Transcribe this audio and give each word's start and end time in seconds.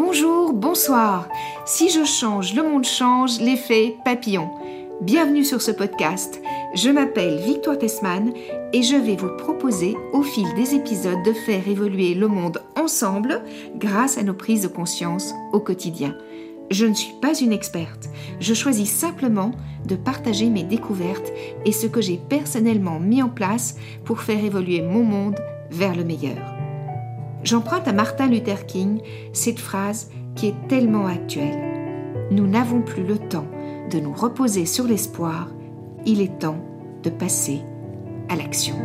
bonjour, 0.00 0.54
bonsoir. 0.54 1.28
Si 1.66 1.90
je 1.90 2.04
change, 2.04 2.54
le 2.54 2.62
monde 2.62 2.84
change, 2.84 3.38
l'effet 3.38 3.96
papillon. 4.02 4.50
Bienvenue 5.02 5.44
sur 5.44 5.60
ce 5.60 5.70
podcast. 5.70 6.40
Je 6.74 6.88
m'appelle 6.88 7.36
Victoire 7.36 7.76
Tessman 7.76 8.32
et 8.72 8.82
je 8.82 8.96
vais 8.96 9.16
vous 9.16 9.36
proposer 9.36 9.98
au 10.14 10.22
fil 10.22 10.46
des 10.54 10.74
épisodes 10.74 11.22
de 11.22 11.34
faire 11.34 11.68
évoluer 11.68 12.14
le 12.14 12.28
monde 12.28 12.62
ensemble 12.76 13.42
grâce 13.76 14.16
à 14.16 14.22
nos 14.22 14.32
prises 14.32 14.62
de 14.62 14.68
conscience 14.68 15.34
au 15.52 15.60
quotidien. 15.60 16.16
Je 16.70 16.86
ne 16.86 16.94
suis 16.94 17.14
pas 17.20 17.34
une 17.38 17.52
experte. 17.52 18.08
Je 18.40 18.54
choisis 18.54 18.90
simplement 18.90 19.52
de 19.86 19.96
partager 19.96 20.48
mes 20.48 20.64
découvertes 20.64 21.30
et 21.66 21.72
ce 21.72 21.86
que 21.86 22.00
j'ai 22.00 22.18
personnellement 22.28 23.00
mis 23.00 23.22
en 23.22 23.28
place 23.28 23.76
pour 24.06 24.20
faire 24.22 24.42
évoluer 24.42 24.80
mon 24.80 25.04
monde 25.04 25.38
vers 25.70 25.94
le 25.94 26.04
meilleur. 26.04 26.59
J'emprunte 27.42 27.88
à 27.88 27.92
Martin 27.92 28.28
Luther 28.28 28.66
King 28.66 29.00
cette 29.32 29.58
phrase 29.58 30.10
qui 30.34 30.48
est 30.48 30.68
tellement 30.68 31.06
actuelle. 31.06 31.58
Nous 32.30 32.46
n'avons 32.46 32.82
plus 32.82 33.04
le 33.04 33.18
temps 33.18 33.46
de 33.90 33.98
nous 33.98 34.12
reposer 34.12 34.66
sur 34.66 34.86
l'espoir, 34.86 35.48
il 36.06 36.20
est 36.20 36.38
temps 36.38 36.62
de 37.02 37.10
passer 37.10 37.60
à 38.28 38.36
l'action. 38.36 38.76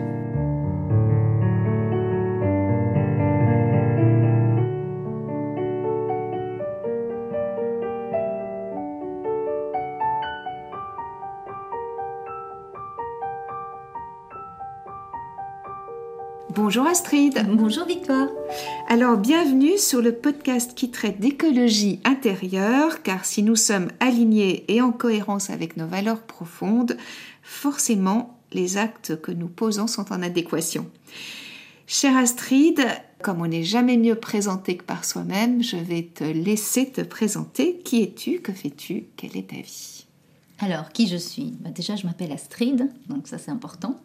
Bonjour 16.68 16.88
Astrid. 16.88 17.46
Bonjour 17.48 17.86
Victoire. 17.86 18.28
Alors 18.88 19.18
bienvenue 19.18 19.78
sur 19.78 20.02
le 20.02 20.14
podcast 20.14 20.74
qui 20.74 20.90
traite 20.90 21.20
d'écologie 21.20 21.99
intérieure, 22.04 23.04
car 23.04 23.24
si 23.24 23.44
nous 23.44 23.55
sommes 23.55 23.90
alignés 23.99 24.66
et 24.68 24.82
en 24.82 24.91
cohérence 24.91 25.52
avec 25.52 25.77
nos 25.77 25.86
valeurs 25.86 26.24
profondes, 26.24 26.98
forcément 27.43 28.40
les 28.52 28.77
actes 28.77 29.21
que 29.21 29.32
nous 29.32 29.48
posons 29.48 29.86
sont 29.86 30.12
en 30.12 30.24
adéquation. 30.24 30.90
Chère 31.86 32.18
Astrid, 32.18 32.84
comme 33.21 33.41
on 33.41 33.48
n'est 33.48 33.63
jamais 33.63 33.98
mieux 33.98 34.16
présenté 34.16 34.76
que 34.76 34.84
par 34.84 35.05
soi-même, 35.05 35.62
je 35.62 35.77
vais 35.77 36.02
te 36.02 36.24
laisser 36.24 36.90
te 36.90 37.02
présenter. 37.02 37.77
Qui 37.86 38.02
es-tu? 38.02 38.40
Que 38.40 38.54
fais-tu? 38.54 39.04
Quelle 39.18 39.38
est 39.38 39.52
ta 39.52 39.58
vie? 39.58 40.08
Alors, 40.58 40.90
qui 40.90 41.08
je 41.08 41.18
suis? 41.18 41.54
Bah, 41.60 41.70
Déjà, 41.70 41.96
je 41.96 42.08
m'appelle 42.08 42.32
Astrid, 42.32 42.90
donc 43.08 43.27
ça 43.27 43.38
c'est 43.38 43.52
important. 43.52 43.99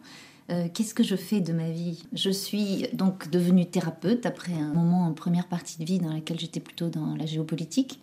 Euh, 0.49 0.67
qu'est-ce 0.73 0.93
que 0.93 1.03
je 1.03 1.15
fais 1.15 1.39
de 1.39 1.53
ma 1.53 1.69
vie? 1.69 2.03
Je 2.13 2.29
suis 2.29 2.87
donc 2.93 3.29
devenue 3.29 3.65
thérapeute 3.65 4.25
après 4.25 4.53
un 4.53 4.73
moment 4.73 5.05
en 5.05 5.13
première 5.13 5.47
partie 5.47 5.77
de 5.79 5.85
vie 5.85 5.99
dans 5.99 6.11
laquelle 6.11 6.39
j'étais 6.39 6.59
plutôt 6.59 6.89
dans 6.89 7.15
la 7.15 7.25
géopolitique. 7.25 8.01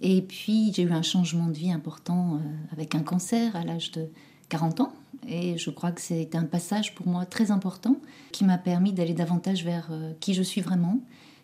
Et 0.00 0.22
puis 0.22 0.72
j'ai 0.74 0.82
eu 0.82 0.92
un 0.92 1.02
changement 1.02 1.46
de 1.46 1.56
vie 1.56 1.70
important 1.70 2.36
euh, 2.36 2.38
avec 2.72 2.94
un 2.94 3.02
cancer 3.02 3.54
à 3.56 3.64
l'âge 3.64 3.92
de 3.92 4.08
40 4.48 4.80
ans. 4.80 4.92
Et 5.28 5.58
je 5.58 5.70
crois 5.70 5.92
que 5.92 6.00
c'est 6.00 6.34
un 6.34 6.44
passage 6.44 6.94
pour 6.94 7.06
moi 7.06 7.24
très 7.26 7.50
important 7.50 7.96
qui 8.32 8.44
m'a 8.44 8.58
permis 8.58 8.92
d'aller 8.92 9.14
davantage 9.14 9.64
vers 9.64 9.88
euh, 9.90 10.12
qui 10.20 10.34
je 10.34 10.42
suis 10.42 10.60
vraiment, 10.60 11.00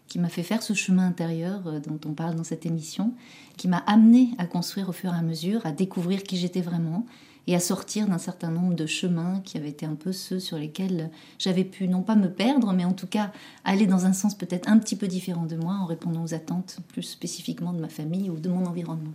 qui 0.08 0.18
m'a 0.18 0.28
fait 0.28 0.42
faire 0.42 0.62
ce 0.62 0.74
chemin 0.74 1.06
intérieur 1.06 1.80
dont 1.80 2.00
on 2.04 2.12
parle 2.12 2.34
dans 2.34 2.44
cette 2.44 2.66
émission, 2.66 3.14
qui 3.56 3.68
m'a 3.68 3.78
amené 3.78 4.30
à 4.38 4.46
construire 4.46 4.88
au 4.88 4.92
fur 4.92 5.12
et 5.14 5.16
à 5.16 5.22
mesure, 5.22 5.64
à 5.64 5.72
découvrir 5.72 6.22
qui 6.22 6.36
j'étais 6.36 6.60
vraiment, 6.60 7.06
et 7.46 7.54
à 7.54 7.60
sortir 7.60 8.06
d'un 8.06 8.18
certain 8.18 8.50
nombre 8.50 8.74
de 8.74 8.86
chemins 8.86 9.40
qui 9.44 9.56
avaient 9.56 9.70
été 9.70 9.84
un 9.86 9.94
peu 9.94 10.12
ceux 10.12 10.38
sur 10.38 10.58
lesquels 10.58 11.10
j'avais 11.38 11.64
pu 11.64 11.88
non 11.88 12.02
pas 12.02 12.14
me 12.14 12.30
perdre, 12.30 12.72
mais 12.72 12.84
en 12.84 12.92
tout 12.92 13.06
cas 13.06 13.32
aller 13.64 13.86
dans 13.86 14.06
un 14.06 14.12
sens 14.12 14.36
peut-être 14.36 14.68
un 14.68 14.78
petit 14.78 14.96
peu 14.96 15.08
différent 15.08 15.46
de 15.46 15.56
moi 15.56 15.74
en 15.74 15.86
répondant 15.86 16.22
aux 16.22 16.34
attentes 16.34 16.78
plus 16.88 17.02
spécifiquement 17.02 17.72
de 17.72 17.80
ma 17.80 17.88
famille 17.88 18.30
ou 18.30 18.38
de 18.38 18.48
mon 18.48 18.66
environnement. 18.66 19.12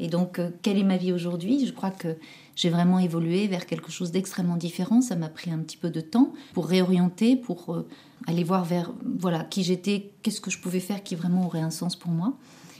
Et 0.00 0.08
donc, 0.08 0.38
euh, 0.38 0.50
quelle 0.62 0.78
est 0.78 0.84
ma 0.84 0.96
vie 0.96 1.12
aujourd'hui? 1.12 1.66
Je 1.66 1.72
crois 1.72 1.90
que 1.90 2.16
j'ai 2.56 2.68
vraiment 2.68 2.98
évolué 2.98 3.46
vers 3.46 3.66
quelque 3.66 3.92
chose 3.92 4.10
d'extrêmement 4.10 4.56
différent. 4.56 5.00
Ça 5.00 5.14
m'a 5.16 5.28
pris 5.28 5.50
un 5.50 5.58
petit 5.58 5.76
peu 5.76 5.90
de 5.90 6.00
temps 6.00 6.32
pour 6.52 6.66
réorienter, 6.66 7.36
pour 7.36 7.74
euh, 7.74 7.86
aller 8.26 8.44
voir 8.44 8.64
vers 8.64 8.92
voilà 9.18 9.44
qui 9.44 9.62
j'étais, 9.62 10.10
qu'est-ce 10.22 10.40
que 10.40 10.50
je 10.50 10.58
pouvais 10.58 10.80
faire 10.80 11.02
qui 11.02 11.14
vraiment 11.14 11.46
aurait 11.46 11.60
un 11.60 11.70
sens 11.70 11.96
pour 11.96 12.10
moi. 12.10 12.36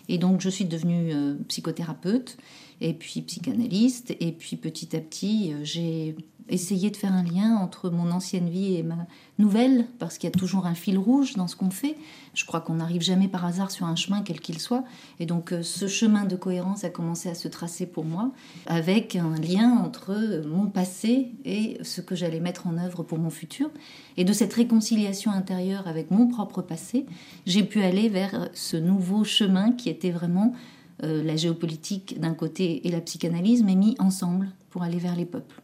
Et 0.08 0.18
donc, 0.18 0.40
je 0.40 0.48
suis 0.48 0.64
devenue 0.64 1.12
euh, 1.14 1.36
psychothérapeute 1.48 2.36
et 2.80 2.94
puis 2.94 3.22
psychanalyste. 3.22 4.14
Et 4.20 4.32
puis 4.32 4.56
petit 4.56 4.96
à 4.96 5.00
petit, 5.00 5.52
euh, 5.52 5.60
j'ai 5.62 6.16
essayé 6.48 6.90
de 6.90 6.96
faire 6.96 7.12
un 7.12 7.22
lien 7.22 7.56
entre 7.56 7.88
mon 7.88 8.10
ancienne 8.10 8.50
vie 8.50 8.74
et 8.74 8.82
ma 8.82 9.06
nouvelle, 9.38 9.86
parce 9.98 10.18
qu'il 10.18 10.28
y 10.28 10.32
a 10.32 10.38
toujours 10.38 10.66
un 10.66 10.74
fil 10.74 10.98
rouge 10.98 11.34
dans 11.34 11.48
ce 11.48 11.56
qu'on 11.56 11.70
fait. 11.70 11.96
Je 12.34 12.44
crois 12.44 12.60
qu'on 12.60 12.74
n'arrive 12.74 13.00
jamais 13.00 13.28
par 13.28 13.44
hasard 13.44 13.70
sur 13.70 13.86
un 13.86 13.96
chemin, 13.96 14.22
quel 14.22 14.40
qu'il 14.40 14.60
soit. 14.60 14.84
Et 15.20 15.26
donc 15.26 15.52
euh, 15.52 15.62
ce 15.62 15.86
chemin 15.86 16.24
de 16.24 16.36
cohérence 16.36 16.84
a 16.84 16.90
commencé 16.90 17.28
à 17.28 17.34
se 17.34 17.48
tracer 17.48 17.86
pour 17.86 18.04
moi, 18.04 18.30
avec 18.66 19.16
un 19.16 19.36
lien 19.36 19.70
entre 19.70 20.42
mon 20.46 20.66
passé 20.66 21.32
et 21.44 21.78
ce 21.82 22.00
que 22.00 22.14
j'allais 22.14 22.40
mettre 22.40 22.66
en 22.66 22.76
œuvre 22.76 23.02
pour 23.02 23.18
mon 23.18 23.30
futur. 23.30 23.70
Et 24.16 24.24
de 24.24 24.32
cette 24.32 24.52
réconciliation 24.52 25.30
intérieure 25.30 25.88
avec 25.88 26.10
mon 26.10 26.28
propre 26.28 26.60
passé, 26.60 27.06
j'ai 27.46 27.64
pu 27.64 27.82
aller 27.82 28.08
vers 28.08 28.50
ce 28.52 28.76
nouveau 28.76 29.24
chemin 29.24 29.72
qui 29.72 29.88
était 29.88 30.10
vraiment 30.10 30.52
la 31.00 31.36
géopolitique 31.36 32.18
d'un 32.20 32.34
côté 32.34 32.86
et 32.86 32.90
la 32.90 33.00
psychanalyse, 33.00 33.62
mais 33.62 33.74
mis 33.74 33.96
ensemble 33.98 34.48
pour 34.70 34.82
aller 34.82 34.98
vers 34.98 35.16
les 35.16 35.24
peuples. 35.24 35.60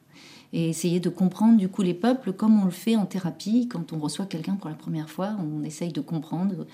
Et 0.52 0.68
essayer 0.68 0.98
de 0.98 1.08
comprendre 1.08 1.56
du 1.56 1.68
coup 1.68 1.82
les 1.82 1.94
peuples 1.94 2.32
comme 2.32 2.60
on 2.60 2.64
le 2.64 2.70
fait 2.72 2.96
en 2.96 3.06
thérapie 3.06 3.68
quand 3.68 3.92
on 3.92 3.98
reçoit 3.98 4.26
quelqu'un 4.26 4.56
pour 4.56 4.68
la 4.68 4.74
première 4.74 5.08
fois, 5.08 5.36
on 5.38 5.62
essaye 5.62 5.92
de 5.92 6.00
comprendre 6.00 6.66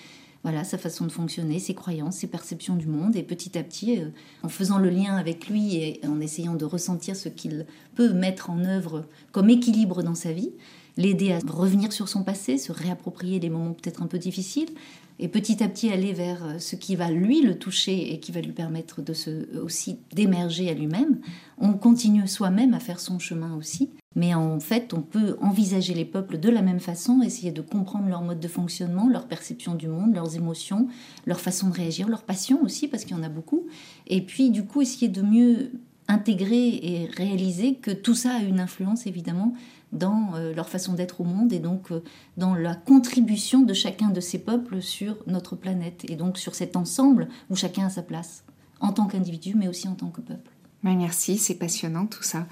voilà 0.47 0.62
sa 0.62 0.78
façon 0.78 1.06
de 1.06 1.11
fonctionner, 1.11 1.59
ses 1.59 1.75
croyances, 1.75 2.19
ses 2.19 2.28
perceptions 2.28 2.77
du 2.77 2.87
monde, 2.87 3.17
et 3.17 3.25
petit 3.25 3.59
à 3.59 3.65
petit, 3.65 3.99
euh, 3.99 4.11
en 4.44 4.49
faisant 4.49 4.78
le 4.78 4.91
lien 4.91 5.17
avec 5.17 5.49
lui 5.49 5.75
et 5.75 6.00
en 6.06 6.21
essayant 6.21 6.55
de 6.55 6.65
ressentir 6.65 7.17
ce 7.17 7.28
qu'il 7.28 7.67
peut 7.97 8.12
mettre 8.12 8.49
en 8.49 8.65
œuvre 8.65 9.06
comme 9.33 9.50
équilibre 9.50 10.05
dans 10.05 10.15
sa 10.15 10.33
vie, 10.33 10.53
l'aider 10.97 11.33
à 11.33 11.39
revenir 11.47 11.93
sur 11.93 12.09
son 12.09 12.23
passé, 12.23 12.59
se 12.59 12.73
réapproprier 12.73 13.39
des 13.39 13.51
moments 13.51 13.73
peut-être 13.73 14.03
un 14.03 14.07
peu 14.07 14.19
difficiles, 14.19 14.71
et 15.19 15.29
petit 15.29 15.62
à 15.62 15.69
petit 15.69 15.91
aller 15.91 16.12
vers 16.12 16.45
euh, 16.45 16.59
ce 16.59 16.77
qui 16.77 16.95
va 16.95 17.11
lui 17.11 17.41
le 17.41 17.59
toucher 17.59 18.12
et 18.12 18.21
qui 18.21 18.33
va 18.33 18.41
lui 18.41 18.53
permettre 18.53 19.01
de 19.01 19.15
se 19.15 19.59
aussi 19.59 19.99
d'émerger 20.12 20.69
à 20.69 20.75
lui-même. 20.75 21.21
On 21.59 21.73
continue 21.73 22.29
soi-même 22.29 22.75
à 22.75 22.81
faire 22.81 23.01
son 23.01 23.19
chemin 23.19 23.56
aussi, 23.56 23.91
mais 24.15 24.35
en 24.35 24.61
fait, 24.61 24.93
on 24.93 25.01
peut 25.01 25.37
envisager 25.41 25.95
les 25.95 26.05
peuples 26.05 26.39
de 26.39 26.51
la 26.51 26.61
même 26.61 26.81
façon, 26.81 27.23
essayer 27.23 27.51
de 27.51 27.62
comprendre 27.62 28.09
leur 28.09 28.23
mode 28.23 28.41
de 28.41 28.49
fonctionnement, 28.49 29.09
leur 29.09 29.27
perception 29.27 29.75
du 29.75 29.89
monde, 29.89 30.15
leurs 30.15 30.37
émotions, 30.37 30.89
leur 31.25 31.41
façon 31.41 31.69
de 31.69 31.75
réagir, 31.75 32.09
leur 32.09 32.23
passion 32.23 32.62
aussi 32.62 32.89
parce 32.89 33.05
qu'il 33.05 33.17
y 33.17 33.21
en 33.21 33.23
a 33.23 33.31
beaucoup, 33.31 33.67
et 34.06 34.21
puis 34.21 34.51
du 34.51 34.65
coup 34.65 34.83
essayer 34.83 35.09
de 35.09 35.23
mieux 35.23 35.73
intégrer 36.09 36.69
et 36.69 37.06
réaliser 37.06 37.75
que 37.75 37.91
tout 37.91 38.15
ça 38.15 38.35
a 38.35 38.41
une 38.41 38.61
influence 38.61 39.06
évidemment 39.06 39.55
dans 39.93 40.35
euh, 40.35 40.55
leur 40.55 40.69
façon 40.69 40.95
d'être 40.95 41.21
au 41.21 41.25
monde 41.25 41.53
et 41.53 41.59
donc 41.59 41.91
euh, 41.91 42.03
dans 42.37 42.55
la 42.55 42.75
contribution 42.75 43.63
de 43.63 43.73
chacun 43.73 44.09
de 44.09 44.21
ces 44.21 44.39
peuples 44.39 44.83
sur 44.83 45.17
notre 45.27 45.57
planète 45.57 46.05
et 46.09 46.17
donc 46.17 46.39
sur 46.39 46.55
cet 46.55 46.77
ensemble 46.77 47.29
où 47.51 47.57
chacun 47.57 47.87
a 47.87 47.91
sa 47.91 48.03
place 48.03 48.45
en 48.81 48.93
tant 48.93 49.07
qu'individu 49.07 49.55
mais 49.55 49.69
aussi 49.69 49.89
en 49.89 49.95
tant 49.95 50.09
que 50.09 50.21
peuple. 50.21 50.51
merci, 50.83 51.39
c'est 51.39 51.55
passionnant 51.55 52.07
tout 52.07 52.23
ça. 52.23 52.47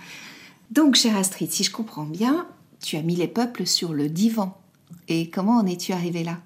Donc, 0.70 0.94
chère 0.94 1.16
Astrid, 1.16 1.50
si 1.52 1.62
je 1.62 1.70
comprends 1.70 2.06
bien, 2.06 2.46
tu 2.80 2.96
as 2.96 3.02
mis 3.02 3.16
les 3.16 3.28
peuples 3.28 3.66
sur 3.66 3.92
le 3.92 4.08
divan. 4.08 4.56
Et 5.08 5.30
comment 5.30 5.58
en 5.58 5.66
es-tu 5.66 5.92
arrivée 5.92 6.24
là? 6.24 6.38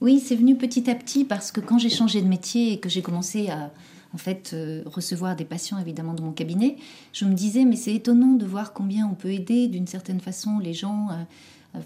Oui, 0.00 0.18
c'est 0.18 0.34
venu 0.34 0.56
petit 0.56 0.88
à 0.90 0.94
petit 0.94 1.24
parce 1.24 1.52
que 1.52 1.60
quand 1.60 1.78
j'ai 1.78 1.90
changé 1.90 2.22
de 2.22 2.26
métier 2.26 2.72
et 2.72 2.80
que 2.80 2.88
j'ai 2.88 3.02
commencé 3.02 3.50
à, 3.50 3.70
en 4.14 4.18
fait 4.18 4.50
euh, 4.52 4.82
recevoir 4.86 5.36
des 5.36 5.44
patients 5.44 5.78
évidemment 5.78 6.14
de 6.14 6.22
mon 6.22 6.32
cabinet, 6.32 6.76
je 7.12 7.24
me 7.24 7.34
disais 7.34 7.64
mais 7.64 7.76
c'est 7.76 7.94
étonnant 7.94 8.34
de 8.34 8.46
voir 8.46 8.72
combien 8.72 9.06
on 9.06 9.14
peut 9.14 9.32
aider 9.32 9.68
d'une 9.68 9.86
certaine 9.86 10.20
façon 10.20 10.58
les 10.58 10.74
gens 10.74 11.08
à 11.10 11.26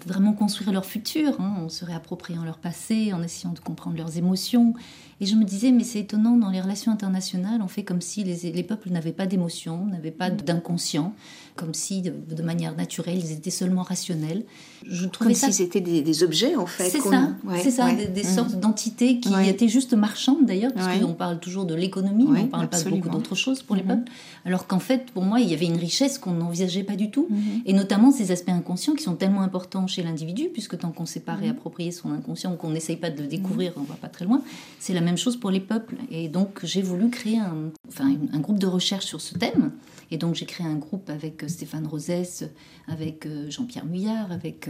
vraiment 0.05 0.33
construire 0.33 0.71
leur 0.71 0.85
futur, 0.85 1.39
hein, 1.39 1.57
en 1.63 1.69
se 1.69 1.85
réappropriant 1.85 2.43
leur 2.43 2.57
passé, 2.57 3.13
en 3.13 3.21
essayant 3.21 3.53
de 3.53 3.59
comprendre 3.59 3.97
leurs 3.97 4.17
émotions. 4.17 4.73
Et 5.21 5.25
je 5.25 5.35
me 5.35 5.43
disais, 5.43 5.71
mais 5.71 5.83
c'est 5.83 5.99
étonnant, 5.99 6.37
dans 6.37 6.49
les 6.49 6.59
relations 6.59 6.91
internationales, 6.91 7.61
on 7.61 7.67
fait 7.67 7.83
comme 7.83 8.01
si 8.01 8.23
les, 8.23 8.51
les 8.51 8.63
peuples 8.63 8.89
n'avaient 8.89 9.13
pas 9.13 9.27
d'émotions, 9.27 9.85
n'avaient 9.85 10.11
pas 10.11 10.29
d'inconscient, 10.29 11.13
comme 11.55 11.73
si 11.73 12.01
de, 12.01 12.41
manière 12.43 12.75
naturelle, 12.75 13.17
ils 13.17 13.31
étaient 13.31 13.49
seulement 13.49 13.81
rationnels. 13.81 14.43
Je 14.85 15.05
trouvais 15.07 15.31
comme 15.31 15.39
ça... 15.39 15.51
s'ils 15.51 15.65
étaient 15.65 15.81
des, 15.81 16.23
objets, 16.23 16.55
en 16.55 16.65
fait. 16.65 16.89
C'est 16.89 17.01
ça, 17.01 17.29
c'est 17.61 17.71
ça, 17.71 17.91
des, 17.93 18.23
mm. 18.23 18.25
sortes 18.25 18.55
d'entités 18.55 19.19
qui 19.19 19.33
étaient 19.47 19.67
juste 19.67 19.93
marchandes, 19.93 20.45
d'ailleurs, 20.45 20.73
parce 20.73 20.99
qu'on 20.99 21.13
parle 21.13 21.39
toujours 21.39 21.65
de 21.65 21.75
l'économie, 21.75 22.27
mais 22.29 22.41
on 22.41 22.43
ne 22.43 22.49
parle 22.49 22.69
pas 22.69 22.83
beaucoup 22.83 23.09
d'autres 23.09 23.35
choses 23.35 23.61
pour 23.63 23.75
les 23.75 23.83
mm-hmm. 23.83 23.87
peuples. 23.87 24.11
Alors 24.45 24.67
qu'en 24.67 24.79
fait, 24.79 25.11
pour 25.11 25.23
moi, 25.23 25.39
il 25.39 25.49
y 25.49 25.53
avait 25.53 25.65
une 25.65 25.77
richesse 25.77 26.17
qu'on 26.17 26.33
n'envisageait 26.33 26.83
pas 26.83 26.95
du 26.95 27.09
tout, 27.09 27.27
mm-hmm. 27.31 27.61
et 27.65 27.73
notamment 27.73 28.11
ces 28.11 28.31
aspects 28.31 28.49
inconscients 28.49 28.93
qui 28.93 29.03
sont 29.03 29.15
tellement 29.15 29.41
importants 29.41 29.87
chez 29.87 30.03
l'individu, 30.03 30.49
puisque 30.51 30.77
tant 30.77 30.91
qu'on 30.91 31.03
ne 31.03 31.07
sait 31.07 31.19
pas 31.19 31.33
mhm. 31.35 31.41
réapproprier 31.41 31.91
son 31.91 32.11
inconscient 32.11 32.53
ou 32.53 32.55
qu'on 32.55 32.69
n'essaye 32.69 32.97
pas 32.97 33.09
de 33.09 33.21
le 33.21 33.27
découvrir, 33.27 33.73
on 33.77 33.83
va 33.83 33.95
pas 33.95 34.07
très 34.07 34.25
loin. 34.25 34.41
C'est 34.79 34.93
la 34.93 35.01
même 35.01 35.17
chose 35.17 35.37
pour 35.37 35.51
les 35.51 35.59
peuples. 35.59 35.95
Et 36.09 36.29
donc 36.29 36.59
j'ai 36.63 36.81
voulu 36.81 37.09
créer 37.09 37.39
un, 37.39 37.71
enfin, 37.87 38.13
un 38.31 38.39
groupe 38.39 38.59
de 38.59 38.67
recherche 38.67 39.05
sur 39.05 39.21
ce 39.21 39.37
thème. 39.37 39.71
Et 40.11 40.17
donc 40.17 40.35
j'ai 40.35 40.45
créé 40.45 40.65
un 40.65 40.75
groupe 40.75 41.09
avec 41.09 41.44
Stéphane 41.47 41.87
Rosès, 41.87 42.45
avec 42.87 43.27
Jean-Pierre 43.49 43.85
Muyard, 43.85 44.31
avec 44.31 44.69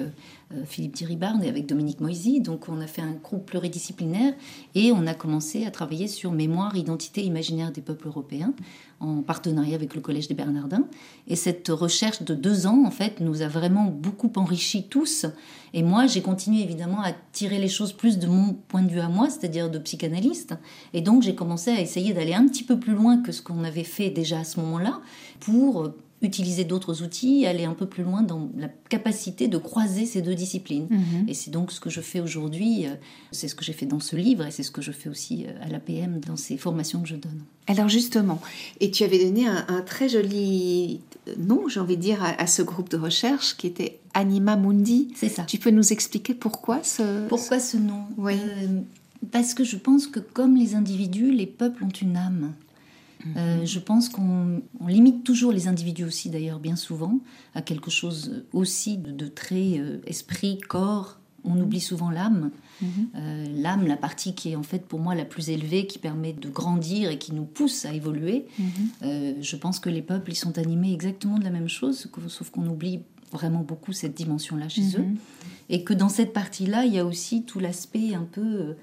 Philippe 0.66 0.96
Diribarne 0.96 1.44
et 1.44 1.50
avec 1.50 1.66
Dominique 1.66 2.02
Moisy. 2.02 2.42
Donc 2.42 2.70
on 2.70 2.80
a 2.80 2.88
fait 2.88 3.02
un 3.02 3.14
groupe 3.14 3.46
pluridisciplinaire 3.46 4.34
et 4.74 4.92
on 4.92 5.08
a 5.08 5.14
commencé 5.14 5.66
à 5.66 5.72
travailler 5.72 6.08
sur 6.08 6.32
mémoire, 6.32 6.76
identité, 6.76 7.24
imaginaire 7.24 7.72
des 7.72 7.82
peuples 7.82 8.08
européens 8.08 8.54
en 9.02 9.22
partenariat 9.22 9.76
avec 9.76 9.94
le 9.94 10.02
Collège 10.02 10.28
des 10.28 10.34
Bernardins. 10.34 10.86
Et 11.28 11.36
cette 11.36 11.68
recherche 11.68 12.24
de 12.24 12.34
deux 12.34 12.66
ans, 12.66 12.86
en 12.86 12.92
fait, 12.92 13.20
nous 13.20 13.42
a 13.42 13.48
vraiment 13.48 13.86
beaucoup 13.86 14.32
enrichis 14.38 14.88
tous. 14.88 15.26
Et 15.74 15.84
moi, 15.84 16.08
j'ai 16.08 16.22
continué 16.22 16.64
évidemment 16.64 17.02
à 17.02 17.12
tirer 17.34 17.60
les 17.60 17.68
choses 17.68 17.92
plus 17.92 18.18
de 18.18 18.28
mon 18.28 18.54
point 18.54 18.84
de 18.84 18.90
vue 18.90 19.02
à 19.02 19.10
moi, 19.10 19.30
c'est-à-dire 19.30 19.70
de 19.70 19.80
psychanalyste. 19.80 20.56
Et 20.94 21.02
donc, 21.02 21.24
j'ai 21.24 21.36
commencé 21.36 21.72
à 21.72 21.82
essayer 21.82 22.14
d'aller 22.14 22.34
un 22.34 22.48
petit 22.48 22.64
peu 22.64 22.80
plus 22.80 22.94
loin 22.94 23.22
que 23.22 23.34
ce 23.34 23.42
qu'on 23.42 23.66
avait 23.66 23.84
fait 23.84 24.10
déjà 24.10 24.40
à 24.40 24.44
ce 24.46 24.62
moment-là 24.62 25.02
pour 25.42 25.92
utiliser 26.22 26.64
d'autres 26.64 27.04
outils, 27.04 27.46
aller 27.46 27.66
un 27.66 27.74
peu 27.74 27.86
plus 27.86 28.04
loin 28.04 28.24
dans 28.24 28.50
la 28.58 28.68
capacité 28.90 29.48
de 29.48 29.58
croiser 29.58 30.06
ces 30.06 30.22
deux 30.22 30.36
disciplines. 30.36 30.88
Mhm. 30.90 31.26
Et 31.28 31.34
c'est 31.34 31.52
donc 31.52 31.72
ce 31.72 31.80
que 31.80 31.90
je 31.90 32.02
fais 32.02 32.20
aujourd'hui, 32.20 32.88
euh, 32.88 32.96
c'est 33.32 33.48
ce 33.48 33.56
que 33.56 33.64
j'ai 33.64 33.74
fait 33.74 33.86
dans 33.86 34.00
ce 34.00 34.16
livre 34.16 34.46
et 34.46 34.52
c'est 34.52 34.64
ce 34.64 34.72
que 34.72 34.82
je 34.82 34.92
fais 34.92 35.10
aussi 35.10 35.46
euh, 35.46 35.52
à 35.64 35.68
l'APM 35.68 36.20
dans 36.20 36.38
ces 36.38 36.58
formations 36.58 37.02
que 37.02 37.08
je 37.08 37.16
donne. 37.16 37.44
Alors 37.68 37.90
justement, 37.90 38.40
et 38.80 38.92
tu 38.92 39.04
avais 39.04 39.24
donné 39.24 39.48
un, 39.48 39.82
très 39.82 40.08
joli 40.08 41.02
nom, 41.38 41.68
j'ai 41.68 41.80
envie 41.80 41.98
de 41.98 42.02
dire, 42.02 42.24
à, 42.24 42.48
ce 42.48 42.62
groupe 42.62 42.90
de 42.90 42.98
recherche 42.98 43.58
qui 43.58 43.68
était 43.68 44.00
Anima 44.14 44.56
Mundi. 44.56 45.10
C'est 45.16 45.30
ça. 45.30 45.44
Tu 45.44 45.58
peux 45.58 45.72
nous 45.72 45.92
expliquer 45.92 46.34
pourquoi 46.34 46.84
ce... 46.84 47.28
Pourquoi 47.28 47.60
ce 47.60 47.78
nom? 47.78 48.04
Oui. 48.18 48.34
Euh, 48.36 48.82
parce 49.32 49.54
que 49.54 49.64
je 49.64 49.78
pense 49.78 50.08
que 50.08 50.20
comme 50.20 50.56
les 50.56 50.76
individus, 50.76 51.32
les 51.32 51.48
peuples 51.48 51.84
ont 51.84 51.90
une 51.90 52.18
âme. 52.18 52.54
Euh, 53.36 53.66
je 53.66 53.80
pense 53.80 54.10
qu'on 54.10 54.62
limite 54.88 55.24
toujours 55.24 55.52
les 55.52 55.68
individus 55.68 56.04
aussi, 56.04 56.30
d'ailleurs, 56.30 56.60
bien 56.60 56.76
souvent, 56.76 57.20
à 57.54 57.62
quelque 57.62 57.92
chose 57.92 58.46
aussi 58.54 58.98
de, 58.98 59.28
très 59.28 59.80
euh, 59.80 60.02
esprit, 60.06 60.60
corps. 60.60 61.20
On 61.44 61.60
oublie 61.60 61.80
souvent 61.80 62.10
l'âme. 62.10 62.50
Mhm. 62.82 62.88
Euh, 63.16 63.46
l'âme, 63.56 63.86
la 63.86 63.98
partie 63.98 64.34
qui 64.34 64.52
est 64.52 64.56
en 64.56 64.64
fait 64.64 64.86
pour 64.86 65.00
moi 65.00 65.14
la 65.14 65.26
plus 65.26 65.50
élevée, 65.50 65.86
qui 65.86 66.00
permet 66.00 66.34
de 66.34 66.50
grandir 66.50 67.12
et 67.12 67.20
qui 67.20 67.34
nous 67.34 67.46
pousse 67.46 67.86
à 67.86 67.94
évoluer. 67.94 68.48
Mhm. 68.58 69.36
je 69.42 69.56
pense 69.56 69.80
que 69.80 69.90
les 69.90 70.02
peuples, 70.02 70.32
ils 70.32 70.36
sont 70.36 70.58
animés 70.58 70.92
exactement 70.92 71.38
de 71.38 71.44
la 71.44 71.52
même 71.52 71.70
chose, 71.70 72.10
sauf 72.28 72.50
qu'on 72.50 72.66
oublie 72.66 73.02
vraiment 73.32 73.62
beaucoup 73.62 73.94
cette 73.94 74.16
dimension-là 74.16 74.70
chez 74.70 74.98
eux. 74.98 75.04
Mhm. 75.04 75.18
Et 75.70 75.84
que 75.84 75.94
dans 75.94 76.10
cette 76.10 76.34
partie-là, 76.34 76.86
il 76.86 76.94
y 76.94 77.00
a 77.00 77.06
aussi 77.06 77.44
tout 77.44 77.60
l'aspect 77.60 78.16
un 78.16 78.24
peu 78.24 78.76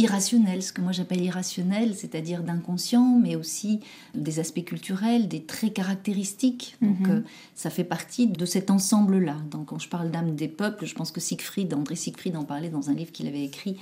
irrationnel, 0.00 0.62
ce 0.62 0.72
que 0.72 0.80
moi 0.80 0.92
j'appelle 0.92 1.20
irrationnel, 1.20 1.94
c'est-à-dire 1.94 2.42
d'inconscient, 2.42 3.18
mais 3.22 3.36
aussi 3.36 3.80
des 4.14 4.40
aspects 4.40 4.64
culturels, 4.64 5.28
des 5.28 5.42
traits 5.42 5.74
caractéristiques. 5.74 6.76
Donc 6.80 7.00
mhm. 7.00 7.10
euh, 7.10 7.20
ça 7.54 7.70
fait 7.70 7.84
partie 7.84 8.26
de 8.26 8.44
cet 8.44 8.70
ensemble-là. 8.70 9.36
Donc 9.50 9.66
quand 9.66 9.78
je 9.78 9.88
parle 9.88 10.10
d'âme 10.10 10.34
des 10.34 10.48
peuples, 10.48 10.86
je 10.86 10.94
pense 10.94 11.12
que 11.12 11.20
Siegfried, 11.20 11.72
André 11.74 11.96
Siegfried 11.96 12.36
en 12.36 12.44
parlait 12.44 12.70
dans 12.70 12.90
un 12.90 12.94
livre 12.94 13.12
qu'il 13.12 13.26
avait 13.26 13.44
écrit 13.44 13.76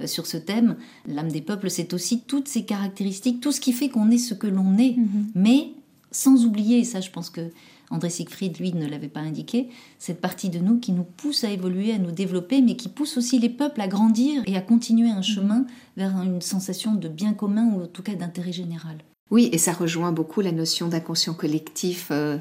euh, 0.00 0.06
sur 0.06 0.26
ce 0.26 0.36
thème. 0.36 0.76
L'âme 1.06 1.30
des 1.30 1.42
peuples, 1.42 1.70
c'est 1.70 1.92
aussi 1.92 2.20
toutes 2.20 2.48
ces 2.48 2.64
caractéristiques, 2.64 3.40
tout 3.40 3.52
ce 3.52 3.60
qui 3.60 3.72
fait 3.72 3.88
qu'on 3.88 4.10
est 4.10 4.18
ce 4.18 4.34
que 4.34 4.46
l'on 4.46 4.78
est, 4.78 4.96
mhm. 4.96 5.26
mais 5.34 5.72
sans 6.10 6.44
oublier, 6.44 6.78
et 6.78 6.84
ça 6.84 7.00
je 7.00 7.10
pense 7.10 7.28
que 7.28 7.50
André 7.94 8.10
Siegfried, 8.10 8.58
lui, 8.58 8.72
ne 8.72 8.86
l'avait 8.86 9.08
pas 9.08 9.20
indiqué, 9.20 9.68
cette 9.98 10.20
partie 10.20 10.50
de 10.50 10.58
nous 10.58 10.78
qui 10.80 10.90
nous 10.90 11.04
pousse 11.04 11.44
à 11.44 11.50
évoluer, 11.50 11.92
à 11.92 11.98
nous 11.98 12.10
développer, 12.10 12.60
mais 12.60 12.74
qui 12.74 12.88
pousse 12.88 13.16
aussi 13.16 13.38
les 13.38 13.48
peuples 13.48 13.80
à 13.80 13.86
grandir 13.86 14.42
et 14.46 14.56
à 14.56 14.60
continuer 14.60 15.10
un 15.10 15.22
chemin 15.22 15.64
vers 15.96 16.10
une 16.20 16.40
sensation 16.40 16.94
de 16.94 17.08
bien 17.08 17.34
commun 17.34 17.72
ou 17.72 17.84
en 17.84 17.86
tout 17.86 18.02
cas 18.02 18.14
d'intérêt 18.14 18.52
général. 18.52 18.98
Oui, 19.30 19.48
et 19.52 19.58
ça 19.58 19.72
rejoint 19.72 20.12
beaucoup 20.12 20.40
la 20.40 20.52
notion 20.52 20.88
d'inconscient 20.88 21.34
collectif 21.34 22.08
euh, 22.10 22.36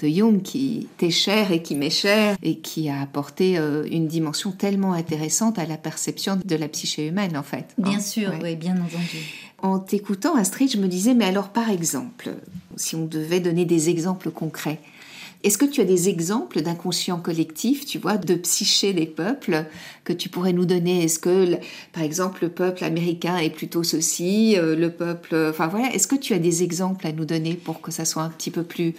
de 0.00 0.08
Jung 0.08 0.42
qui 0.42 0.88
t'est 0.98 1.10
cher 1.10 1.50
et 1.52 1.62
qui 1.62 1.74
m'est 1.74 1.88
cher 1.88 2.36
et 2.42 2.58
qui 2.58 2.88
a 2.88 3.00
apporté 3.00 3.58
euh, 3.58 3.86
une 3.90 4.06
dimension 4.06 4.52
tellement 4.52 4.92
intéressante 4.92 5.58
à 5.58 5.66
la 5.66 5.78
perception 5.78 6.38
de 6.44 6.56
la 6.56 6.68
psyché 6.68 7.06
humaine 7.06 7.36
en 7.36 7.42
fait. 7.42 7.74
Bien 7.78 7.98
hein. 7.98 8.00
sûr, 8.00 8.32
oui, 8.42 8.56
bien 8.56 8.74
entendu. 8.74 9.48
En 9.62 9.78
t'écoutant 9.78 10.36
Astrid, 10.36 10.70
je 10.70 10.76
me 10.76 10.88
disais, 10.88 11.14
mais 11.14 11.24
alors 11.24 11.48
par 11.48 11.70
exemple, 11.70 12.34
si 12.76 12.94
on 12.94 13.06
devait 13.06 13.40
donner 13.40 13.64
des 13.64 13.88
exemples 13.88 14.30
concrets, 14.30 14.80
est-ce 15.46 15.58
que 15.58 15.64
tu 15.64 15.80
as 15.80 15.84
des 15.84 16.08
exemples 16.08 16.60
d'inconscient 16.60 17.20
collectif, 17.20 17.86
tu 17.86 17.98
vois, 17.98 18.16
de 18.16 18.34
psyché 18.34 18.92
des 18.92 19.06
peuples 19.06 19.64
que 20.02 20.12
tu 20.12 20.28
pourrais 20.28 20.52
nous 20.52 20.64
donner? 20.64 21.04
Est-ce 21.04 21.20
que, 21.20 21.56
par 21.92 22.02
exemple, 22.02 22.42
le 22.42 22.48
peuple 22.48 22.82
américain 22.82 23.36
est 23.36 23.50
plutôt 23.50 23.84
ceci, 23.84 24.56
euh, 24.58 24.74
le 24.74 24.90
peuple... 24.90 25.36
Enfin 25.50 25.68
voilà, 25.68 25.94
est-ce 25.94 26.08
que 26.08 26.16
tu 26.16 26.34
as 26.34 26.40
des 26.40 26.64
exemples 26.64 27.06
à 27.06 27.12
nous 27.12 27.24
donner 27.24 27.54
pour 27.54 27.80
que 27.80 27.92
ça 27.92 28.04
soit 28.04 28.24
un 28.24 28.30
petit 28.30 28.50
peu 28.50 28.64
plus 28.64 28.94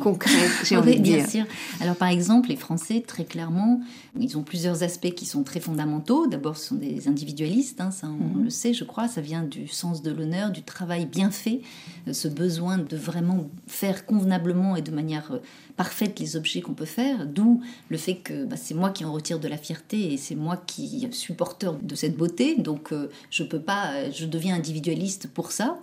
concret, 0.00 0.30
j'ai 0.64 0.76
envie 0.78 0.96
de 0.96 1.02
dire? 1.02 1.16
bien 1.16 1.26
sûr. 1.26 1.44
Alors 1.80 1.96
par 1.96 2.08
exemple, 2.08 2.48
les 2.48 2.56
Français, 2.56 3.02
très 3.04 3.24
clairement, 3.24 3.80
ils 4.20 4.38
ont 4.38 4.42
plusieurs 4.42 4.84
aspects 4.84 5.10
qui 5.10 5.26
sont 5.26 5.42
très 5.42 5.58
fondamentaux. 5.60 6.26
D'abord, 6.28 6.56
ce 6.56 6.68
sont 6.68 6.74
des 6.76 7.08
individualistes, 7.08 7.80
hein, 7.80 7.90
ça 7.90 8.06
on 8.08 8.38
mhm. 8.38 8.44
le 8.44 8.50
sait, 8.50 8.72
je 8.72 8.84
crois, 8.84 9.08
ça 9.08 9.20
vient 9.20 9.42
du 9.42 9.66
sens 9.66 10.02
de 10.02 10.12
l'honneur, 10.12 10.50
du 10.50 10.62
travail 10.62 11.06
bien 11.06 11.30
fait, 11.30 11.60
euh, 12.06 12.12
ce 12.12 12.28
besoin 12.28 12.78
de 12.78 12.96
vraiment 12.96 13.48
faire 13.66 14.06
convenablement 14.06 14.76
et 14.76 14.82
de 14.82 14.90
manière 14.90 15.32
euh, 15.32 15.38
parfaite 15.78 16.18
les 16.18 16.36
objets 16.36 16.60
qu'on 16.60 16.74
peut 16.74 16.84
faire, 16.84 17.24
d'où 17.24 17.62
le 17.88 17.96
fait 17.98 18.16
que 18.16 18.44
bah, 18.44 18.56
c'est 18.56 18.74
moi 18.74 18.90
qui 18.90 19.04
en 19.04 19.12
retire 19.12 19.38
de 19.38 19.46
la 19.46 19.56
fierté 19.56 20.12
et 20.12 20.16
c'est 20.16 20.34
moi 20.34 20.60
qui 20.66 21.08
suis 21.12 21.34
porteur 21.34 21.78
de 21.80 21.94
cette 21.94 22.16
beauté, 22.16 22.56
donc 22.56 22.92
euh, 22.92 23.08
je 23.30 23.44
peux 23.44 23.60
pas, 23.60 23.92
euh, 23.92 24.10
je 24.12 24.26
deviens 24.26 24.56
individualiste 24.56 25.28
pour 25.28 25.52
ça. 25.52 25.78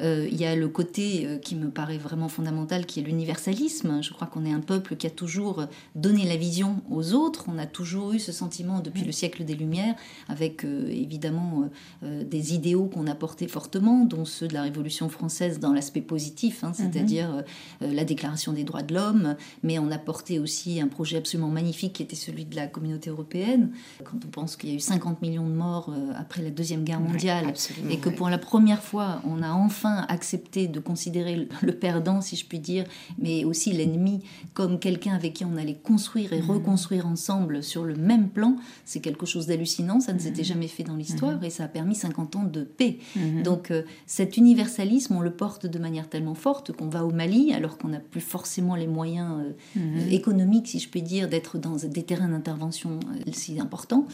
Euh, 0.00 0.28
il 0.30 0.40
y 0.40 0.44
a 0.44 0.56
le 0.56 0.68
côté 0.68 1.38
qui 1.42 1.54
me 1.54 1.70
paraît 1.70 1.98
vraiment 1.98 2.28
fondamental, 2.28 2.86
qui 2.86 3.00
est 3.00 3.02
l'universalisme. 3.02 4.02
Je 4.02 4.12
crois 4.12 4.26
qu'on 4.26 4.44
est 4.44 4.52
un 4.52 4.60
peuple 4.60 4.96
qui 4.96 5.06
a 5.06 5.10
toujours 5.10 5.66
donné 5.94 6.24
la 6.24 6.36
vision 6.36 6.82
aux 6.90 7.12
autres. 7.12 7.46
On 7.48 7.58
a 7.58 7.66
toujours 7.66 8.12
eu 8.12 8.18
ce 8.18 8.32
sentiment 8.32 8.80
depuis 8.80 9.04
le 9.04 9.12
siècle 9.12 9.44
des 9.44 9.54
Lumières, 9.54 9.94
avec 10.28 10.64
évidemment 10.64 11.68
des 12.02 12.54
idéaux 12.54 12.86
qu'on 12.86 13.06
a 13.06 13.14
portés 13.14 13.48
fortement, 13.48 14.04
dont 14.04 14.24
ceux 14.24 14.48
de 14.48 14.54
la 14.54 14.62
Révolution 14.62 15.08
française 15.08 15.58
dans 15.58 15.72
l'aspect 15.72 16.00
positif, 16.00 16.64
hein, 16.64 16.72
c'est-à-dire 16.74 17.44
la 17.80 18.04
Déclaration 18.04 18.52
des 18.52 18.64
droits 18.64 18.82
de 18.82 18.94
l'homme, 18.94 19.36
mais 19.62 19.78
on 19.78 19.90
a 19.90 19.98
porté 19.98 20.38
aussi 20.38 20.80
un 20.80 20.88
projet 20.88 21.18
absolument 21.18 21.48
magnifique 21.48 21.94
qui 21.94 22.02
était 22.02 22.16
celui 22.16 22.44
de 22.44 22.56
la 22.56 22.66
communauté 22.66 23.10
européenne. 23.10 23.70
Quand 24.04 24.16
on 24.24 24.28
pense 24.28 24.56
qu'il 24.56 24.70
y 24.70 24.72
a 24.72 24.76
eu 24.76 24.80
50 24.80 25.22
millions 25.22 25.46
de 25.46 25.54
morts 25.54 25.90
euh, 25.90 26.12
après 26.16 26.42
la 26.42 26.50
Deuxième 26.50 26.84
Guerre 26.84 27.00
mondiale 27.00 27.52
et 27.88 27.98
que 27.98 28.08
pour 28.08 28.28
la 28.28 28.38
première 28.38 28.82
fois, 28.82 29.20
on 29.24 29.42
a 29.42 29.50
enfin 29.50 29.89
accepté 30.08 30.68
de 30.68 30.80
considérer 30.80 31.48
le 31.62 31.72
perdant, 31.72 32.20
si 32.20 32.36
je 32.36 32.46
puis 32.46 32.58
dire, 32.58 32.84
mais 33.18 33.44
aussi 33.44 33.72
l'ennemi 33.72 34.22
comme 34.54 34.78
quelqu'un 34.78 35.14
avec 35.14 35.34
qui 35.34 35.44
on 35.44 35.56
allait 35.56 35.78
construire 35.82 36.32
et 36.32 36.40
mhm. 36.40 36.50
reconstruire 36.50 37.06
ensemble 37.06 37.62
sur 37.62 37.84
le 37.84 37.94
même 37.94 38.28
plan, 38.28 38.56
c'est 38.84 39.00
quelque 39.00 39.26
chose 39.26 39.46
d'hallucinant. 39.46 40.00
Ça 40.00 40.12
ne 40.12 40.18
s'était 40.18 40.42
mhm. 40.42 40.46
jamais 40.46 40.68
fait 40.68 40.82
dans 40.82 40.96
l'histoire 40.96 41.38
mhm. 41.38 41.44
et 41.44 41.50
ça 41.50 41.64
a 41.64 41.68
permis 41.68 41.94
50 41.94 42.36
ans 42.36 42.44
de 42.44 42.62
paix. 42.62 42.98
Donc 43.44 43.70
euh, 43.70 43.82
cet 44.06 44.36
universalisme, 44.36 45.14
on 45.16 45.20
le 45.20 45.30
porte 45.30 45.66
de 45.66 45.78
manière 45.78 46.08
tellement 46.08 46.34
forte 46.34 46.72
qu'on 46.72 46.88
va 46.88 47.04
au 47.04 47.10
Mali 47.10 47.52
alors 47.52 47.78
qu'on 47.78 47.88
n'a 47.88 48.00
plus 48.00 48.20
forcément 48.20 48.74
les 48.74 48.86
moyens 48.86 49.44
euh, 49.76 49.80
mhm. 49.80 50.12
économique, 50.12 50.68
si 50.68 50.78
je 50.78 50.88
puis 50.88 51.02
dire, 51.02 51.28
d'être 51.28 51.58
dans 51.58 51.76
des 51.76 52.02
terrains 52.02 52.28
d'intervention 52.28 53.00
euh, 53.00 53.30
si 53.32 53.60
importants, 53.60 54.06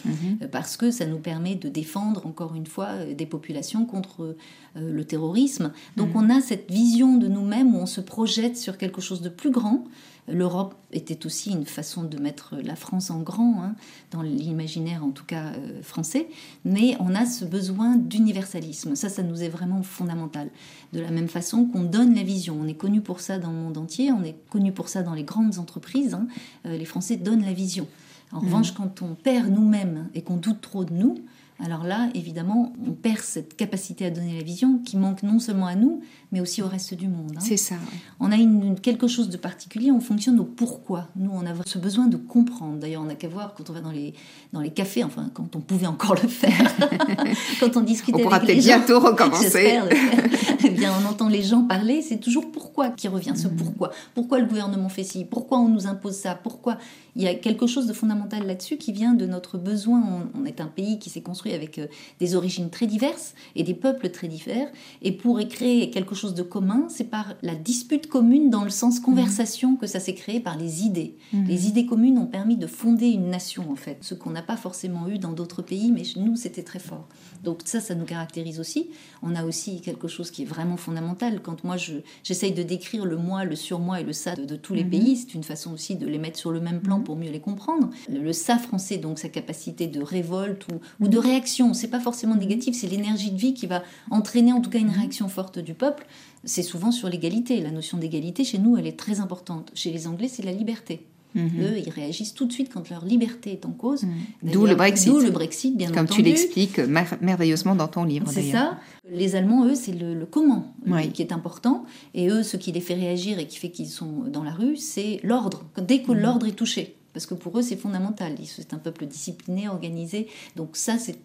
parce 0.51 0.77
que 0.77 0.91
ça 0.91 1.07
nous 1.07 1.19
permet 1.19 1.55
de 1.55 1.69
défendre, 1.69 2.27
encore 2.27 2.55
une 2.55 2.67
fois, 2.67 3.05
des 3.17 3.27
populations 3.27 3.85
contre 3.87 4.37
le 4.75 5.05
terrorisme. 5.05 5.66
Donc 5.97 6.15
mhm. 6.15 6.17
on 6.17 6.31
a 6.31 6.41
cette 6.41 6.71
vision 6.71 7.17
de 7.17 7.29
nous-mêmes 7.29 7.75
où 7.75 7.79
on 7.79 7.87
se 7.87 8.01
projette 8.01 8.57
sur 8.57 8.79
quelque 8.79 9.01
chose 9.01 9.23
de 9.23 9.29
plus 9.29 9.51
grand, 9.51 9.85
L'Europe 10.29 10.75
était 10.93 11.25
aussi 11.25 11.53
une 11.53 11.67
façon 11.67 12.03
de 12.03 12.19
mettre 12.19 12.57
la 12.57 12.75
France 12.75 13.11
en 13.11 13.21
grand, 13.21 13.63
hein, 13.63 13.77
dans 14.11 14.23
l'imaginaire 14.23 15.05
en 15.05 15.11
tout 15.11 15.25
cas 15.25 15.53
euh, 15.53 15.83
français, 15.83 16.29
mais 16.65 16.97
on 16.99 17.15
a 17.15 17.27
ce 17.27 17.45
besoin 17.45 17.97
d'universalisme. 17.97 18.97
Ça, 18.97 19.09
ça 19.09 19.23
nous 19.23 19.45
est 19.45 19.49
vraiment 19.49 19.83
fondamental. 19.85 20.51
De 20.93 21.01
la 21.01 21.13
même 21.13 21.29
façon 21.29 21.67
qu'on 21.67 21.85
donne 21.85 22.15
la 22.15 22.25
vision. 22.25 22.59
On 22.61 22.67
est 22.67 22.75
connu 22.75 23.01
pour 23.01 23.21
ça 23.21 23.39
dans 23.39 23.53
le 23.53 23.57
monde 23.57 23.79
entier, 23.79 24.11
on 24.11 24.25
est 24.25 24.37
connu 24.51 24.73
pour 24.73 24.89
ça 24.89 25.03
dans 25.03 25.15
les 25.15 25.23
grandes 25.23 25.59
entreprises. 25.59 26.15
Hein. 26.15 26.27
Euh, 26.67 26.77
les 26.77 26.87
Français 26.87 27.17
donnent 27.17 27.45
la 27.45 27.53
vision. 27.53 27.87
En 28.33 28.41
mmh. 28.41 28.45
revanche, 28.45 28.75
quand 28.75 29.03
on 29.03 29.15
perd 29.15 29.49
nous-mêmes 29.49 30.09
et 30.15 30.23
qu'on 30.23 30.37
doute 30.37 30.61
trop 30.61 30.85
de 30.85 30.93
nous, 30.93 31.19
alors 31.65 31.85
là, 31.85 32.11
évidemment, 32.15 32.75
on 32.87 32.93
perd 32.93 33.21
cette 33.21 33.57
capacité 33.57 34.05
à 34.05 34.11
donner 34.11 34.37
la 34.37 34.45
vision 34.45 34.79
qui 34.85 34.99
manque 34.99 35.23
non 35.23 35.39
seulement 35.39 35.67
à 35.67 35.75
nous, 35.75 36.03
mais 36.31 36.41
aussi 36.41 36.61
au 36.61 36.69
reste 36.69 36.93
du 36.93 37.09
monde. 37.09 37.33
Hein. 37.35 37.41
C'est 37.41 37.57
ça. 37.57 37.77
On 38.21 38.31
a 38.31 38.37
une, 38.37 38.79
quelque 38.79 39.09
chose 39.09 39.31
de 39.31 39.39
particulier, 39.39 39.91
on 39.91 40.01
fonctionne 40.01 40.39
au 40.39 40.45
pourquoi. 40.45 41.09
Nous, 41.17 41.31
on 41.33 41.47
a 41.47 41.55
ce 41.65 41.79
besoin 41.79 42.09
de 42.09 42.19
comprendre. 42.19 42.79
D'ailleurs, 42.79 43.01
on 43.03 43.07
n'a 43.07 43.15
qu'à 43.15 43.29
voir 43.29 43.55
quand 43.55 43.71
on 43.71 43.73
va 43.73 43.81
dans 43.81 43.91
les, 43.91 44.13
dans 44.53 44.61
les 44.61 44.71
cafés, 44.71 45.03
enfin, 45.03 45.31
quand 45.33 45.57
on 45.57 45.61
pouvait 45.61 45.87
encore 45.87 46.15
le 46.15 46.29
faire, 46.29 46.75
quand 47.61 47.75
on 47.79 47.81
discutait 47.81 48.25
on 48.25 48.31
avec 48.31 48.49
les 48.49 48.61
gens. 48.61 48.79
On 48.79 48.81
pourra 48.83 48.99
peut-être 48.99 48.99
bientôt 48.99 49.01
recommencer. 49.01 49.81
eh 50.65 50.71
bien, 50.71 50.93
on 51.01 51.09
entend 51.09 51.29
les 51.29 51.43
gens 51.43 51.63
parler, 51.63 52.03
c'est 52.03 52.19
toujours 52.19 52.53
pourquoi 52.53 52.91
qui 52.91 53.09
revient, 53.09 53.33
ce 53.35 53.49
mm. 53.49 53.57
pourquoi. 53.57 53.93
Pourquoi 54.15 54.41
le 54.41 54.47
gouvernement 54.47 54.91
fait 54.91 55.05
ci? 55.05 55.25
Pourquoi 55.25 55.59
on 55.59 55.69
nous 55.69 55.87
impose 55.87 56.17
ça? 56.17 56.35
Pourquoi? 56.35 56.77
Il 57.15 57.23
y 57.23 57.29
a 57.29 57.35
quelque 57.35 57.67
chose 57.67 57.87
de 57.87 57.95
fondamental 57.95 58.47
là-dessus 58.47 58.77
qui 58.77 58.93
vient 58.93 59.15
de 59.15 59.25
notre 59.25 59.57
besoin. 59.57 60.03
On, 60.35 60.45
est 60.45 60.61
un 60.61 60.67
pays 60.67 60.99
qui 60.99 61.09
s'est 61.09 61.23
construit 61.23 61.46
avec 61.55 61.79
euh, 61.79 61.87
des 62.21 62.35
origines 62.35 62.71
très 62.71 62.87
diverses 62.87 63.35
et 63.55 63.63
des 63.63 63.75
peuples 63.75 64.11
très 64.11 64.29
divers. 64.29 64.69
Et 65.03 65.13
pour 65.13 65.39
créer 65.49 65.91
quelque 65.91 66.15
chose 66.15 66.35
de 66.35 66.43
commun, 66.43 66.87
c'est 66.89 67.11
par 67.11 67.35
la 67.43 67.55
dispute 67.55 68.09
commune 68.09 68.51
dans 68.51 68.65
le 68.65 68.71
sens 68.71 69.01
conversation 69.01 69.77
que 69.77 69.87
ça 69.87 70.01
s'est 70.01 70.15
créé 70.15 70.41
par 70.41 70.57
les 70.57 70.83
idées. 70.83 71.17
Mhm. 71.33 71.47
Les 71.47 71.69
idées 71.69 71.87
communes 71.87 72.19
ont 72.19 72.27
permis 72.27 72.57
de 72.57 72.67
fonder 72.67 73.09
une 73.09 73.31
nation, 73.31 73.71
en 73.71 73.77
fait, 73.77 73.99
ce 74.01 74.15
qu'on 74.15 74.31
n'a 74.31 74.43
pas 74.43 74.57
forcément 74.57 75.09
eu 75.09 75.19
dans 75.19 75.33
d'autres 75.33 75.63
pays, 75.63 75.93
mais 75.93 76.05
chez 76.05 76.21
nous, 76.21 76.37
c'était 76.37 76.63
très 76.63 76.79
fort. 76.79 77.09
Donc 77.45 77.61
ça, 77.65 77.81
ça 77.81 77.95
nous 77.95 78.05
caractérise 78.05 78.61
aussi. 78.61 78.91
On 79.23 79.35
a 79.35 79.45
aussi 79.45 79.81
quelque 79.81 80.09
chose 80.09 80.31
qui 80.31 80.43
est 80.43 80.47
vraiment 80.47 80.77
fondamental. 80.77 81.41
Quand 81.43 81.65
moi, 81.65 81.77
j'essaye 82.23 82.53
de 82.53 82.63
décrire 82.63 83.05
le 83.05 83.17
moi, 83.17 83.45
le 83.45 83.57
surmoi 83.57 84.01
et 84.01 84.05
le 84.05 84.13
ça 84.13 84.35
de, 84.35 84.57
tous 84.57 84.75
les 84.75 84.85
mhm. 84.85 84.91
pays, 84.91 85.17
c'est 85.17 85.35
une 85.35 85.45
façon 85.45 85.73
aussi 85.73 85.97
de 85.97 86.07
les 86.07 86.19
mettre 86.19 86.39
sur 86.39 86.51
le 86.51 86.61
même 86.61 86.81
plan 86.81 86.99
mhm. 86.99 87.05
pour 87.05 87.17
mieux 87.17 87.31
les 87.31 87.41
comprendre. 87.41 87.91
Le, 88.09 88.33
ça 88.33 88.59
français, 88.59 88.99
donc 88.99 89.19
sa 89.19 89.29
capacité 89.29 89.87
de 89.87 90.03
révolte 90.03 90.67
ou, 91.01 91.09
de 91.09 91.19
réaction, 91.19 91.36
c'est 91.73 91.89
pas 91.89 92.01
forcément 92.01 92.35
négatif, 92.35 92.75
c'est 92.75 92.87
l'énergie 92.87 93.31
de 93.31 93.39
vie 93.39 93.55
qui 93.55 93.67
va 93.67 93.83
entraîner 94.11 94.53
en 94.53 94.61
tout 94.61 94.71
cas 94.71 94.79
une 94.79 94.91
réaction 94.91 95.29
forte 95.29 95.59
du 95.59 95.75
peuple. 95.75 96.07
C'est 96.45 96.63
souvent 96.63 96.93
sur 96.93 97.09
l'égalité. 97.09 97.61
La 97.61 97.71
notion 97.71 97.99
d'égalité, 97.99 98.45
chez 98.45 98.59
nous, 98.59 98.77
elle 98.77 98.87
est 98.87 98.99
très 98.99 99.21
importante. 99.21 99.71
Chez 99.75 99.91
les 99.91 100.07
Anglais, 100.07 100.29
c'est 100.29 100.45
la 100.45 100.53
liberté. 100.53 101.01
Mhm. 101.37 101.61
Eux, 101.61 101.79
ils 101.85 101.91
réagissent 101.91 102.35
tout 102.35 102.47
de 102.47 102.53
suite 102.53 102.73
quand 102.73 102.89
leur 102.89 103.05
liberté 103.05 103.53
est 103.53 103.67
en 103.67 103.71
cause. 103.71 104.05
Mhm. 104.05 104.53
D'où 104.53 104.67
le 104.67 104.75
Brexit. 104.75 105.13
D'où 105.13 105.21
le 105.21 105.31
Brexit, 105.31 105.77
bien 105.77 105.93
Comme 105.93 106.09
tu 106.09 106.23
l'expliques 106.23 106.81
merveilleusement 107.21 107.75
dans 107.75 107.89
ton 107.89 108.05
livre. 108.05 108.27
C'est 108.31 108.51
ça. 108.51 108.79
Les 109.09 109.37
Allemands, 109.37 109.67
eux, 109.67 109.75
c'est 109.75 109.93
le, 109.93 110.27
comment 110.27 110.75
qui 111.13 111.23
est 111.23 111.33
important. 111.33 111.85
Et 112.15 112.29
eux, 112.29 112.43
ce 112.43 112.57
qui 112.57 112.73
les 112.73 112.81
fait 112.81 112.95
réagir 112.95 113.39
et 113.39 113.47
qui 113.47 113.59
fait 113.59 113.71
qu'ils 113.71 113.89
sont 113.89 114.25
dans 114.29 114.43
la 114.43 114.53
rue, 114.53 114.77
c'est 114.77 115.21
l'ordre. 115.23 115.65
Dès 115.81 116.01
que 116.01 116.13
mhm. 116.13 116.19
l'ordre 116.19 116.47
est 116.47 116.53
touché, 116.53 116.96
parce 117.17 117.25
que 117.25 117.33
pour 117.33 117.59
eux 117.59 117.63
c'est 117.63 117.77
fondamental. 117.77 118.35
C'est 118.45 118.75
un 118.75 118.79
peuple 118.79 119.07
discipliné, 119.07 119.71
organisé. 119.71 120.27
Donc 120.55 120.77
ça, 120.77 120.99
c'est 120.99 121.17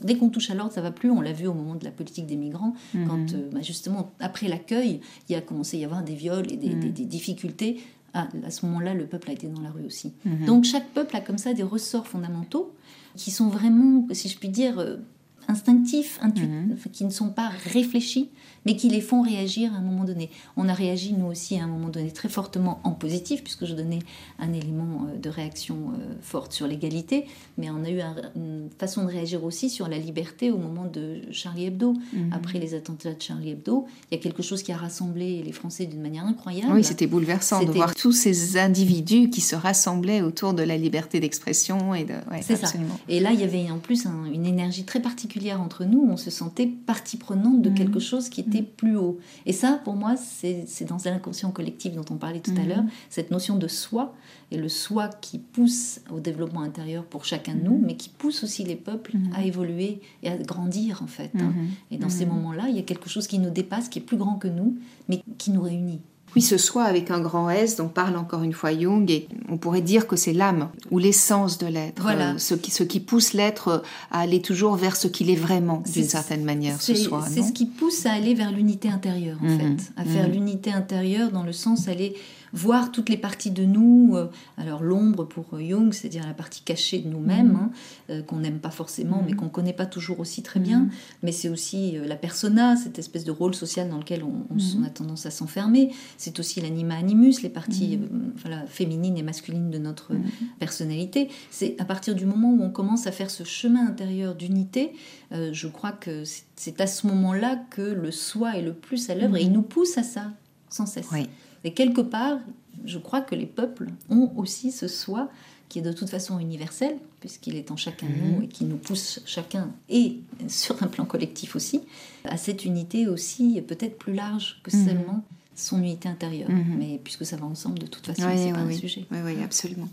dès 0.00 0.16
qu'on 0.16 0.28
touche 0.28 0.48
à 0.50 0.54
l'ordre, 0.54 0.72
ça 0.72 0.80
va 0.80 0.92
plus. 0.92 1.10
On 1.10 1.20
l'a 1.20 1.32
vu 1.32 1.48
au 1.48 1.54
moment 1.54 1.74
de 1.74 1.84
la 1.84 1.90
politique 1.90 2.26
des 2.26 2.36
migrants, 2.36 2.74
quand 2.92 3.34
euh, 3.34 3.50
bah, 3.50 3.60
justement 3.60 4.12
après 4.20 4.46
l'accueil, 4.46 5.00
il 5.28 5.34
a 5.34 5.40
commencé 5.40 5.76
à 5.76 5.80
y 5.80 5.84
avoir 5.84 6.04
des 6.04 6.14
viols 6.14 6.52
et 6.52 6.56
des 6.56 7.04
difficultés 7.04 7.80
ah, 8.16 8.28
à 8.46 8.50
ce 8.52 8.64
moment-là, 8.66 8.94
le 8.94 9.06
peuple 9.06 9.30
a 9.30 9.32
été 9.32 9.48
dans 9.48 9.60
la 9.60 9.70
rue 9.70 9.84
aussi. 9.84 10.12
Mhm. 10.24 10.46
Donc 10.46 10.64
chaque 10.64 10.88
peuple 10.90 11.16
a 11.16 11.20
comme 11.20 11.36
ça 11.36 11.52
des 11.52 11.64
ressorts 11.64 12.06
fondamentaux 12.06 12.72
qui 13.16 13.32
sont 13.32 13.48
vraiment, 13.48 14.06
si 14.12 14.28
je 14.28 14.38
puis 14.38 14.48
dire, 14.48 14.78
euh, 14.78 14.98
instinctifs, 15.48 16.20
mhm. 16.22 16.76
qui 16.92 17.04
ne 17.04 17.10
sont 17.10 17.30
pas 17.30 17.50
réfléchis, 17.72 18.30
mais 18.66 18.76
qui 18.76 18.88
les 18.88 19.00
font 19.00 19.22
réagir 19.22 19.72
à 19.74 19.76
un 19.76 19.82
moment 19.82 20.04
donné. 20.04 20.30
On 20.56 20.68
a 20.68 20.74
réagi, 20.74 21.12
nous 21.12 21.26
aussi, 21.26 21.58
à 21.58 21.64
un 21.64 21.66
moment 21.66 21.88
donné, 21.88 22.10
très 22.10 22.28
fortement 22.28 22.80
en 22.84 22.92
positif, 22.92 23.42
puisque 23.42 23.66
je 23.66 23.74
donnais 23.74 23.98
un 24.38 24.52
élément 24.52 25.06
euh, 25.08 25.18
de 25.18 25.28
réaction 25.28 25.76
euh, 25.76 26.14
forte 26.22 26.52
sur 26.52 26.66
l'égalité, 26.66 27.26
mais 27.58 27.70
on 27.70 27.84
a 27.84 27.90
eu 27.90 28.00
une 28.36 28.68
façon 28.78 29.04
de 29.04 29.08
réagir 29.08 29.44
aussi 29.44 29.70
sur 29.70 29.88
la 29.88 29.98
liberté 29.98 30.50
au 30.50 30.58
moment 30.58 30.86
de 30.86 31.20
Charlie 31.30 31.66
Hebdo. 31.66 31.92
Mhm. 31.92 32.32
Après 32.32 32.58
les 32.58 32.74
attentats 32.74 33.12
de 33.12 33.20
Charlie 33.20 33.50
Hebdo, 33.50 33.86
il 34.10 34.16
y 34.16 34.18
a 34.18 34.22
quelque 34.22 34.42
chose 34.42 34.62
qui 34.62 34.72
a 34.72 34.76
rassemblé 34.76 35.42
les 35.42 35.52
Français 35.52 35.86
d'une 35.86 36.00
manière 36.00 36.24
incroyable. 36.24 36.72
Oui, 36.72 36.84
c'était 36.84 37.06
bouleversant 37.06 37.62
de 37.64 37.70
voir 37.70 37.94
tous 37.94 38.12
ces 38.12 38.56
individus 38.56 39.30
qui 39.30 39.40
se 39.40 39.56
rassemblaient 39.56 40.22
autour 40.22 40.54
de 40.54 40.62
la 40.62 40.76
liberté 40.76 41.20
d'expression 41.20 41.94
et 41.94 42.04
de... 42.04 42.14
C'est 42.42 42.56
ça. 42.56 42.72
Et 43.08 43.20
là, 43.20 43.32
il 43.32 43.40
y 43.40 43.44
avait 43.44 43.70
en 43.70 43.78
plus 43.78 44.06
une 44.32 44.46
énergie 44.46 44.84
très 44.84 45.00
particulière 45.00 45.33
entre 45.56 45.84
nous, 45.84 46.06
on 46.08 46.16
se 46.16 46.30
sentait 46.30 46.66
partie 46.66 47.16
prenante 47.16 47.60
de 47.60 47.70
mhm. 47.70 47.76
quelque 47.76 48.00
chose 48.00 48.28
qui 48.28 48.40
était 48.40 48.62
plus 48.62 48.96
haut. 48.96 49.18
Et 49.46 49.52
ça, 49.52 49.80
pour 49.84 49.94
moi, 49.94 50.16
c'est 50.16 50.84
dans 50.88 50.98
l'inconscient 51.04 51.50
collectif 51.50 51.94
dont 51.94 52.04
on 52.10 52.16
parlait 52.16 52.40
tout 52.40 52.52
à 52.56 52.60
mhm. 52.60 52.68
l'heure, 52.68 52.84
cette 53.10 53.30
notion 53.30 53.56
de 53.56 53.68
soi, 53.68 54.14
et 54.50 54.56
le 54.56 54.68
soi 54.68 55.08
qui 55.08 55.38
pousse 55.38 56.00
au 56.12 56.20
développement 56.20 56.60
intérieur 56.60 57.04
pour 57.04 57.24
chacun 57.24 57.54
de 57.54 57.62
nous, 57.62 57.78
mais 57.78 57.96
qui 57.96 58.08
pousse 58.08 58.44
aussi 58.44 58.64
les 58.64 58.76
peuples 58.76 59.16
à 59.34 59.44
évoluer 59.44 60.00
et 60.22 60.28
à 60.28 60.36
grandir, 60.36 61.02
en 61.02 61.06
fait. 61.06 61.32
Hein. 61.34 61.52
Et 61.90 61.98
dans 61.98 62.10
ces 62.10 62.26
moments-là, 62.26 62.66
il 62.68 62.76
y 62.76 62.78
a 62.78 62.82
quelque 62.82 63.08
chose 63.08 63.26
qui 63.26 63.38
nous 63.38 63.50
dépasse, 63.50 63.88
qui 63.88 63.98
est 63.98 64.02
plus 64.02 64.16
grand 64.16 64.36
que 64.36 64.48
nous, 64.48 64.76
mais 65.08 65.22
qui 65.38 65.50
nous 65.50 65.62
réunit. 65.62 66.00
Oui, 66.36 66.42
ce 66.42 66.56
soi 66.56 66.84
avec 66.84 67.10
un 67.10 67.20
grand 67.20 67.48
S 67.50 67.76
dont 67.76 67.88
parle 67.88 68.16
encore 68.16 68.42
une 68.42 68.52
fois 68.52 68.76
Jung, 68.76 69.10
et 69.10 69.28
on 69.48 69.56
pourrait 69.56 69.82
dire 69.82 70.06
que 70.06 70.16
c'est 70.16 70.32
l'âme 70.32 70.68
ou 70.90 70.98
l'essence 70.98 71.58
de 71.58 71.66
l'être, 71.66 72.02
voilà. 72.02 72.32
Euh, 72.32 72.38
ce, 72.38 72.54
qui, 72.54 72.70
ce 72.70 72.82
qui 72.82 73.00
pousse 73.00 73.32
l'être 73.32 73.82
à 74.10 74.20
aller 74.20 74.42
toujours 74.42 74.76
vers 74.76 74.96
ce 74.96 75.08
qu'il 75.08 75.30
est 75.30 75.36
vraiment, 75.36 75.82
d'une 75.92 76.04
certaine 76.04 76.44
manière, 76.44 76.80
ce 76.80 76.94
soi. 76.94 77.24
C'est 77.28 77.42
ce 77.42 77.52
qui 77.52 77.66
pousse 77.66 78.06
à 78.06 78.12
aller 78.12 78.34
vers 78.34 78.52
l'unité 78.52 78.88
intérieure, 78.88 79.38
en 79.42 79.48
mhm. 79.48 79.58
fait, 79.58 79.92
à 79.96 80.04
faire 80.04 80.26
mhm. 80.26 80.34
l'unité 80.34 80.72
intérieure 80.72 81.30
dans 81.30 81.42
le 81.42 81.52
sens 81.52 81.88
aller 81.88 82.14
voir 82.54 82.92
toutes 82.92 83.08
les 83.08 83.16
parties 83.16 83.50
de 83.50 83.64
nous. 83.64 84.12
Euh, 84.14 84.28
alors 84.56 84.82
l'ombre 84.82 85.24
pour 85.24 85.58
Jung, 85.58 85.92
c'est-à-dire 85.92 86.26
la 86.26 86.34
partie 86.34 86.62
cachée 86.62 87.00
de 87.00 87.08
nous-mêmes, 87.08 87.48
mhm. 87.48 87.56
hein, 87.56 87.70
euh, 88.10 88.22
qu'on 88.22 88.36
n'aime 88.36 88.60
pas 88.60 88.70
forcément, 88.70 89.22
mais 89.24 89.32
mhm. 89.32 89.38
qu'on 89.38 89.44
ne 89.46 89.50
connaît 89.50 89.72
pas 89.72 89.86
toujours 89.86 90.20
aussi 90.20 90.42
très 90.42 90.60
bien. 90.60 90.80
Mhm. 90.80 90.90
Mais 91.24 91.32
c'est 91.32 91.48
aussi 91.48 91.98
euh, 91.98 92.06
la 92.06 92.16
persona, 92.16 92.76
cette 92.76 92.98
espèce 92.98 93.24
de 93.24 93.32
rôle 93.32 93.54
social 93.54 93.90
dans 93.90 93.98
lequel 93.98 94.22
on, 94.22 94.84
a 94.84 94.88
tendance 94.88 95.26
à 95.26 95.30
s'enfermer. 95.30 95.92
C'est 96.16 96.38
aussi 96.38 96.60
l'anima 96.60 96.94
animus, 96.94 97.42
les 97.42 97.48
parties 97.48 97.98
voilà, 98.36 98.64
féminines 98.66 99.16
et 99.16 99.22
masculines 99.22 99.70
de 99.70 99.78
notre 99.78 100.12
personnalité. 100.60 101.28
C'est 101.50 101.74
à 101.80 101.84
partir 101.84 102.14
du 102.14 102.24
moment 102.24 102.52
où 102.52 102.62
on 102.62 102.70
commence 102.70 103.06
à 103.06 103.12
faire 103.12 103.30
ce 103.30 103.42
chemin 103.42 103.88
intérieur 103.88 104.34
d'unité, 104.34 104.92
je 105.32 105.66
crois 105.66 105.92
que 105.92 106.22
c'est 106.56 106.80
à 106.80 106.86
ce 106.86 107.06
moment-là 107.08 107.56
que 107.70 107.82
le 107.82 108.10
soi 108.10 108.56
est 108.56 108.62
le 108.62 108.74
plus 108.74 109.10
à 109.10 109.14
l'œuvre 109.14 109.36
et 109.36 109.42
il 109.42 109.52
nous 109.52 109.62
pousse 109.62 109.98
à 109.98 110.02
ça 110.02 110.30
sans 110.68 110.86
cesse. 110.86 111.08
Oui. 111.12 111.28
Et 111.64 111.72
quelque 111.72 112.00
part, 112.02 112.38
je 112.84 112.98
crois 112.98 113.20
que 113.20 113.34
les 113.34 113.46
peuples 113.46 113.88
ont 114.10 114.30
aussi 114.36 114.70
ce 114.70 114.88
soi 114.88 115.30
qui 115.68 115.78
est 115.78 115.82
de 115.82 115.92
toute 115.92 116.10
façon 116.10 116.38
universel, 116.38 116.96
puisqu'il 117.20 117.56
est 117.56 117.70
en 117.70 117.76
chacun 117.76 118.06
de 118.06 118.12
nous 118.12 118.36
mhm. 118.36 118.42
et 118.42 118.48
qui 118.48 118.64
nous 118.64 118.76
pousse 118.76 119.20
chacun, 119.24 119.70
et 119.88 120.20
sur 120.46 120.80
un 120.82 120.86
plan 120.86 121.04
collectif 121.04 121.56
aussi, 121.56 121.80
à 122.24 122.36
cette 122.36 122.64
unité 122.64 123.08
aussi 123.08 123.60
peut-être 123.66 123.98
plus 123.98 124.14
large 124.14 124.60
que 124.62 124.76
mhm. 124.76 124.86
seulement 124.86 125.24
son 125.56 125.78
unité 125.78 126.08
intérieure. 126.08 126.50
Mhm. 126.50 126.76
Mais 126.78 127.00
puisque 127.02 127.24
ça 127.24 127.36
va 127.36 127.46
ensemble, 127.46 127.78
de 127.78 127.86
toute 127.86 128.06
façon, 128.06 128.22
c'est 128.36 128.52
pas 128.52 128.58
un 128.58 128.72
sujet. 128.72 129.06
Oui, 129.10 129.18
oui, 129.24 129.42
absolument. 129.42 129.88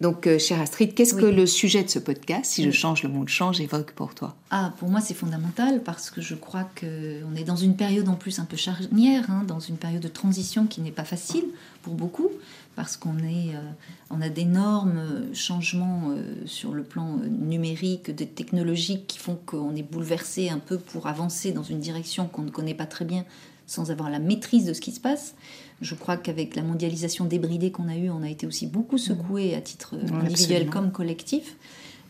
Donc, 0.00 0.28
euh, 0.28 0.38
chère 0.38 0.60
Astrid, 0.60 0.94
qu'est-ce 0.94 1.14
que 1.14 1.26
le 1.26 1.44
sujet 1.44 1.82
de 1.82 1.88
ce 1.88 1.98
podcast, 1.98 2.52
Si 2.52 2.62
je 2.62 2.70
change, 2.70 3.02
le 3.02 3.08
monde 3.08 3.28
change, 3.28 3.60
évoque 3.60 3.90
pour 3.92 4.14
toi? 4.14 4.36
Ah, 4.50 4.72
pour 4.78 4.88
moi, 4.88 5.00
c'est 5.00 5.14
fondamental 5.14 5.82
parce 5.82 6.10
que 6.10 6.20
je 6.20 6.36
crois 6.36 6.68
qu'on 6.78 7.34
est 7.34 7.44
dans 7.44 7.56
une 7.56 7.74
période 7.74 8.08
en 8.08 8.14
plus 8.14 8.38
un 8.38 8.44
peu 8.44 8.56
charnière, 8.56 9.28
hein, 9.28 9.42
dans 9.46 9.58
une 9.58 9.76
période 9.76 10.02
de 10.02 10.08
transition 10.08 10.66
qui 10.66 10.82
n'est 10.82 10.92
pas 10.92 11.04
facile 11.04 11.46
pour 11.82 11.94
beaucoup, 11.94 12.28
parce 12.76 12.96
qu'on 12.96 13.18
est, 13.18 13.56
euh, 13.56 13.70
on 14.10 14.20
a 14.20 14.28
d'énormes 14.28 15.34
changements 15.34 16.10
euh, 16.10 16.22
sur 16.46 16.74
le 16.74 16.84
plan 16.84 17.16
numérique, 17.28 18.12
des 18.12 18.26
technologiques 18.26 19.08
qui 19.08 19.18
font 19.18 19.36
qu'on 19.46 19.74
est 19.74 19.82
bouleversé 19.82 20.48
un 20.48 20.60
peu 20.60 20.78
pour 20.78 21.08
avancer 21.08 21.50
dans 21.50 21.64
une 21.64 21.80
direction 21.80 22.28
qu'on 22.28 22.42
ne 22.42 22.50
connaît 22.50 22.74
pas 22.74 22.86
très 22.86 23.04
bien 23.04 23.24
sans 23.68 23.90
avoir 23.90 24.10
la 24.10 24.18
maîtrise 24.18 24.64
de 24.64 24.72
ce 24.72 24.80
qui 24.80 24.92
se 24.92 25.00
passe. 25.00 25.34
Je 25.80 25.94
crois 25.94 26.16
qu'avec 26.16 26.56
la 26.56 26.62
mondialisation 26.62 27.24
débridée 27.24 27.70
qu'on 27.70 27.88
a 27.88 27.96
eue, 27.96 28.10
on 28.10 28.22
a 28.22 28.30
été 28.30 28.46
aussi 28.46 28.66
beaucoup 28.66 28.98
secoué 28.98 29.54
à 29.54 29.60
titre 29.60 29.94
individuel 30.12 30.68
comme 30.68 30.90
collectif, 30.90 31.56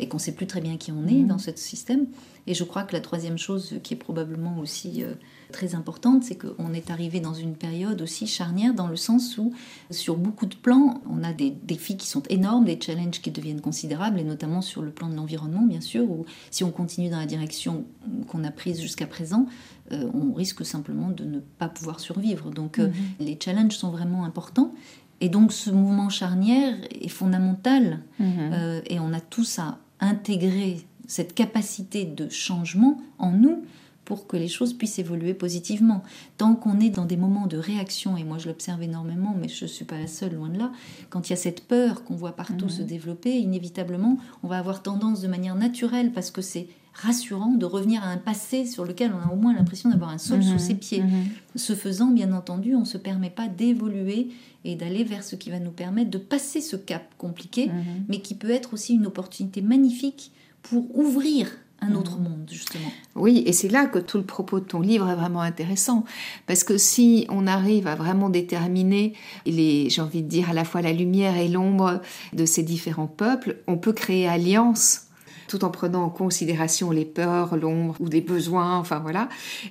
et 0.00 0.08
qu'on 0.08 0.16
ne 0.18 0.22
sait 0.22 0.32
plus 0.32 0.46
très 0.46 0.60
bien 0.60 0.76
qui 0.76 0.92
on 0.92 1.06
est 1.06 1.22
mm. 1.22 1.26
dans 1.26 1.38
ce 1.38 1.50
système. 1.54 2.06
Et 2.46 2.54
je 2.54 2.64
crois 2.64 2.84
que 2.84 2.94
la 2.94 3.00
troisième 3.00 3.36
chose 3.36 3.74
qui 3.82 3.94
est 3.94 3.98
probablement 3.98 4.58
aussi 4.58 5.02
euh, 5.02 5.14
très 5.52 5.74
importante, 5.74 6.24
c'est 6.24 6.36
qu'on 6.36 6.72
est 6.72 6.90
arrivé 6.90 7.20
dans 7.20 7.34
une 7.34 7.54
période 7.54 8.00
aussi 8.00 8.26
charnière 8.26 8.74
dans 8.74 8.86
le 8.86 8.96
sens 8.96 9.36
où, 9.38 9.52
sur 9.90 10.16
beaucoup 10.16 10.46
de 10.46 10.54
plans, 10.54 11.02
on 11.10 11.22
a 11.24 11.32
des 11.32 11.50
défis 11.50 11.96
qui 11.96 12.06
sont 12.06 12.22
énormes, 12.30 12.64
des 12.64 12.78
challenges 12.80 13.20
qui 13.20 13.30
deviennent 13.30 13.60
considérables, 13.60 14.18
et 14.18 14.24
notamment 14.24 14.62
sur 14.62 14.82
le 14.82 14.90
plan 14.90 15.08
de 15.08 15.16
l'environnement, 15.16 15.62
bien 15.62 15.82
sûr, 15.82 16.08
où 16.10 16.24
si 16.50 16.64
on 16.64 16.70
continue 16.70 17.10
dans 17.10 17.18
la 17.18 17.26
direction 17.26 17.84
qu'on 18.28 18.44
a 18.44 18.50
prise 18.50 18.80
jusqu'à 18.80 19.06
présent, 19.06 19.46
euh, 19.92 20.10
on 20.12 20.32
risque 20.34 20.64
simplement 20.64 21.10
de 21.10 21.24
ne 21.24 21.40
pas 21.40 21.68
pouvoir 21.68 22.00
survivre. 22.00 22.50
Donc 22.50 22.78
euh, 22.78 22.88
mhm. 22.88 22.94
les 23.20 23.38
challenges 23.42 23.76
sont 23.76 23.90
vraiment 23.90 24.24
importants. 24.24 24.74
Et 25.20 25.28
donc 25.28 25.52
ce 25.52 25.70
mouvement 25.70 26.08
charnière 26.08 26.76
est 26.90 27.08
fondamental 27.08 28.00
mhm. 28.18 28.28
euh, 28.52 28.80
et 28.86 29.00
on 29.00 29.12
a 29.12 29.20
tous 29.20 29.58
à 29.58 29.78
intégrer 30.00 30.86
cette 31.06 31.34
capacité 31.34 32.04
de 32.04 32.28
changement 32.28 33.00
en 33.18 33.32
nous 33.32 33.64
pour 34.04 34.26
que 34.26 34.38
les 34.38 34.48
choses 34.48 34.72
puissent 34.72 34.98
évoluer 34.98 35.34
positivement. 35.34 36.02
Tant 36.38 36.54
qu'on 36.54 36.80
est 36.80 36.88
dans 36.88 37.04
des 37.04 37.18
moments 37.18 37.46
de 37.46 37.58
réaction, 37.58 38.16
et 38.16 38.24
moi 38.24 38.38
je 38.38 38.48
l'observe 38.48 38.82
énormément, 38.82 39.36
mais 39.38 39.48
je 39.48 39.66
ne 39.66 39.68
suis 39.68 39.84
pas 39.84 39.98
la 39.98 40.06
seule, 40.06 40.34
loin 40.34 40.48
de 40.48 40.58
là, 40.58 40.72
quand 41.10 41.28
il 41.28 41.30
y 41.30 41.32
a 41.34 41.36
cette 41.36 41.66
peur 41.66 42.04
qu'on 42.04 42.16
voit 42.16 42.32
partout 42.32 42.66
mhm. 42.66 42.70
se 42.70 42.82
développer, 42.82 43.36
inévitablement, 43.36 44.16
on 44.42 44.48
va 44.48 44.58
avoir 44.58 44.82
tendance 44.82 45.20
de 45.20 45.28
manière 45.28 45.56
naturelle, 45.56 46.10
parce 46.12 46.30
que 46.30 46.40
c'est 46.40 46.68
rassurant 47.00 47.52
de 47.52 47.64
revenir 47.64 48.02
à 48.02 48.08
un 48.08 48.16
passé 48.16 48.66
sur 48.66 48.84
lequel 48.84 49.12
on 49.12 49.28
a 49.28 49.32
au 49.32 49.36
moins 49.36 49.54
l'impression 49.54 49.90
d'avoir 49.90 50.10
un 50.10 50.18
sol 50.18 50.42
sous 50.42 50.52
mhm. 50.52 50.58
ses 50.58 50.74
pieds. 50.74 51.02
Mhm. 51.02 51.26
Ce 51.54 51.74
faisant, 51.74 52.08
bien 52.08 52.32
entendu, 52.32 52.74
on 52.74 52.80
ne 52.80 52.84
se 52.84 52.98
permet 52.98 53.30
pas 53.30 53.46
d'évoluer 53.46 54.28
et 54.64 54.74
d'aller 54.74 55.04
vers 55.04 55.22
ce 55.22 55.36
qui 55.36 55.50
va 55.50 55.60
nous 55.60 55.70
permettre 55.70 56.10
de 56.10 56.18
passer 56.18 56.60
ce 56.60 56.76
cap 56.76 57.04
compliqué, 57.16 57.66
mhm. 57.66 58.04
mais 58.08 58.20
qui 58.20 58.34
peut 58.34 58.50
être 58.50 58.74
aussi 58.74 58.94
une 58.94 59.06
opportunité 59.06 59.62
magnifique 59.62 60.32
pour 60.62 60.96
ouvrir 60.98 61.48
un 61.80 61.94
autre 61.94 62.18
monde, 62.18 62.48
justement. 62.50 62.90
Oui, 63.14 63.44
et 63.46 63.52
c'est 63.52 63.68
là 63.68 63.86
que 63.86 64.00
tout 64.00 64.18
le 64.18 64.24
propos 64.24 64.58
de 64.58 64.64
ton 64.64 64.80
livre 64.80 65.08
est 65.08 65.14
vraiment 65.14 65.42
intéressant. 65.42 66.04
Parce 66.48 66.64
que 66.64 66.76
si 66.76 67.24
on 67.28 67.46
arrive 67.46 67.86
à 67.86 67.94
vraiment 67.94 68.30
déterminer, 68.30 69.12
les, 69.46 69.88
j'ai 69.88 70.02
envie 70.02 70.22
de 70.22 70.28
dire, 70.28 70.50
à 70.50 70.54
la 70.54 70.64
fois 70.64 70.82
la 70.82 70.92
lumière 70.92 71.36
et 71.36 71.46
l'ombre 71.46 72.00
de 72.32 72.44
ces 72.46 72.64
différents 72.64 73.06
peuples, 73.06 73.58
on 73.68 73.76
peut 73.76 73.92
créer 73.92 74.26
alliance 74.26 75.07
tout 75.48 75.64
en 75.64 75.70
prenant 75.70 76.04
en 76.04 76.10
considération 76.10 76.90
les 76.90 77.04
peurs, 77.04 77.56
l'ombre 77.56 77.96
ou 77.98 78.08
des 78.08 78.20
besoins, 78.20 78.78
enfin 78.78 79.00
voilà. 79.00 79.28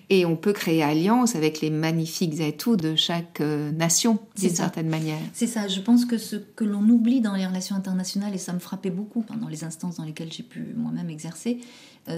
Et 0.10 0.26
on 0.26 0.36
peut 0.36 0.54
créer 0.54 0.84
alliance 0.84 1.36
avec 1.36 1.62
les 1.62 1.70
magnifiques 1.70 2.42
atouts 2.42 2.76
de 2.76 2.96
chaque 2.96 3.42
euh, 3.42 3.72
nation, 3.72 4.20
d'une 4.38 4.50
certaine 4.50 4.90
manière. 4.90 5.20
C'est 5.34 5.48
ça, 5.48 5.68
je 5.68 5.80
pense 5.80 6.06
que 6.06 6.18
ce 6.18 6.36
que 6.36 6.66
l'on 6.66 6.84
oublie 6.90 7.22
dans 7.22 7.36
les 7.36 7.46
relations 7.46 7.76
internationales, 7.76 8.34
et 8.34 8.38
ça 8.38 8.54
me 8.54 8.60
frappait 8.60 8.90
beaucoup 8.90 9.22
pendant 9.22 9.48
les 9.48 9.64
instances 9.64 9.98
dans 9.98 10.04
lesquelles 10.04 10.32
j'ai 10.32 10.44
pu 10.44 10.74
moi-même 10.76 11.10
exercer, 11.10 11.60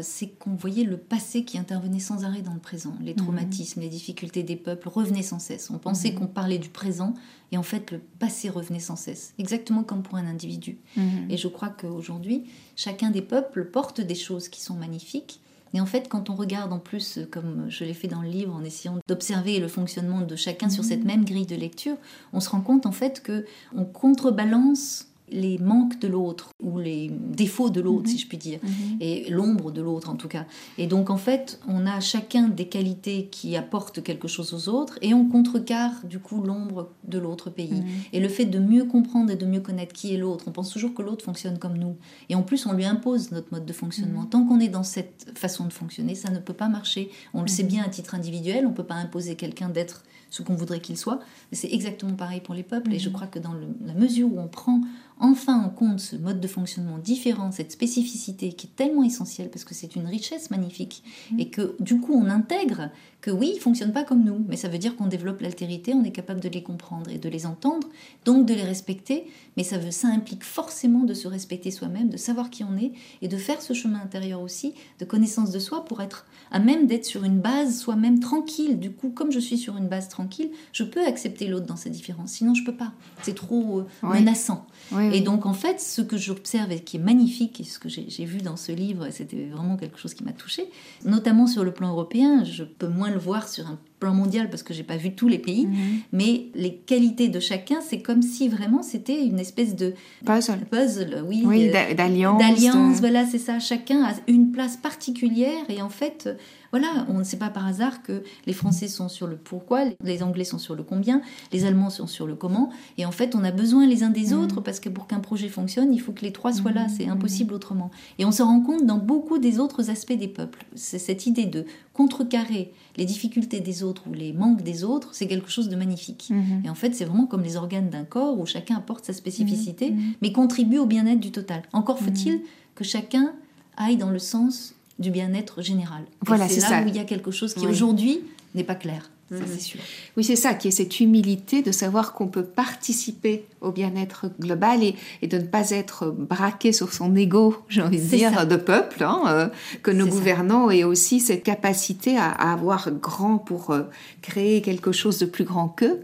c'est 0.01 0.27
qu'on 0.27 0.55
voyait 0.55 0.83
le 0.83 0.97
passé 0.97 1.43
qui 1.43 1.57
intervenait 1.57 1.99
sans 1.99 2.23
arrêt 2.23 2.41
dans 2.41 2.53
le 2.53 2.59
présent. 2.59 2.93
Les 3.01 3.13
mhm. 3.13 3.17
traumatismes, 3.17 3.81
les 3.81 3.89
difficultés 3.89 4.43
des 4.43 4.55
peuples 4.55 4.87
revenaient 4.87 5.23
sans 5.23 5.39
cesse. 5.39 5.69
On 5.69 5.77
pensait 5.77 6.11
mhm. 6.11 6.19
qu'on 6.19 6.27
parlait 6.27 6.59
du 6.59 6.69
présent 6.69 7.13
et 7.51 7.57
en 7.57 7.63
fait 7.63 7.91
le 7.91 7.99
passé 8.19 8.49
revenait 8.49 8.79
sans 8.79 8.95
cesse, 8.95 9.33
exactement 9.39 9.83
comme 9.83 10.03
pour 10.03 10.15
un 10.15 10.27
individu. 10.27 10.77
Mhm. 10.95 11.27
Et 11.29 11.37
je 11.37 11.47
crois 11.47 11.69
qu'aujourd'hui, 11.69 12.45
chacun 12.75 13.09
des 13.09 13.21
peuples 13.21 13.65
porte 13.65 14.01
des 14.01 14.15
choses 14.15 14.47
qui 14.47 14.61
sont 14.61 14.75
magnifiques. 14.75 15.39
Et 15.73 15.81
en 15.81 15.85
fait, 15.85 16.07
quand 16.09 16.31
on 16.31 16.35
regarde 16.35 16.73
en 16.73 16.79
plus, 16.79 17.19
comme 17.29 17.67
je 17.69 17.83
l'ai 17.83 17.93
fait 17.93 18.07
dans 18.07 18.23
le 18.23 18.29
livre, 18.29 18.55
en 18.55 18.63
essayant 18.63 18.97
d'observer 19.07 19.59
le 19.59 19.67
fonctionnement 19.67 20.21
de 20.21 20.35
chacun 20.35 20.67
sur 20.69 20.83
cette 20.83 21.03
même 21.03 21.25
grille 21.25 21.45
de 21.45 21.55
lecture, 21.55 21.95
on 22.33 22.39
se 22.39 22.49
rend 22.49 22.61
compte 22.61 22.87
en 22.87 22.91
fait 22.91 23.21
que 23.21 23.45
on 23.75 23.85
contrebalance 23.85 25.09
les 25.31 25.57
manques 25.57 25.99
de 25.99 26.07
l'autre 26.07 26.49
ou 26.61 26.79
les 26.79 27.09
défauts 27.09 27.69
de 27.69 27.81
l'autre, 27.81 28.07
si 28.07 28.15
mhm. 28.15 28.19
je 28.19 28.27
puis 28.27 28.37
dire, 28.37 28.59
mhm. 28.61 28.97
et 28.99 29.29
l'ombre 29.29 29.71
de 29.71 29.81
l'autre 29.81 30.09
en 30.09 30.15
tout 30.15 30.27
cas. 30.27 30.45
Et 30.77 30.87
donc 30.87 31.09
en 31.09 31.17
fait, 31.17 31.59
on 31.67 31.85
a 31.85 31.99
chacun 31.99 32.47
des 32.47 32.67
qualités 32.67 33.27
qui 33.31 33.55
apportent 33.55 34.01
quelque 34.03 34.27
chose 34.27 34.53
aux 34.53 34.69
autres 34.69 34.97
et 35.01 35.13
on 35.13 35.25
contrecarre 35.25 36.05
du 36.05 36.19
coup 36.19 36.41
l'ombre 36.41 36.89
de 37.07 37.19
l'autre 37.19 37.49
pays. 37.49 37.81
Mhm. 37.81 37.87
Et 38.13 38.19
le 38.19 38.29
fait 38.29 38.45
de 38.45 38.59
mieux 38.59 38.85
comprendre 38.85 39.31
et 39.31 39.35
de 39.35 39.45
mieux 39.45 39.61
connaître 39.61 39.93
qui 39.93 40.13
est 40.13 40.17
l'autre, 40.17 40.45
on 40.47 40.51
pense 40.51 40.69
toujours 40.69 40.93
que 40.93 41.01
l'autre 41.01 41.23
fonctionne 41.25 41.57
comme 41.57 41.77
nous. 41.77 41.95
Et 42.29 42.35
en 42.35 42.43
plus, 42.43 42.65
on 42.65 42.73
lui 42.73 42.85
impose 42.85 43.31
notre 43.31 43.47
mode 43.51 43.65
de 43.65 43.73
fonctionnement. 43.73 44.25
Tant 44.25 44.45
qu'on 44.45 44.59
est 44.59 44.69
dans 44.69 44.83
cette 44.83 45.31
façon 45.35 45.65
de 45.65 45.73
fonctionner, 45.73 46.15
ça 46.15 46.29
ne 46.29 46.39
peut 46.39 46.53
pas 46.53 46.69
marcher. 46.69 47.09
On 47.33 47.41
le 47.41 47.47
sait 47.47 47.63
bien 47.63 47.83
à 47.83 47.89
titre 47.89 48.15
individuel, 48.15 48.65
on 48.65 48.69
ne 48.69 48.75
peut 48.75 48.83
pas 48.83 48.95
imposer 48.95 49.35
quelqu'un 49.35 49.69
d'être 49.69 50.03
ce 50.29 50.43
qu'on 50.43 50.55
voudrait 50.55 50.79
qu'il 50.79 50.97
soit. 50.97 51.19
C'est 51.51 51.71
exactement 51.71 52.13
pareil 52.13 52.41
pour 52.41 52.53
les 52.53 52.63
peuples. 52.63 52.93
Et 52.93 52.99
je 52.99 53.09
crois 53.09 53.27
que 53.27 53.39
dans 53.39 53.53
la 53.85 53.93
mesure 53.93 54.31
où 54.31 54.39
on 54.39 54.47
prend 54.47 54.81
enfin 55.19 55.61
en 55.63 55.69
compte 55.69 55.99
ce 55.99 56.15
mode 56.15 56.39
de 56.39 56.47
fonctionnement 56.47 56.97
différent, 56.97 57.51
cette 57.51 57.71
spécificité 57.71 58.53
qui 58.53 58.67
est 58.67 58.75
tellement 58.75 59.03
essentielle 59.03 59.49
parce 59.49 59.65
que 59.65 59.73
c'est 59.73 59.95
une 59.95 60.07
richesse 60.07 60.49
magnifique 60.49 61.03
mm. 61.31 61.39
et 61.39 61.49
que 61.49 61.75
du 61.79 61.99
coup 61.99 62.13
on 62.13 62.29
intègre 62.29 62.89
que 63.21 63.31
oui, 63.31 63.49
ils 63.51 63.55
ne 63.55 63.61
fonctionnent 63.61 63.91
pas 63.91 64.03
comme 64.03 64.23
nous, 64.23 64.45
mais 64.47 64.55
ça 64.55 64.69
veut 64.69 64.77
dire 64.77 64.95
qu'on 64.95 65.07
développe 65.07 65.41
l'altérité, 65.41 65.93
on 65.93 66.05
est 66.05 66.11
capable 66.11 66.39
de 66.39 66.47
les 66.47 66.63
comprendre 66.63 67.11
et 67.11 67.17
de 67.17 67.27
les 67.27 67.45
entendre, 67.45 67.87
donc 68.23 68.45
de 68.45 68.53
les 68.53 68.63
respecter, 68.63 69.25
mais 69.57 69.63
ça, 69.63 69.77
veut, 69.77 69.91
ça 69.91 70.07
implique 70.07 70.45
forcément 70.45 71.03
de 71.03 71.13
se 71.13 71.27
respecter 71.27 71.69
soi-même, 71.69 72.09
de 72.09 72.15
savoir 72.15 72.49
qui 72.49 72.63
on 72.63 72.77
est 72.77 72.93
et 73.21 73.27
de 73.27 73.35
faire 73.35 73.61
ce 73.61 73.73
chemin 73.73 73.99
intérieur 73.99 74.41
aussi 74.41 74.73
de 74.99 75.05
connaissance 75.05 75.51
de 75.51 75.59
soi 75.59 75.83
pour 75.83 76.01
être 76.01 76.25
à 76.51 76.59
même 76.59 76.87
d'être 76.87 77.05
sur 77.05 77.25
une 77.25 77.39
base 77.39 77.77
soi-même 77.77 78.19
tranquille. 78.19 78.79
Du 78.79 78.91
coup, 78.91 79.09
comme 79.09 79.31
je 79.31 79.39
suis 79.39 79.57
sur 79.57 79.75
une 79.75 79.87
base 79.87 80.07
tranquille, 80.07 80.49
je 80.71 80.83
peux 80.83 81.05
accepter 81.05 81.47
l'autre 81.47 81.65
dans 81.65 81.75
sa 81.75 81.89
différence, 81.89 82.31
sinon 82.31 82.53
je 82.53 82.63
peux 82.63 82.75
pas. 82.75 82.93
C'est 83.23 83.35
trop 83.35 83.79
euh, 83.79 84.07
menaçant. 84.07 84.65
Et 85.13 85.21
donc 85.21 85.45
en 85.45 85.53
fait, 85.53 85.79
ce 85.79 86.01
que 86.01 86.17
j'observe 86.17 86.71
et 86.71 86.79
qui 86.79 86.97
est 86.97 87.01
magnifique, 87.01 87.59
et 87.61 87.63
ce 87.63 87.79
que 87.79 87.89
j'ai 87.89 88.25
vu 88.25 88.39
dans 88.39 88.57
ce 88.57 88.71
livre, 88.71 89.07
c'était 89.11 89.47
vraiment 89.51 89.77
quelque 89.77 89.97
chose 89.97 90.13
qui 90.13 90.23
m'a 90.23 90.33
touchée, 90.33 90.69
notamment 91.05 91.47
sur 91.47 91.63
le 91.63 91.71
plan 91.71 91.89
européen, 91.89 92.43
je 92.43 92.63
peux 92.63 92.87
moins 92.87 93.09
le 93.09 93.19
voir 93.19 93.47
sur 93.47 93.67
un 93.67 93.79
plan 93.99 94.13
mondial 94.13 94.49
parce 94.49 94.63
que 94.63 94.73
j'ai 94.73 94.83
pas 94.83 94.97
vu 94.97 95.13
tous 95.13 95.27
les 95.27 95.39
pays, 95.39 95.67
mhm. 95.67 95.99
mais 96.13 96.47
les 96.55 96.75
qualités 96.75 97.27
de 97.27 97.39
chacun, 97.39 97.79
c'est 97.81 98.01
comme 98.01 98.21
si 98.21 98.47
vraiment 98.47 98.81
c'était 98.81 99.25
une 99.25 99.39
espèce 99.39 99.75
de 99.75 99.93
puzzle, 100.25 100.65
puzzle 100.71 101.23
oui, 101.27 101.43
oui 101.45 101.69
d'alliance, 101.69 102.39
d'alliance, 102.39 102.99
voilà, 102.99 103.25
c'est 103.25 103.39
ça. 103.39 103.59
Chacun 103.59 104.03
a 104.03 104.13
une 104.27 104.51
place 104.51 104.77
particulière 104.77 105.69
et 105.69 105.81
en 105.81 105.89
fait, 105.89 106.29
voilà, 106.71 107.05
on 107.09 107.19
ne 107.19 107.23
sait 107.23 107.37
pas 107.37 107.49
par 107.49 107.65
hasard 107.65 108.03
que 108.03 108.23
les 108.45 108.53
Français 108.53 108.87
sont 108.87 109.09
sur 109.09 109.27
le 109.27 109.37
pourquoi, 109.37 109.85
les 110.03 110.23
Anglais 110.23 110.43
sont 110.43 110.57
sur 110.57 110.75
le 110.75 110.83
combien, 110.83 111.21
les 111.51 111.65
Allemands 111.65 111.89
sont 111.89 112.07
sur 112.07 112.27
le 112.27 112.35
comment, 112.35 112.69
et 112.97 113.05
en 113.05 113.11
fait, 113.11 113.35
on 113.35 113.43
a 113.43 113.51
besoin 113.51 113.87
les 113.87 114.03
uns 114.03 114.09
des 114.09 114.33
mhm. 114.33 114.41
autres 114.41 114.61
parce 114.61 114.79
que 114.79 114.89
pour 114.89 115.07
qu'un 115.07 115.19
projet 115.19 115.49
fonctionne, 115.49 115.93
il 115.93 115.99
faut 115.99 116.11
que 116.11 116.21
les 116.21 116.31
trois 116.31 116.53
soient 116.53 116.71
là, 116.71 116.83
mhm. 116.83 116.93
c'est 116.95 117.07
impossible 117.07 117.53
autrement. 117.53 117.91
Et 118.17 118.25
on 118.25 118.31
se 118.31 118.43
rend 118.43 118.61
compte 118.61 118.85
dans 118.85 118.97
beaucoup 118.97 119.39
des 119.39 119.59
autres 119.59 119.89
aspects 119.89 120.13
des 120.13 120.27
peuples, 120.27 120.65
c'est 120.75 120.99
cette 120.99 121.25
idée 121.25 121.45
de 121.45 121.65
contrecarrer 121.93 122.71
les 122.95 123.05
difficultés 123.05 123.59
des 123.59 123.83
autres 123.83 124.03
ou 124.09 124.13
les 124.13 124.31
manques 124.31 124.61
des 124.61 124.83
autres, 124.83 125.09
c'est 125.13 125.27
quelque 125.27 125.49
chose 125.49 125.69
de 125.69 125.75
magnifique. 125.75 126.29
Mhm. 126.29 126.63
Et 126.65 126.69
en 126.69 126.75
fait, 126.75 126.95
c'est 126.95 127.05
vraiment 127.05 127.25
comme 127.25 127.43
les 127.43 127.57
organes 127.57 127.89
d'un 127.89 128.05
corps 128.05 128.39
où 128.39 128.45
chacun 128.45 128.77
apporte 128.77 129.05
sa 129.05 129.13
spécificité, 129.13 129.91
mhm. 129.91 129.97
Mhm. 129.97 130.13
mais 130.21 130.31
contribue 130.31 130.77
au 130.77 130.85
bien-être 130.85 131.19
du 131.19 131.31
total. 131.31 131.63
Encore 131.73 131.99
faut-il 131.99 132.41
que 132.75 132.83
chacun 132.83 133.33
aille 133.75 133.97
dans 133.97 134.11
le 134.11 134.19
sens 134.19 134.75
du 134.99 135.11
bien-être 135.11 135.61
général. 135.61 136.03
Voilà, 136.25 136.47
c'est 136.47 136.61
là 136.61 136.83
où 136.83 136.87
il 136.87 136.95
y 136.95 136.99
a 136.99 137.05
quelque 137.05 137.31
chose 137.31 137.53
qui 137.53 137.65
aujourd'hui 137.65 138.21
n'est 138.55 138.63
pas 138.63 138.75
clair. 138.75 139.09
Ça, 139.29 139.43
c'est 139.45 139.59
sûr. 139.59 139.79
Oui, 140.17 140.23
c'est 140.23 140.35
ça, 140.35 140.55
qui 140.55 140.69
est 140.69 140.71
cette 140.71 140.99
humilité 140.99 141.61
de 141.61 141.71
savoir 141.71 142.13
qu'on 142.13 142.27
peut 142.27 142.43
participer 142.43 143.45
au 143.61 143.71
bien-être 143.71 144.25
global 144.39 144.83
et, 144.83 144.95
et, 145.21 145.27
de 145.27 145.37
ne 145.37 145.43
pas 145.43 145.69
être 145.69 146.09
braqué 146.09 146.71
sur 146.71 146.91
son 146.91 147.15
ego, 147.15 147.55
j'ai 147.69 147.83
envie 147.83 147.99
de 147.99 148.05
dire, 148.05 148.47
de 148.47 148.55
peuple, 148.55 149.03
hein, 149.03 149.21
euh, 149.27 149.47
que 149.83 149.91
nos 149.91 150.07
gouvernants 150.07 150.71
aient 150.71 150.83
aussi 150.83 151.19
cette 151.19 151.43
capacité 151.43 152.17
à, 152.17 152.31
à 152.31 152.53
avoir 152.53 152.89
grand 152.89 153.37
pour 153.37 153.69
euh, 153.69 153.83
créer 154.23 154.63
quelque 154.63 154.91
chose 154.91 155.19
de 155.19 155.27
plus 155.27 155.43
grand 155.43 155.67
qu'eux 155.67 155.99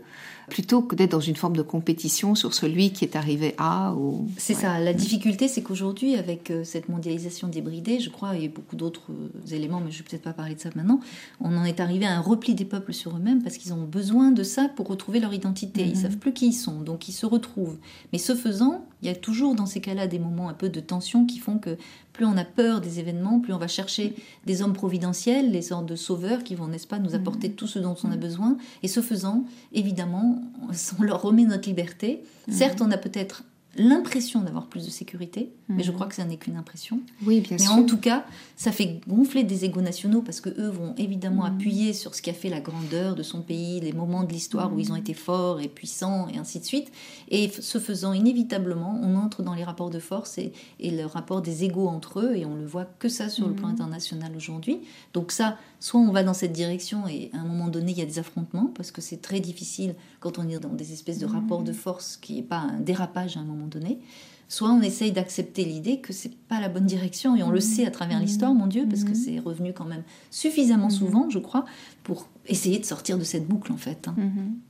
plutôt 0.49 0.81
que 0.81 0.95
d'être 0.95 1.11
dans 1.11 1.19
une 1.19 1.35
forme 1.35 1.55
de 1.55 1.61
compétition 1.61 2.35
sur 2.35 2.53
celui 2.53 2.91
qui 2.91 3.05
est 3.05 3.15
arrivé 3.15 3.55
à 3.57 3.93
ou... 3.93 4.27
C'est 4.37 4.53
ça. 4.53 4.79
La 4.79 4.93
difficulté, 4.93 5.47
c'est 5.47 5.61
qu'aujourd'hui, 5.61 6.15
avec 6.15 6.51
euh, 6.51 6.63
cette 6.63 6.89
mondialisation 6.89 7.47
débridée, 7.47 7.99
je 7.99 8.09
crois, 8.09 8.35
et 8.37 8.47
beaucoup 8.47 8.75
d'autres 8.75 9.11
euh, 9.11 9.55
éléments, 9.55 9.81
mais 9.83 9.91
je 9.91 9.97
ne 9.97 10.03
vais 10.03 10.09
peut-être 10.09 10.23
pas 10.23 10.33
parler 10.33 10.55
de 10.55 10.59
ça 10.59 10.69
maintenant, 10.75 10.99
on 11.41 11.55
en 11.57 11.63
est 11.63 11.79
arrivé 11.79 12.05
à 12.05 12.15
un 12.15 12.21
repli 12.21 12.55
des 12.55 12.65
peuples 12.65 12.93
sur 12.93 13.15
eux-mêmes 13.15 13.41
parce 13.41 13.57
qu'ils 13.57 13.73
ont 13.73 13.83
besoin 13.83 14.31
de 14.31 14.43
ça 14.43 14.69
pour 14.75 14.87
retrouver 14.87 15.19
leur 15.19 15.33
identité. 15.33 15.81
Ils 15.81 15.91
ne 15.91 15.95
mhm. 15.95 16.01
savent 16.01 16.17
plus 16.17 16.33
qui 16.33 16.47
ils 16.47 16.53
sont, 16.53 16.81
donc 16.81 17.07
ils 17.07 17.13
se 17.13 17.25
retrouvent. 17.25 17.77
Mais 18.13 18.19
ce 18.19 18.35
faisant, 18.35 18.85
il 19.01 19.07
y 19.07 19.11
a 19.11 19.15
toujours 19.15 19.55
dans 19.55 19.65
ces 19.65 19.81
cas-là 19.81 20.07
des 20.07 20.19
moments 20.19 20.49
un 20.49 20.53
peu 20.53 20.69
de 20.69 20.79
tension 20.79 21.25
qui 21.25 21.39
font 21.39 21.57
que 21.57 21.77
plus 22.15 22.25
on 22.25 22.37
a 22.37 22.45
peur 22.45 22.81
des 22.81 22.99
événements, 22.99 23.39
plus 23.39 23.53
on 23.53 23.57
va 23.57 23.67
chercher 23.67 24.15
des 24.45 24.61
hommes 24.61 24.73
providentiels, 24.73 25.51
les 25.51 25.61
sortes 25.61 25.85
de 25.85 25.95
sauveurs 25.95 26.43
qui 26.43 26.55
vont, 26.55 26.67
n'est-ce 26.67 26.87
pas, 26.87 26.99
nous 26.99 27.13
apporter 27.13 27.49
mhm. 27.49 27.55
tout 27.55 27.67
ce 27.67 27.79
dont 27.79 27.95
on 28.03 28.11
a 28.11 28.17
besoin. 28.17 28.57
Et 28.83 28.87
ce 28.87 29.01
faisant, 29.01 29.43
évidemment, 29.73 30.41
on 30.99 31.03
leur 31.03 31.21
remet 31.21 31.43
notre 31.43 31.67
liberté. 31.67 32.23
Mhm. 32.47 32.53
Certes, 32.53 32.81
on 32.81 32.91
a 32.91 32.97
peut-être 32.97 33.43
l'impression 33.77 34.41
d'avoir 34.41 34.67
plus 34.67 34.85
de 34.85 34.89
sécurité, 34.89 35.51
mais 35.67 35.83
je 35.83 35.89
mhm. 35.89 35.95
crois 35.95 36.07
que 36.07 36.15
ça 36.15 36.23
n'est 36.23 36.37
qu'une 36.37 36.55
impression. 36.55 37.01
Oui, 37.25 37.41
bien 37.41 37.57
mais 37.59 37.67
en 37.67 37.83
tout 37.83 37.97
cas, 37.97 38.25
ça 38.55 38.71
fait 38.71 39.01
gonfler 39.07 39.43
des 39.43 39.65
égos 39.65 39.81
nationaux 39.81 40.21
parce 40.21 40.39
que 40.39 40.49
eux 40.49 40.69
vont 40.69 40.95
évidemment 40.97 41.43
mhm. 41.43 41.55
appuyer 41.55 41.93
sur 41.93 42.15
ce 42.15 42.21
qui 42.21 42.29
a 42.29 42.33
fait 42.33 42.49
la 42.49 42.61
grandeur 42.61 43.15
de 43.15 43.23
son 43.23 43.41
pays, 43.41 43.81
les 43.81 43.91
moments 43.91 44.23
de 44.23 44.31
l'histoire 44.31 44.73
où 44.73 44.79
ils 44.79 44.91
ont 44.91 44.95
mhm. 44.95 45.01
été 45.01 45.13
forts 45.13 45.59
et 45.59 45.67
puissants 45.67 46.27
et 46.29 46.37
ainsi 46.37 46.59
de 46.59 46.65
suite. 46.65 46.91
Et 47.29 47.49
ce 47.49 47.79
faisant, 47.79 48.13
inévitablement, 48.13 48.99
on 49.01 49.15
entre 49.15 49.43
dans 49.43 49.53
les 49.53 49.63
rapports 49.63 49.89
de 49.89 49.99
force 49.99 50.37
et, 50.37 50.53
et 50.79 50.91
le 50.91 51.05
rapport 51.05 51.41
des 51.41 51.63
égos 51.63 51.87
entre 51.87 52.19
eux 52.19 52.35
et 52.35 52.45
on 52.45 52.55
le 52.55 52.65
voit 52.65 52.85
que 52.85 53.09
ça 53.09 53.29
sur 53.29 53.47
le 53.47 53.55
plan 53.55 53.67
international 53.67 54.33
aujourd'hui. 54.35 54.79
Donc 55.13 55.31
ça, 55.31 55.57
soit 55.79 55.99
on 55.99 56.11
va 56.11 56.23
dans 56.23 56.33
cette 56.33 56.53
direction 56.53 57.07
et 57.07 57.29
à 57.33 57.39
un 57.39 57.45
moment 57.45 57.67
donné, 57.67 57.91
il 57.91 57.97
y 57.97 58.01
a 58.01 58.05
des 58.05 58.19
affrontements 58.19 58.71
parce 58.75 58.91
que 58.91 59.01
c'est 59.01 59.21
très 59.21 59.39
difficile 59.39 59.95
quand 60.19 60.39
on 60.39 60.47
est 60.47 60.59
dans 60.59 60.69
des 60.73 60.93
espèces 60.93 61.19
de 61.19 61.25
rapports 61.25 61.63
de 61.63 61.73
force 61.73 62.17
qui 62.17 62.35
n'est 62.35 62.43
pas 62.43 62.57
un 62.57 62.79
dérapage 62.79 63.37
à 63.37 63.41
un 63.41 63.43
moment 63.43 63.64
donné, 63.65 63.99
soit 64.47 64.69
on 64.69 64.81
essaye 64.81 65.11
d'accepter 65.11 65.65
l'idée 65.65 65.99
que 65.99 66.13
c'est 66.13 66.33
pas 66.47 66.59
la 66.59 66.69
bonne 66.69 66.85
direction 66.85 67.35
et 67.35 67.43
on 67.43 67.49
le 67.49 67.59
sait 67.59 67.85
à 67.85 67.91
travers 67.91 68.19
l'histoire, 68.19 68.53
mon 68.53 68.67
Dieu, 68.67 68.85
parce 68.87 69.03
que 69.03 69.09
mhm. 69.09 69.15
c'est 69.15 69.39
revenu 69.39 69.73
quand 69.73 69.85
même 69.85 70.03
suffisamment 70.29 70.85
mhm. 70.85 70.91
souvent, 70.91 71.29
je 71.29 71.39
crois, 71.39 71.65
pour 72.03 72.27
essayer 72.47 72.77
de 72.77 72.85
sortir 72.85 73.17
de 73.17 73.23
cette 73.23 73.47
boucle 73.47 73.71
en 73.71 73.77
fait. 73.77 74.07
Hein. 74.07 74.15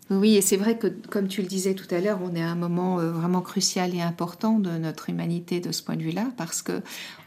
Oui, 0.10 0.36
et 0.36 0.42
c'est 0.42 0.58
vrai 0.58 0.78
que 0.78 0.88
comme 0.88 1.28
tu 1.28 1.42
le 1.42 1.48
disais 1.48 1.74
tout 1.74 1.94
à 1.94 2.00
l'heure, 2.00 2.20
on 2.24 2.36
est 2.36 2.42
à 2.42 2.50
un 2.50 2.56
moment 2.56 3.00
euh, 3.00 3.12
vraiment 3.12 3.42
crucial 3.42 3.94
et 3.94 4.02
important 4.02 4.60
de 4.60 4.72
notre 4.72 5.10
humanité 5.10 5.60
de 5.60 5.72
ce 5.72 5.84
point 5.84 5.98
de 5.98 6.04
vue-là, 6.04 6.28
parce 6.38 6.62
que 6.62 6.82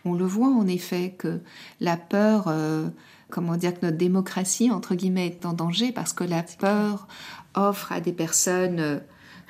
on 0.04 0.14
le 0.14 0.24
voit 0.24 0.48
en 0.48 0.66
effet 0.66 1.14
que 1.18 1.40
la 1.81 1.96
peur 1.96 2.44
euh, 2.48 2.88
comment 3.28 3.57
dire 3.57 3.78
que 3.78 3.85
notre 3.85 3.98
démocratie 3.98 4.70
entre 4.70 4.94
guillemets 4.94 5.26
est 5.26 5.44
en 5.44 5.52
danger 5.52 5.92
parce 5.92 6.14
que 6.14 6.24
la 6.24 6.42
peur 6.42 7.09
offre 7.54 7.92
à 7.92 8.00
des 8.00 8.12
personnes 8.12 8.81
euh, 8.81 8.98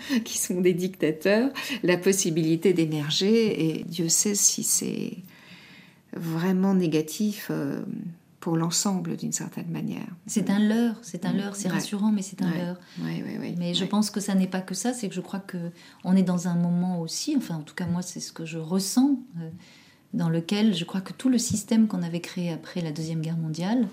qui 0.24 0.38
sont 0.38 0.60
des 0.60 0.74
dictateurs, 0.74 1.50
la 1.82 1.96
possibilité 1.96 2.72
d'émerger. 2.72 3.78
Et 3.78 3.84
Dieu 3.84 4.08
sait 4.08 4.34
si 4.34 4.62
c'est 4.62 5.18
vraiment 6.14 6.74
négatif 6.74 7.48
euh, 7.50 7.82
pour 8.40 8.56
l'ensemble 8.56 9.16
d'une 9.16 9.32
certaine 9.32 9.68
manière. 9.68 10.06
C'est 10.26 10.50
un 10.50 10.58
leurre, 10.58 10.96
c'est 11.02 11.24
un 11.26 11.32
leurre, 11.32 11.56
c'est 11.56 11.68
rassurant, 11.68 12.12
mais 12.12 12.22
c'est 12.22 12.40
un 12.42 12.50
leurre. 12.50 12.80
mais 12.98 13.74
je 13.74 13.84
pense 13.84 14.10
que 14.10 14.20
ça 14.20 14.34
n'est 14.34 14.46
pas 14.46 14.60
que 14.60 14.74
ça, 14.74 14.92
c'est 14.92 15.08
que 15.08 15.14
je 15.14 15.20
crois 15.20 15.40
que 15.40 15.58
on 16.04 16.16
est 16.16 16.22
dans 16.22 16.48
un 16.48 16.54
moment 16.54 17.00
aussi, 17.00 17.34
enfin 17.36 17.56
en 17.56 17.62
tout 17.62 17.74
cas 17.74 17.86
moi 17.86 18.02
c'est 18.02 18.20
ce 18.20 18.32
que 18.32 18.44
je 18.44 18.58
ressens. 18.58 19.18
Euh, 19.38 19.50
dans 20.14 20.30
lequel 20.30 20.74
je 20.74 20.86
crois 20.86 21.02
que 21.02 21.12
tout 21.12 21.28
le 21.28 21.36
système 21.36 21.86
qu'on 21.86 22.02
avait 22.02 22.20
créé 22.20 22.50
après 22.50 22.80
la 22.80 22.92
Deuxième 22.92 23.20
Guerre 23.20 23.36
mondiale, 23.36 23.86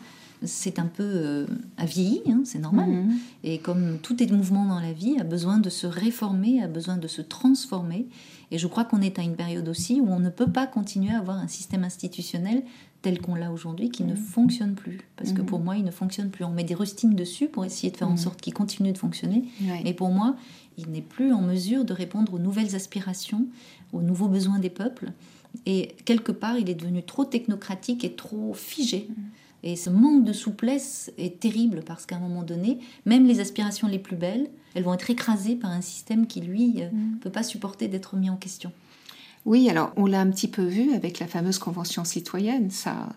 c'est 0.43 0.79
un 0.79 0.85
peu 0.85 1.03
euh, 1.03 1.45
a 1.77 1.85
vieilli, 1.85 2.21
hein, 2.29 2.41
c'est 2.45 2.59
normal. 2.59 2.89
Mhm. 2.89 3.13
Et 3.43 3.57
comme 3.59 3.97
tout 4.01 4.21
est 4.21 4.31
mouvement 4.31 4.65
dans 4.65 4.79
la 4.79 4.93
vie, 4.93 5.17
a 5.19 5.23
besoin 5.23 5.57
de 5.59 5.69
se 5.69 5.87
réformer, 5.87 6.61
a 6.61 6.67
besoin 6.67 6.97
de 6.97 7.07
se 7.07 7.21
transformer. 7.21 8.07
Et 8.51 8.57
je 8.57 8.67
crois 8.67 8.85
qu'on 8.85 9.01
est 9.01 9.17
à 9.19 9.21
une 9.23 9.35
période 9.35 9.67
aussi 9.67 9.99
où 10.01 10.07
on 10.07 10.19
ne 10.19 10.29
peut 10.29 10.51
pas 10.51 10.67
continuer 10.67 11.11
à 11.13 11.19
avoir 11.19 11.37
un 11.37 11.47
système 11.47 11.83
institutionnel 11.83 12.63
tel 13.01 13.19
qu'on 13.21 13.35
l'a 13.35 13.51
aujourd'hui 13.51 13.89
qui 13.89 14.03
ne 14.03 14.11
Mhm. 14.13 14.17
fonctionne 14.17 14.73
plus. 14.75 14.99
Parce 15.15 15.31
que 15.31 15.41
Mhm. 15.41 15.47
pour 15.47 15.59
moi, 15.59 15.77
il 15.77 15.83
ne 15.83 15.91
fonctionne 15.91 16.29
plus. 16.29 16.43
On 16.43 16.51
met 16.51 16.63
des 16.63 16.75
rustines 16.75 17.15
dessus 17.15 17.47
pour 17.47 17.63
essayer 17.65 17.91
de 17.91 17.97
faire 17.97 18.09
en 18.09 18.17
sorte 18.17 18.41
qu'il 18.41 18.53
continue 18.53 18.91
de 18.91 18.97
fonctionner. 18.97 19.45
Ouais. 19.61 19.81
Mais 19.83 19.93
pour 19.93 20.09
moi, 20.09 20.35
il 20.77 20.89
n'est 20.89 21.01
plus 21.01 21.31
en 21.33 21.41
mesure 21.41 21.85
de 21.85 21.93
répondre 21.93 22.33
aux 22.33 22.39
nouvelles 22.39 22.75
aspirations, 22.75 23.45
aux 23.93 24.01
nouveaux 24.01 24.27
besoins 24.27 24.59
des 24.59 24.69
peuples. 24.71 25.11
Et 25.65 25.95
quelque 26.03 26.31
part, 26.33 26.57
il 26.57 26.69
est 26.69 26.73
devenu 26.75 27.01
trop 27.03 27.23
technocratique 27.25 28.03
et 28.03 28.13
trop 28.13 28.53
figé. 28.53 29.07
Et 29.65 29.75
ce 29.75 29.89
manque 29.89 30.23
de 30.23 30.31
souplesse 30.31 31.11
est 31.17 31.39
terrible 31.39 31.81
parce 31.85 32.05
qu'à 32.05 32.15
un 32.17 32.19
moment 32.19 32.43
donné, 32.43 32.77
même 33.05 33.25
les 33.25 33.39
aspirations 33.39 33.87
les 33.87 33.97
plus 33.99 34.15
belles, 34.15 34.47
elles 34.75 34.83
vont 34.83 34.93
être 34.93 35.09
écrasées 35.09 35.55
par 35.55 35.71
un 35.71 35.81
système 35.81 36.27
qui, 36.27 36.39
lui, 36.39 36.73
ne 36.75 36.85
Mm. 36.85 37.17
peut 37.19 37.31
pas 37.31 37.41
supporter 37.43 37.87
d'être 37.87 38.15
mis 38.15 38.29
en 38.29 38.35
question. 38.37 38.71
Oui, 39.43 39.67
alors 39.69 39.91
on 39.97 40.05
l'a 40.05 40.21
un 40.21 40.29
petit 40.29 40.47
peu 40.47 40.63
vu 40.63 40.93
avec 40.93 41.19
la 41.19 41.27
fameuse 41.27 41.57
convention 41.57 42.03
citoyenne, 42.03 42.69
ça. 42.69 43.09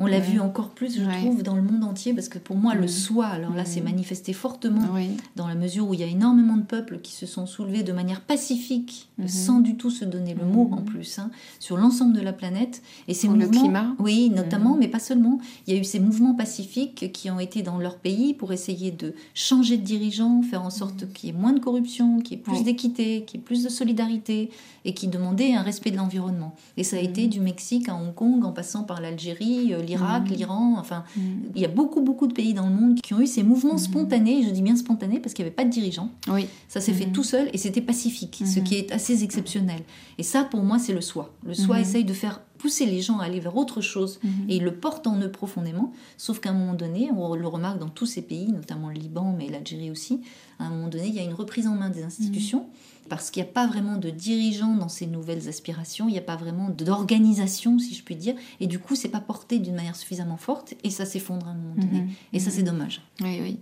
On 0.00 0.06
l'a 0.06 0.18
Ouais. 0.18 0.22
vu 0.22 0.40
encore 0.40 0.70
plus, 0.70 0.96
je 0.98 1.04
Ouais. 1.04 1.18
trouve, 1.20 1.42
dans 1.42 1.54
le 1.54 1.60
monde 1.62 1.84
entier, 1.84 2.14
parce 2.14 2.28
que 2.30 2.38
pour 2.38 2.56
moi, 2.56 2.74
le 2.74 2.84
Mm. 2.84 2.88
soi, 2.88 3.26
alors 3.26 3.54
là, 3.54 3.62
Mm. 3.62 3.66
c'est 3.66 3.80
manifesté 3.82 4.32
fortement 4.32 4.88
dans 5.36 5.46
la 5.46 5.54
mesure 5.54 5.86
où 5.88 5.92
il 5.94 6.00
y 6.00 6.02
a 6.02 6.06
énormément 6.06 6.56
de 6.56 6.62
peuples 6.62 6.98
qui 7.00 7.12
se 7.12 7.26
sont 7.26 7.44
soulevés 7.46 7.82
de 7.82 7.92
manière 7.92 8.22
pacifique, 8.22 9.10
Mhm. 9.18 9.28
sans 9.28 9.60
du 9.60 9.76
tout 9.76 9.90
se 9.90 10.04
donner 10.06 10.34
le 10.34 10.46
mot 10.46 10.64
Mhm. 10.64 10.72
en 10.72 10.82
plus, 10.82 11.18
hein, 11.18 11.30
sur 11.60 11.76
l'ensemble 11.76 12.14
de 12.14 12.22
la 12.22 12.32
planète. 12.32 12.82
Et 13.06 13.12
ces 13.14 13.26
Pour 13.28 13.36
le 13.36 13.44
mouvements, 13.46 13.60
climat 13.62 13.94
oui, 13.98 14.30
notamment, 14.30 14.72
Mhm. 14.72 14.78
mais 14.80 14.88
pas 14.88 14.98
seulement. 14.98 15.38
Il 15.66 15.74
y 15.74 15.76
a 15.76 15.80
eu 15.80 15.84
ces 15.84 16.00
mouvements 16.00 16.34
pacifiques 16.34 17.12
qui 17.12 17.30
ont 17.30 17.38
été 17.38 17.62
dans 17.62 17.76
leur 17.78 17.96
pays 17.98 18.32
pour 18.32 18.52
essayer 18.52 18.90
de 18.92 19.14
changer 19.34 19.76
de 19.76 19.82
dirigeants, 19.84 20.40
faire 20.42 20.62
en 20.62 20.70
sorte 20.70 21.12
qu'il 21.12 21.28
y 21.28 21.32
ait 21.32 21.36
moins 21.38 21.52
de 21.52 21.60
corruption, 21.60 22.20
qu'il 22.20 22.38
y 22.38 22.40
ait 22.40 22.42
plus 22.42 22.62
d'équité, 22.64 23.24
qu'il 23.26 23.40
y 23.40 23.42
ait 23.42 23.44
plus 23.44 23.62
de 23.62 23.68
solidarité, 23.68 24.50
et 24.84 24.94
qui 24.94 25.06
demandaient 25.06 25.54
un 25.54 25.62
respect 25.62 25.90
de 25.90 25.96
l'environnement. 25.96 26.54
Et 26.76 26.82
ça 26.82 26.96
a 26.96 27.00
été 27.00 27.28
du 27.28 27.40
Mexique 27.40 27.88
à 27.88 27.94
Hong 27.94 28.14
Kong, 28.14 28.44
en 28.44 28.52
passant 28.52 28.82
par 28.82 29.00
l'Algérie, 29.00 29.72
euh, 29.74 29.81
l'Irak, 29.82 30.24
Mhm. 30.30 30.36
l'Iran, 30.36 30.74
enfin, 30.78 31.04
Mm. 31.16 31.20
il 31.54 31.60
y 31.62 31.64
a 31.64 31.68
beaucoup, 31.68 32.00
beaucoup 32.00 32.26
de 32.26 32.32
pays 32.32 32.54
dans 32.54 32.66
le 32.66 32.74
monde 32.74 33.00
qui 33.00 33.14
ont 33.14 33.20
eu 33.20 33.26
ces 33.26 33.42
mouvements 33.42 33.72
Mhm. 33.74 33.78
spontanés, 33.78 34.42
je 34.42 34.50
dis 34.50 34.62
bien 34.62 34.76
spontanés 34.76 35.20
parce 35.20 35.34
qu'il 35.34 35.44
n'y 35.44 35.48
avait 35.48 35.54
pas 35.56 35.64
de 35.64 35.70
dirigeants. 35.70 36.10
Oui. 36.28 36.46
Ça 36.68 36.80
s'est 36.80 36.92
fait 36.92 37.06
Mhm. 37.06 37.12
tout 37.12 37.24
seul 37.24 37.48
et 37.52 37.58
c'était 37.58 37.80
pacifique, 37.80 38.42
ce 38.46 38.58
Mhm. 38.60 38.64
qui 38.64 38.74
est 38.76 38.92
assez 38.92 39.22
exceptionnel. 39.24 39.80
Et 40.18 40.22
ça, 40.22 40.44
pour 40.44 40.62
moi, 40.62 40.78
c'est 40.78 40.92
le 40.92 41.00
soi. 41.00 41.34
Le 41.44 41.54
soi 41.54 41.76
Mhm. 41.76 41.82
essaye 41.82 42.04
de 42.04 42.12
faire 42.12 42.40
pousser 42.58 42.86
les 42.86 43.00
gens 43.02 43.18
à 43.18 43.24
aller 43.24 43.40
vers 43.40 43.56
autre 43.56 43.80
chose 43.80 44.20
Mhm. 44.22 44.30
et 44.48 44.56
ils 44.56 44.62
le 44.62 44.72
portent 44.74 45.08
en 45.08 45.18
eux 45.20 45.30
profondément. 45.32 45.92
Sauf 46.16 46.38
qu'à 46.38 46.50
un 46.50 46.52
moment 46.52 46.74
donné, 46.74 47.10
on 47.16 47.34
le 47.34 47.46
remarque 47.48 47.80
dans 47.80 47.88
tous 47.88 48.06
ces 48.06 48.22
pays, 48.22 48.52
notamment 48.52 48.88
le 48.88 48.94
Liban, 48.94 49.34
mais 49.36 49.48
l'Algérie 49.48 49.90
aussi, 49.90 50.20
à 50.60 50.66
un 50.66 50.70
moment 50.70 50.86
donné, 50.88 51.08
il 51.08 51.14
y 51.14 51.18
a 51.18 51.24
une 51.24 51.34
reprise 51.34 51.66
en 51.66 51.74
main 51.74 51.90
des 51.90 52.04
institutions. 52.04 52.66
Parce 53.14 53.30
qu'il 53.30 53.42
n'y 53.42 53.48
a 53.50 53.52
pas 53.52 53.66
vraiment 53.66 53.96
de 53.98 54.08
dirigeants 54.08 54.74
dans 54.74 54.88
ces 54.88 55.06
nouvelles 55.06 55.46
aspirations, 55.46 56.08
il 56.08 56.12
n'y 56.12 56.18
a 56.18 56.22
pas 56.22 56.36
vraiment 56.36 56.70
d'organisation, 56.70 57.78
si 57.78 57.94
je 57.94 58.02
puis 58.02 58.16
dire, 58.16 58.34
et 58.60 58.66
du 58.66 58.78
coup, 58.78 58.94
c'est 58.96 59.10
pas 59.10 59.20
porté 59.20 59.58
d'une 59.58 59.74
manière 59.74 59.96
suffisamment 59.96 60.38
forte, 60.38 60.72
et 60.82 60.88
ça 60.90 61.04
s'effondre 61.04 61.46
à 61.46 61.50
un 61.50 61.54
moment 61.54 61.74
donné. 61.76 62.00
Mhm. 62.04 62.10
Et 62.32 62.40
ça, 62.40 62.48
Mhm. 62.50 62.56
c'est 62.56 62.62
dommage. 62.62 63.02
Oui, 63.20 63.38
oui. 63.42 63.58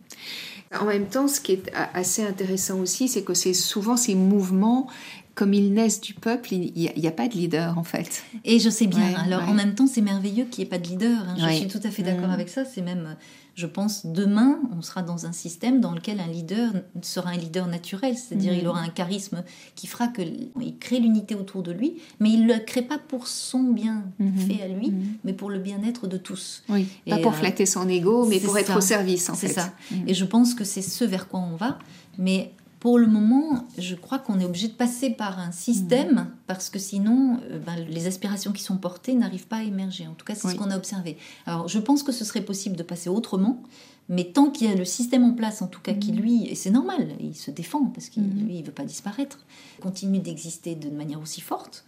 En 0.81 0.85
même 0.85 1.07
temps, 1.07 1.27
ce 1.27 1.41
qui 1.41 1.53
est 1.53 1.75
a- 1.75 1.91
assez 1.99 2.25
intéressant 2.25 2.79
aussi, 2.79 3.09
c'est 3.09 3.25
que 3.25 3.35
c'est 3.35 3.55
souvent 3.55 3.97
ces 3.97 4.15
mouvements, 4.15 4.87
comme 5.35 5.53
ils 5.55 5.73
naissent 5.73 6.01
du 6.01 6.15
peuple, 6.15 6.53
il 6.53 6.73
n'y 6.75 6.89
a, 6.89 6.93
il 6.95 7.03
y 7.03 7.09
a 7.09 7.13
pas 7.13 7.27
de 7.27 7.35
leader 7.35 7.77
en 7.79 7.83
fait. 7.85 8.23
Et 8.45 8.61
je 8.61 8.71
sais 8.71 8.87
bien, 8.87 9.01
Ouais, 9.01 9.15
alors 9.17 9.41
ouais. 9.43 9.49
en 9.49 9.55
même 9.55 9.75
temps, 9.75 9.87
c'est 9.89 10.01
merveilleux 10.03 10.45
qu'il 10.45 10.63
n'y 10.63 10.67
ait 10.69 10.71
pas 10.71 10.79
de 10.79 10.87
leader. 10.87 11.19
hein. 11.29 11.35
Je 11.39 11.45
Ouais. 11.45 11.57
suis 11.57 11.67
tout 11.69 11.81
à 11.83 11.91
fait 11.91 12.03
d'accord 12.03 12.29
Mhm. 12.29 12.35
avec 12.35 12.49
ça. 12.51 12.65
C'est 12.65 12.83
même, 12.83 13.17
je 13.61 13.67
pense, 13.67 14.07
demain, 14.07 14.59
on 14.77 14.81
sera 14.81 15.03
dans 15.03 15.27
un 15.27 15.33
système 15.33 15.81
dans 15.81 15.93
lequel 15.93 16.19
un 16.19 16.27
leader 16.27 16.73
sera 17.03 17.31
un 17.31 17.37
leader 17.37 17.67
naturel, 17.67 18.17
c'est-à-dire 18.17 18.53
Mhm. 18.53 18.59
il 18.61 18.67
aura 18.69 18.81
un 18.81 18.89
charisme 18.89 19.45
qui 19.75 19.87
fera 19.87 20.09
que 20.09 20.23
il 20.23 20.79
crée 20.79 20.99
l'unité 20.99 21.35
autour 21.35 21.63
de 21.63 21.71
lui, 21.71 21.97
mais 22.21 22.31
il 22.31 22.47
ne 22.47 22.55
le 22.55 22.59
crée 22.61 22.83
pas 22.83 22.99
pour 22.99 23.27
son 23.27 23.63
bien 23.65 24.05
Mhm. 24.19 24.37
fait 24.39 24.63
à 24.63 24.69
lui, 24.69 24.91
Mhm. 24.91 25.05
mais 25.25 25.33
pour 25.35 25.51
le 25.51 25.59
bien-être 25.59 26.07
de 26.07 26.17
tous. 26.17 26.63
Oui. 26.71 26.87
Pas 27.09 27.19
pour 27.19 27.33
euh, 27.33 27.35
flatter 27.37 27.67
son 27.67 27.87
ego, 27.89 28.25
mais 28.27 28.39
c'est 28.39 28.47
pour 28.47 28.57
être 28.57 28.77
au 28.77 28.81
service 28.81 29.29
en 29.29 29.35
C'est 29.35 29.49
fait. 29.49 29.55
ça. 29.61 29.73
Mhm. 29.91 30.09
Et 30.09 30.15
je 30.15 30.25
pense 30.25 30.55
que 30.55 30.65
c'est 30.65 30.83
ce 30.83 31.05
vers 31.05 31.29
quoi 31.29 31.41
on 31.41 31.57
va. 31.57 31.79
Mais 32.19 32.53
pour 32.81 32.99
le 32.99 33.07
moment, 33.07 33.67
je 33.79 33.95
crois 33.95 34.19
qu'on 34.19 34.41
est 34.41 34.45
obligé 34.45 34.69
de 34.69 34.73
passer 34.73 35.11
par 35.11 35.39
un 35.39 35.53
système 35.53 36.15
Mhm. 36.15 36.27
parce 36.47 36.71
que 36.71 36.79
sinon, 36.79 37.39
euh, 37.51 37.59
ben, 37.59 37.77
les 37.89 38.07
aspirations 38.07 38.53
qui 38.53 38.63
sont 38.63 38.79
portées 38.79 39.15
n'arrivent 39.15 39.47
pas 39.47 39.59
à 39.59 39.63
émerger. 39.63 40.07
En 40.07 40.15
tout 40.15 40.25
cas, 40.25 40.35
c'est 40.35 40.47
Oui. 40.49 40.55
ce 40.55 40.59
qu'on 40.59 40.71
a 40.71 40.77
observé. 40.77 41.17
Alors, 41.47 41.69
je 41.69 41.79
pense 41.79 42.03
que 42.03 42.11
ce 42.13 42.25
serait 42.25 42.41
possible 42.41 42.77
de 42.77 42.83
passer 42.83 43.09
autrement. 43.11 43.63
Mais 44.09 44.25
tant 44.25 44.51
qu'il 44.51 44.67
y 44.69 44.73
a 44.73 44.75
le 44.75 44.85
système 44.85 45.23
en 45.23 45.33
place, 45.35 45.63
en 45.63 45.69
tout 45.69 45.81
cas, 45.81 45.93
qui 45.95 46.11
Mhm. 46.13 46.19
lui, 46.19 46.47
et 46.49 46.57
c'est 46.57 46.71
normal, 46.71 47.09
il 47.21 47.37
se 47.37 47.51
défend 47.53 47.85
parce 47.85 48.09
qu'il 48.09 48.25
lui, 48.25 48.59
il 48.59 48.65
veut 48.65 48.73
pas 48.73 48.85
disparaître, 48.85 49.39
continue 49.81 50.19
d'exister 50.19 50.75
de 50.75 50.91
manière 50.91 51.21
aussi 51.21 51.41
forte, 51.41 51.85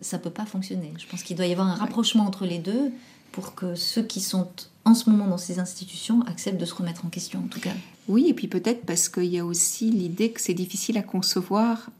ça 0.00 0.18
peut 0.18 0.30
pas 0.30 0.44
fonctionner. 0.46 0.92
Je 0.98 1.06
pense 1.08 1.22
qu'il 1.24 1.36
doit 1.36 1.46
y 1.46 1.52
avoir 1.52 1.66
un 1.68 1.74
rapprochement 1.74 2.24
entre 2.26 2.44
les 2.46 2.58
deux 2.58 2.92
pour 3.32 3.56
que 3.56 3.74
ceux 3.74 4.02
qui 4.02 4.20
sont 4.20 4.46
en 4.84 4.94
ce 4.94 5.08
moment 5.10 5.26
dans 5.26 5.38
ces 5.38 5.58
institutions 5.58 6.22
acceptent 6.22 6.60
de 6.60 6.64
se 6.66 6.74
remettre 6.74 7.04
en 7.06 7.08
question, 7.08 7.40
en 7.40 7.48
tout 7.48 7.60
cas. 7.60 7.72
Oui, 8.08 8.26
et 8.28 8.34
puis 8.34 8.48
peut-être 8.48 8.84
parce 8.84 9.08
qu'il 9.08 9.24
y 9.26 9.38
a 9.38 9.44
aussi 9.46 9.90
l'idée 9.90 10.30
que 10.30 10.40
c'est 10.40 10.54
difficile 10.54 10.98
à 10.98 11.02
concevoir 11.02 11.90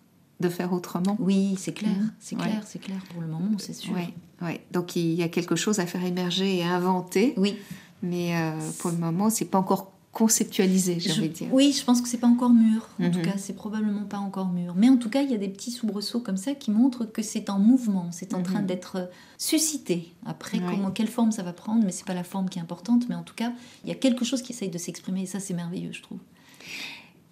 de 0.40 0.48
faire 0.48 0.72
autrement. 0.72 1.16
Oui, 1.18 1.54
c'est 1.58 1.72
clair, 1.72 1.92
Mhm. 1.92 2.12
c'est 2.20 2.36
Ouais. 2.36 2.42
clair, 2.42 2.62
c'est 2.66 2.78
clair 2.80 2.98
pour 3.12 3.22
le 3.22 3.28
moment, 3.28 3.56
c'est 3.58 3.72
sûr. 3.72 3.94
Ouais, 3.94 4.12
ouais. 4.42 4.60
Donc 4.72 4.96
il 4.96 5.14
y 5.14 5.22
a 5.22 5.28
quelque 5.28 5.56
chose 5.56 5.78
à 5.78 5.86
faire 5.86 6.04
émerger 6.04 6.58
et 6.58 6.62
à 6.64 6.74
inventer, 6.74 7.32
Oui, 7.38 7.56
mais 8.02 8.36
euh, 8.36 8.52
pour 8.80 8.90
le 8.90 8.98
moment, 8.98 9.30
c'est 9.30 9.44
pas 9.46 9.58
encore 9.58 9.92
conceptualisé, 10.14 10.98
j'ai 11.00 11.12
envie 11.12 11.28
de 11.28 11.34
dire. 11.34 11.48
oui, 11.52 11.72
je 11.78 11.84
pense 11.84 12.00
que 12.00 12.08
c'est 12.08 12.16
pas 12.18 12.26
encore 12.28 12.50
mûr. 12.50 12.88
En 13.00 13.04
Mhm. 13.04 13.10
tout 13.10 13.20
cas, 13.20 13.34
c'est 13.36 13.52
probablement 13.52 14.04
pas 14.04 14.18
encore 14.18 14.48
mûr. 14.48 14.72
Mais 14.76 14.88
en 14.88 14.96
tout 14.96 15.10
cas, 15.10 15.20
il 15.22 15.30
y 15.30 15.34
a 15.34 15.38
des 15.38 15.48
petits 15.48 15.70
soubresauts 15.72 16.20
comme 16.20 16.36
ça 16.38 16.54
qui 16.54 16.70
montrent 16.70 17.04
que 17.04 17.20
c'est 17.20 17.50
en 17.50 17.58
mouvement, 17.58 18.08
c'est 18.12 18.32
en 18.32 18.42
train 18.42 18.60
Mhm. 18.60 18.66
d'être 18.66 18.96
euh, 18.96 19.06
suscité. 19.36 20.12
Après, 20.24 20.58
comment, 20.60 20.90
quelle 20.92 21.08
forme 21.08 21.32
ça 21.32 21.42
va 21.42 21.52
prendre, 21.52 21.84
mais 21.84 21.92
c'est 21.92 22.06
pas 22.06 22.14
la 22.14 22.24
forme 22.24 22.48
qui 22.48 22.58
est 22.58 22.62
importante. 22.62 23.08
Mais 23.10 23.14
en 23.14 23.22
tout 23.24 23.34
cas, 23.34 23.52
il 23.82 23.88
y 23.90 23.92
a 23.92 23.96
quelque 23.96 24.24
chose 24.24 24.40
qui 24.40 24.52
essaye 24.52 24.70
de 24.70 24.78
s'exprimer 24.78 25.22
et 25.22 25.26
ça, 25.26 25.40
c'est 25.40 25.52
merveilleux, 25.54 25.92
je 25.92 26.00
trouve. 26.02 26.18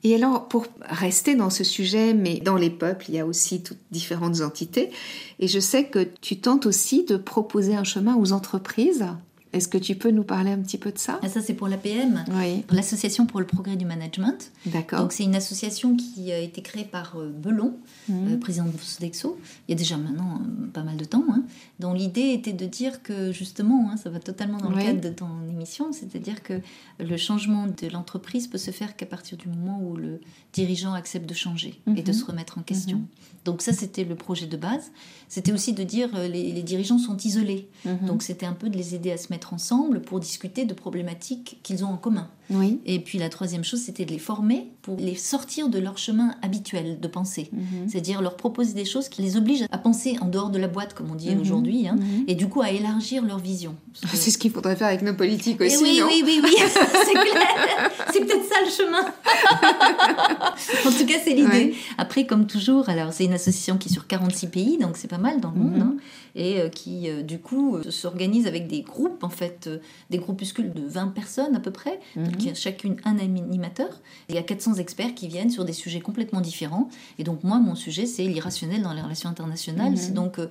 Et 0.04 0.16
alors, 0.16 0.48
pour 0.48 0.66
rester 0.80 1.36
dans 1.36 1.48
ce 1.50 1.62
sujet, 1.62 2.12
mais 2.12 2.40
dans 2.40 2.56
les 2.56 2.70
peuples, 2.70 3.04
il 3.08 3.14
y 3.14 3.20
a 3.20 3.24
aussi 3.26 3.62
toutes 3.62 3.78
différentes 3.92 4.40
entités. 4.40 4.90
Et 5.38 5.46
je 5.46 5.60
sais 5.60 5.84
que 5.84 6.08
tu 6.20 6.40
tentes 6.40 6.66
aussi 6.66 7.04
de 7.04 7.16
proposer 7.16 7.76
un 7.76 7.84
chemin 7.84 8.16
aux 8.16 8.32
entreprises. 8.32 9.06
Est-ce 9.52 9.68
que 9.68 9.78
tu 9.78 9.94
peux 9.96 10.10
nous 10.10 10.24
parler 10.24 10.50
un 10.50 10.58
petit 10.60 10.78
peu 10.78 10.90
de 10.92 10.98
ça? 10.98 11.20
Et 11.22 11.28
ça, 11.28 11.40
c'est 11.42 11.52
pour 11.54 11.68
l'APM, 11.68 12.24
Oui, 12.34 12.64
l'Association 12.70 13.26
pour 13.26 13.38
le 13.40 13.46
progrès 13.46 13.76
du 13.76 13.84
management. 13.84 14.50
d'accord. 14.66 15.00
Donc, 15.00 15.12
c'est 15.12 15.24
une 15.24 15.34
association 15.34 15.94
qui 15.96 16.32
a 16.32 16.38
été 16.38 16.62
créée 16.62 16.84
par 16.84 17.16
euh, 17.16 17.28
Belon, 17.30 17.76
Mhm. 18.08 18.32
euh, 18.32 18.36
président 18.38 18.64
de 18.64 18.72
Sodexo, 18.80 19.38
il 19.68 19.72
y 19.72 19.74
a 19.74 19.78
déjà 19.78 19.96
maintenant 19.96 20.40
euh, 20.40 20.66
pas 20.72 20.82
mal 20.82 20.96
de 20.96 21.04
temps, 21.04 21.24
hein, 21.30 21.42
dont 21.80 21.92
l'idée 21.92 22.32
était 22.32 22.52
de 22.52 22.66
dire 22.66 23.02
que 23.02 23.30
justement, 23.32 23.90
hein, 23.90 23.96
ça 23.96 24.08
va 24.10 24.18
totalement 24.20 24.58
dans 24.58 24.70
le 24.70 24.82
cadre 24.82 25.00
de 25.00 25.08
ton 25.10 25.28
émission, 25.50 25.92
c'est-à-dire 25.92 26.42
que 26.42 26.60
le 26.98 27.16
changement 27.16 27.66
de 27.66 27.88
l'entreprise 27.92 28.46
peut 28.48 28.58
se 28.58 28.70
faire 28.70 28.96
qu'à 28.96 29.06
partir 29.06 29.36
du 29.38 29.48
moment 29.48 29.80
où 29.82 29.96
le 29.96 30.20
dirigeant 30.52 30.94
accepte 30.94 31.28
de 31.28 31.34
changer 31.34 31.80
et 31.96 32.02
de 32.02 32.10
Mhm. 32.10 32.18
se 32.18 32.24
remettre 32.24 32.58
en 32.58 32.62
question. 32.62 32.98
Mhm. 32.98 33.06
Donc 33.44 33.60
ça, 33.62 33.72
c'était 33.72 34.04
le 34.04 34.14
projet 34.14 34.46
de 34.46 34.56
base. 34.56 34.92
C'était 35.34 35.52
aussi 35.52 35.72
de 35.72 35.82
dire 35.82 36.10
euh, 36.14 36.28
les, 36.28 36.52
les 36.52 36.62
dirigeants 36.62 36.98
sont 36.98 37.16
isolés. 37.16 37.66
Mhm. 37.86 38.06
Donc 38.06 38.22
c'était 38.22 38.44
un 38.44 38.52
peu 38.52 38.68
de 38.68 38.76
les 38.76 38.94
aider 38.94 39.10
à 39.12 39.16
se 39.16 39.28
mettre 39.30 39.54
ensemble 39.54 40.02
pour 40.02 40.20
discuter 40.20 40.66
de 40.66 40.74
problématiques 40.74 41.58
qu'ils 41.62 41.84
ont 41.86 41.88
en 41.88 41.96
commun. 41.96 42.28
oui. 42.50 42.80
Et 42.84 42.98
puis 43.00 43.18
la 43.18 43.30
troisième 43.30 43.64
chose, 43.64 43.80
c'était 43.80 44.04
de 44.04 44.10
les 44.10 44.18
former 44.18 44.66
pour 44.82 44.96
les 44.98 45.14
sortir 45.14 45.70
de 45.70 45.78
leur 45.78 45.96
chemin 45.96 46.34
habituel 46.42 47.00
de 47.00 47.08
pensée. 47.08 47.48
Mhm. 47.50 47.88
C'est-à-dire 47.88 48.20
leur 48.20 48.36
proposer 48.36 48.74
des 48.74 48.84
choses 48.84 49.08
qui 49.08 49.22
les 49.22 49.38
obligent 49.38 49.64
à 49.70 49.78
penser 49.78 50.18
en 50.20 50.26
dehors 50.26 50.50
de 50.50 50.58
la 50.58 50.68
boîte, 50.68 50.92
comme 50.92 51.10
on 51.10 51.14
dit 51.14 51.30
Mhm. 51.34 51.40
aujourd'hui, 51.40 51.88
hein, 51.88 51.96
et 52.28 52.34
du 52.34 52.46
coup 52.48 52.60
à 52.60 52.70
élargir 52.70 53.24
leur 53.24 53.38
vision. 53.38 53.74
Que- 54.02 54.14
C'est 54.18 54.30
ce 54.30 54.36
qu'il 54.36 54.50
faudrait 54.50 54.76
faire 54.76 54.88
avec 54.88 55.00
nos 55.00 55.14
politiques 55.14 55.62
aussi, 55.62 55.78
oui, 55.82 55.98
non 56.00 56.08
oui, 56.08 56.22
oui, 56.26 56.40
oui, 56.44 56.54
c'est 57.06 57.12
clair. 57.14 57.90
C'est 58.12 58.20
peut-être 58.20 58.44
ça 58.52 58.56
le 58.66 58.70
chemin. 58.70 59.04
en 60.86 60.90
tout 60.90 61.06
cas, 61.06 61.18
c'est 61.24 61.34
l'idée. 61.34 61.46
Ouais. 61.46 61.74
Après, 61.98 62.26
comme 62.26 62.46
toujours, 62.46 62.88
alors 62.88 63.12
c'est 63.12 63.24
une 63.24 63.32
association 63.32 63.78
qui 63.78 63.88
est 63.88 63.92
sur 63.92 64.06
46 64.06 64.48
pays, 64.48 64.78
donc 64.78 64.96
c'est 64.96 65.08
pas 65.08 65.18
mal 65.22 65.40
dans 65.40 65.50
le 65.52 65.58
monde, 65.60 65.74
Mhm. 65.76 65.80
hein, 65.82 65.96
et 66.34 66.60
euh, 66.60 66.68
qui, 66.68 67.08
euh, 67.08 67.22
du 67.22 67.38
coup, 67.38 67.76
euh, 67.76 67.90
s'organise 67.90 68.46
avec 68.46 68.66
des 68.68 68.82
groupes, 68.82 69.24
en 69.24 69.28
fait, 69.30 69.66
euh, 69.68 69.78
des 70.10 70.18
groupuscules 70.18 70.72
de 70.72 70.82
20 70.86 71.08
personnes 71.08 71.54
à 71.56 71.60
peu 71.60 71.70
près, 71.70 72.00
Mhm. 72.16 72.36
qui 72.36 72.50
a 72.50 72.54
chacune 72.54 72.96
un 73.04 73.18
animateur. 73.18 73.88
Il 74.28 74.34
y 74.34 74.38
a 74.38 74.42
400 74.42 74.74
experts 74.74 75.14
qui 75.14 75.28
viennent 75.28 75.50
sur 75.50 75.64
des 75.64 75.72
sujets 75.72 76.00
complètement 76.00 76.40
différents. 76.42 76.88
Et 77.18 77.24
donc, 77.24 77.44
moi, 77.44 77.58
mon 77.58 77.74
sujet, 77.74 78.04
c'est 78.04 78.24
l'irrationnel 78.26 78.82
dans 78.82 78.92
les 78.92 79.00
relations 79.00 79.30
internationales. 79.30 79.92
Mhm. 79.92 79.96
C'est 79.96 80.12
donc 80.14 80.38
euh, 80.38 80.48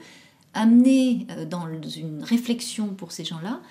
amener 0.53 1.27
dans 1.49 1.65
une 1.95 2.23
réflexion 2.23 2.87
pour 2.89 3.11
ces 3.11 3.23
gens-là 3.23 3.61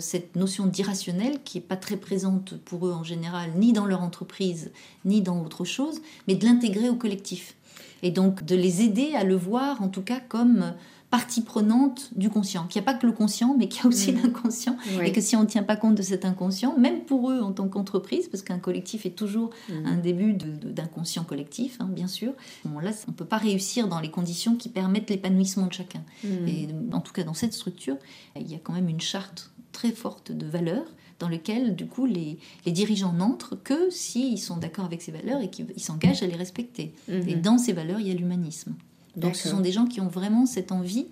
cette 0.00 0.34
notion 0.34 0.66
d'irrationnel 0.66 1.38
qui 1.44 1.58
n'est 1.58 1.62
pas 1.64 1.76
très 1.76 1.96
présente 1.96 2.56
pour 2.64 2.84
eux 2.88 2.92
en 2.92 3.04
général, 3.04 3.50
ni 3.56 3.72
dans 3.72 3.86
leur 3.86 4.02
entreprise, 4.02 4.72
ni 5.04 5.22
dans 5.22 5.40
autre 5.40 5.64
chose, 5.64 6.00
mais 6.26 6.34
de 6.34 6.44
l'intégrer 6.44 6.90
au 6.90 6.96
collectif. 6.96 7.54
Et 8.02 8.10
donc 8.10 8.44
de 8.44 8.54
les 8.56 8.82
aider 8.82 9.12
à 9.14 9.24
le 9.24 9.34
voir 9.36 9.82
en 9.82 9.88
tout 9.88 10.02
cas 10.02 10.20
comme 10.20 10.72
partie 11.10 11.40
prenante 11.40 12.10
du 12.16 12.28
conscient. 12.28 12.66
Qu'il 12.66 12.82
n'y 12.82 12.86
a 12.86 12.92
pas 12.92 12.98
que 12.98 13.06
le 13.06 13.12
conscient, 13.12 13.54
mais 13.58 13.66
qu'il 13.68 13.82
y 13.82 13.86
a 13.86 13.88
aussi 13.88 14.12
Mhm. 14.12 14.22
l'inconscient. 14.24 14.76
Et 15.02 15.10
que 15.12 15.22
si 15.22 15.36
on 15.36 15.40
ne 15.40 15.46
tient 15.46 15.62
pas 15.62 15.74
compte 15.76 15.94
de 15.94 16.02
cet 16.02 16.26
inconscient, 16.26 16.76
même 16.76 17.00
pour 17.00 17.30
eux 17.30 17.40
en 17.40 17.52
tant 17.52 17.66
qu'entreprise, 17.66 18.28
parce 18.28 18.42
qu'un 18.42 18.58
collectif 18.58 19.06
est 19.06 19.16
toujours 19.16 19.48
Mhm. 19.70 19.86
un 19.86 19.96
début 19.96 20.34
d'inconscient 20.34 21.24
collectif, 21.24 21.78
hein, 21.80 21.88
bien 21.90 22.08
sûr, 22.08 22.32
bon, 22.66 22.78
là, 22.78 22.90
on 23.06 23.12
ne 23.12 23.16
peut 23.16 23.24
pas 23.24 23.38
réussir 23.38 23.88
dans 23.88 24.00
les 24.00 24.10
conditions 24.10 24.54
qui 24.56 24.68
permettent 24.68 25.08
l'épanouissement 25.08 25.66
de 25.66 25.72
chacun. 25.72 26.02
Mhm. 26.24 26.46
Et 26.46 26.68
en 26.92 27.00
tout 27.00 27.14
cas, 27.14 27.24
dans 27.24 27.34
cette 27.34 27.54
structure, 27.54 27.96
il 28.36 28.46
y 28.50 28.54
a 28.54 28.58
quand 28.58 28.74
même 28.74 28.88
une 28.90 29.00
charte 29.00 29.50
très 29.72 29.92
forte 29.92 30.30
de 30.32 30.46
valeurs 30.46 30.84
dans 31.18 31.28
lequel, 31.28 31.74
du 31.74 31.86
coup, 31.86 32.06
les, 32.06 32.38
les 32.64 32.72
dirigeants 32.72 33.12
n'entrent 33.12 33.56
que 33.56 33.90
s'ils 33.90 34.38
sont 34.38 34.56
d'accord 34.56 34.84
avec 34.84 35.02
ces 35.02 35.10
valeurs 35.12 35.40
et 35.40 35.50
qu'ils 35.50 35.66
ils 35.76 35.82
s'engagent 35.82 36.22
à 36.22 36.26
les 36.26 36.36
respecter. 36.36 36.94
Mhm. 37.08 37.28
Et 37.28 37.34
dans 37.34 37.58
ces 37.58 37.72
valeurs, 37.72 38.00
il 38.00 38.06
y 38.08 38.10
a 38.10 38.14
l'humanisme. 38.14 38.74
Donc 39.16 39.34
ce 39.34 39.48
sont 39.48 39.60
des 39.60 39.72
gens 39.72 39.86
qui 39.86 40.00
ont 40.00 40.06
vraiment 40.08 40.46
cette 40.46 40.70
envie 40.70 41.06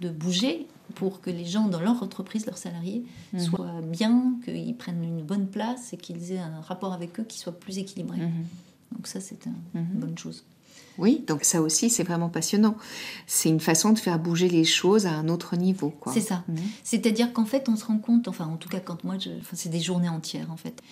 de 0.00 0.08
bouger 0.08 0.66
pour 0.94 1.20
que 1.20 1.28
les 1.28 1.44
gens 1.44 1.68
dans 1.68 1.80
leur 1.80 2.02
entreprise, 2.02 2.46
leurs 2.46 2.56
salariés, 2.56 3.04
Mhm. 3.34 3.40
soient 3.40 3.80
bien, 3.82 4.36
qu'ils 4.44 4.74
prennent 4.76 5.04
une 5.04 5.22
bonne 5.22 5.46
place 5.46 5.92
et 5.92 5.98
qu'ils 5.98 6.32
aient 6.32 6.38
un 6.38 6.60
rapport 6.62 6.94
avec 6.94 7.20
eux 7.20 7.24
qui 7.24 7.38
soit 7.38 7.52
plus 7.52 7.76
équilibré. 7.78 8.16
Mhm. 8.16 8.30
Donc 8.96 9.06
ça, 9.06 9.20
c'est 9.20 9.46
un- 9.46 9.78
Mhm. 9.78 9.86
une 9.94 10.00
bonne 10.00 10.18
chose. 10.18 10.42
Oui, 10.98 11.24
donc 11.26 11.44
ça 11.44 11.62
aussi, 11.62 11.88
c'est 11.90 12.02
vraiment 12.04 12.28
passionnant. 12.28 12.76
C'est 13.26 13.48
une 13.48 13.60
façon 13.60 13.92
de 13.92 13.98
faire 13.98 14.18
bouger 14.18 14.48
les 14.48 14.64
choses 14.64 15.06
à 15.06 15.12
un 15.12 15.28
autre 15.28 15.56
niveau. 15.56 15.94
C'est 16.12 16.20
ça. 16.20 16.44
Mhm. 16.48 16.56
C'est-à-dire 16.84 17.32
qu'en 17.32 17.46
fait, 17.46 17.68
on 17.68 17.76
se 17.76 17.84
rend 17.86 17.98
compte, 17.98 18.28
enfin 18.28 18.46
en 18.46 18.56
tout 18.56 18.68
cas 18.68 18.80
quand 18.80 19.02
moi, 19.04 19.16
je, 19.18 19.30
enfin, 19.40 19.54
c'est 19.54 19.70
des 19.70 19.80
journées 19.80 20.08
entières 20.10 20.50
en 20.50 20.56
fait. 20.56 20.82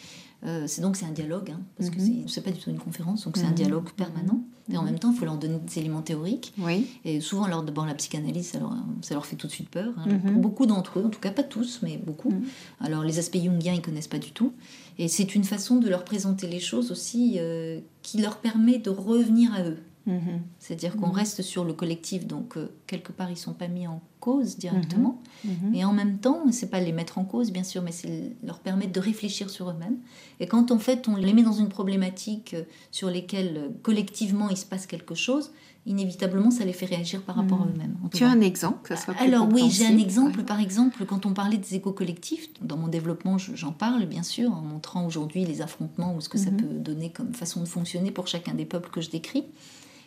Euh, 0.47 0.65
c'est 0.69 0.81
donc 0.83 0.97
c'est 0.97 1.05
un 1.05 1.11
dialogue, 1.11 1.51
hein, 1.51 1.61
parce 1.77 1.91
que 1.91 1.97
Mhm. 1.99 2.25
c'est- 2.29 2.33
c'est 2.35 2.41
pas 2.43 2.53
du 2.53 2.61
tout 2.61 2.71
une 2.71 2.79
conférence, 2.79 3.25
donc 3.25 3.37
c'est 3.37 3.45
un 3.45 3.49
Mhm. 3.49 3.55
dialogue 3.55 3.91
permanent. 3.91 4.41
Et 4.71 4.77
en 4.77 4.83
même 4.83 4.99
temps, 4.99 5.11
il 5.13 5.19
faut 5.19 5.25
leur 5.25 5.39
donner 5.39 5.59
des 5.59 5.79
éléments 5.79 6.03
théoriques. 6.03 6.53
Oui. 6.59 6.87
Et 7.05 7.21
souvent, 7.23 7.47
leur, 7.47 7.63
d'abord, 7.63 7.87
la 7.87 7.95
psychanalyse, 7.95 8.51
ça 8.51 8.59
leur, 8.61 8.75
ça 9.01 9.15
leur 9.15 9.25
fait 9.25 9.35
tout 9.35 9.47
de 9.47 9.53
suite 9.53 9.71
peur. 9.71 9.95
hein. 9.97 10.19
Pour 10.27 10.33
beaucoup 10.43 10.67
d'entre 10.67 10.99
eux, 11.01 11.05
en 11.07 11.09
tout 11.09 11.21
cas 11.21 11.31
pas 11.31 11.43
tous, 11.43 11.81
mais 11.83 11.97
beaucoup. 11.97 12.31
Mhm. 12.31 12.45
Alors, 12.81 13.03
les 13.03 13.19
aspects 13.19 13.39
jungiens, 13.43 13.73
ils 13.73 13.81
connaissent 13.81 14.09
pas 14.09 14.19
du 14.19 14.31
tout. 14.31 14.53
Et 14.99 15.09
c'est 15.09 15.35
une 15.35 15.45
façon 15.45 15.77
de 15.77 15.89
leur 15.89 16.05
présenter 16.05 16.47
les 16.47 16.61
choses 16.61 16.93
aussi 16.93 17.37
euh, 17.39 17.81
qui 18.03 18.21
leur 18.21 18.37
permet 18.37 18.79
de 18.79 18.91
revenir 18.91 19.55
à 19.55 19.63
eux. 19.63 19.79
Mhm. 20.09 20.41
C'est-à-dire 20.59 20.97
qu'on 20.97 21.09
Mhm. 21.09 21.13
reste 21.13 21.43
sur 21.43 21.65
le 21.65 21.73
collectif, 21.75 22.27
donc 22.27 22.57
euh, 22.57 22.69
quelque 22.87 23.13
part, 23.13 23.31
ils 23.31 23.37
sont 23.37 23.53
pas 23.53 23.69
mis 23.69 23.87
en 23.87 24.01
cause 24.21 24.57
directement. 24.57 25.21
Mhm. 25.45 25.75
Et 25.75 25.85
en 25.85 25.93
même 25.93 26.19
temps, 26.19 26.41
c'est 26.51 26.71
pas 26.71 26.81
les 26.81 26.93
mettre 26.93 27.19
en 27.19 27.25
cause, 27.25 27.53
bien 27.53 27.63
sûr, 27.63 27.83
mais 27.83 27.93
c'est 27.93 28.33
leur 28.43 28.59
permettre 28.59 28.93
de 28.93 29.01
réfléchir 29.01 29.49
sur 29.51 29.71
eux-mêmes. 29.71 29.99
Et 30.41 30.47
quand 30.47 30.71
en 30.73 30.79
fait 30.79 31.07
on 31.09 31.17
les 31.17 31.33
met 31.33 31.43
dans 31.45 31.53
une 31.53 31.69
problématique 31.69 32.55
euh, 32.55 32.65
sur 32.91 33.11
lesquelles 33.11 33.55
euh, 33.57 33.69
collectivement 33.83 34.49
il 34.51 34.57
se 34.57 34.67
passe 34.67 34.87
quelque 34.87 35.15
chose, 35.15 35.53
inévitablement 35.87 36.51
ça 36.51 36.65
les 36.65 36.73
fait 36.73 36.85
réagir 36.87 37.23
par 37.23 37.37
rapport 37.37 37.63
à 37.63 37.65
Mhm. 37.65 37.73
eux-mêmes. 37.75 37.97
Tu 38.13 38.25
as 38.25 38.29
un 38.31 38.41
exemple 38.41 38.83
que 38.89 38.95
ça 38.97 39.03
soit 39.05 39.15
plus 39.15 39.25
Alors 39.27 39.49
oui, 39.53 39.71
j'ai 39.71 39.87
un 39.87 39.97
exemple. 39.97 40.39
ouais. 40.39 40.45
Par 40.45 40.61
exemple, 40.61 41.05
quand 41.07 41.25
on 41.25 41.33
parlait 41.33 41.57
des 41.57 41.77
éco-collectifs, 41.77 42.49
dans 42.61 42.77
mon 42.77 42.89
développement, 42.89 43.39
je- 43.39 43.55
j'en 43.55 43.73
parle 43.73 44.05
bien 44.07 44.23
sûr, 44.23 44.53
en 44.53 44.61
montrant 44.61 45.07
aujourd'hui 45.07 45.45
les 45.45 45.63
affrontements 45.63 46.15
ou 46.15 46.21
ce 46.21 46.29
que 46.29 46.39
ça 46.39 46.51
Mhm. 46.51 46.57
peut 46.57 46.67
donner 46.79 47.11
comme 47.11 47.33
façon 47.33 47.61
de 47.61 47.67
fonctionner 47.69 48.11
pour 48.11 48.27
chacun 48.27 48.55
des 48.55 48.65
peuples 48.67 48.91
que 48.91 49.01
je 49.01 49.11
décris. 49.11 49.45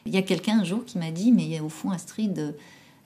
Il 0.06 0.14
y 0.14 0.18
a 0.18 0.22
quelqu'un 0.22 0.60
un 0.60 0.64
jour 0.64 0.84
qui 0.86 0.98
m'a 0.98 1.12
dit, 1.12 1.32
mais 1.32 1.60
au 1.60 1.70
fond, 1.70 1.92
Astrid, 1.92 2.38
euh, 2.40 2.52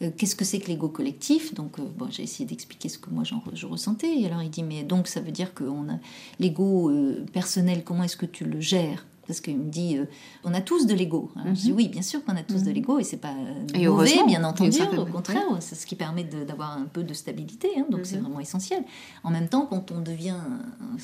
euh, 0.01 0.12
qu'est-ce 0.15 0.36
que 0.36 0.45
c'est 0.45 0.60
que 0.60 0.67
l'ego 0.67 0.89
collectif? 0.89 1.53
Donc, 1.53 1.79
euh, 1.79 1.84
j'ai 2.10 2.23
essayé 2.23 2.45
d'expliquer 2.45 2.89
ce 2.89 2.97
que 2.97 3.10
moi 3.10 3.23
j'en 3.23 3.41
je 3.53 3.65
ressentais. 3.65 4.19
Et 4.19 4.25
alors 4.25 4.43
il 4.43 4.49
dit, 4.49 4.63
mais 4.63 4.84
donc 4.84 5.08
ça 5.08 5.21
veut 5.21 5.31
dire 5.31 5.53
a 5.89 5.99
l'ego 6.39 6.91
personnel, 7.34 7.84
comment 7.84 8.03
est-ce 8.03 8.17
que 8.17 8.25
tu 8.25 8.45
le 8.45 8.60
gères? 8.60 9.05
Parce 9.27 9.41
qu'il 9.41 9.57
me 9.57 9.69
dit, 9.69 9.97
euh, 9.97 10.05
on 10.43 10.53
a 10.53 10.61
tous 10.61 10.85
de 10.88 10.93
l'ego. 10.93 11.31
Alors, 11.35 11.55
Je 11.55 11.61
dis 11.61 11.71
Mhm. 11.71 11.77
oui, 11.77 11.88
bien 11.89 12.01
sûr 12.01 12.23
qu'on 12.23 12.35
a 12.35 12.43
tous 12.43 12.63
de 12.63 12.69
Mhm. 12.69 12.75
l'ego 12.75 12.99
et 12.99 13.03
c'est 13.03 13.17
pas 13.17 13.33
euh, 13.33 13.65
Et 13.73 13.88
mauvais, 13.88 14.23
bien 14.27 14.43
entendu. 14.43 14.77
Au 14.97 15.05
contraire, 15.05 15.43
c'est 15.59 15.75
ce 15.75 15.85
qui 15.85 15.95
permet 15.95 16.23
d'avoir 16.23 16.77
un 16.77 16.85
peu 16.85 17.03
de 17.03 17.13
stabilité. 17.13 17.69
hein, 17.77 17.85
donc 17.89 18.05
c'est 18.05 18.17
Mhm. 18.17 18.23
vraiment 18.23 18.39
essentiel. 18.39 18.83
En 19.23 19.31
même 19.31 19.47
temps, 19.49 19.65
quand 19.65 19.91
on 19.91 20.01
devient, 20.01 20.35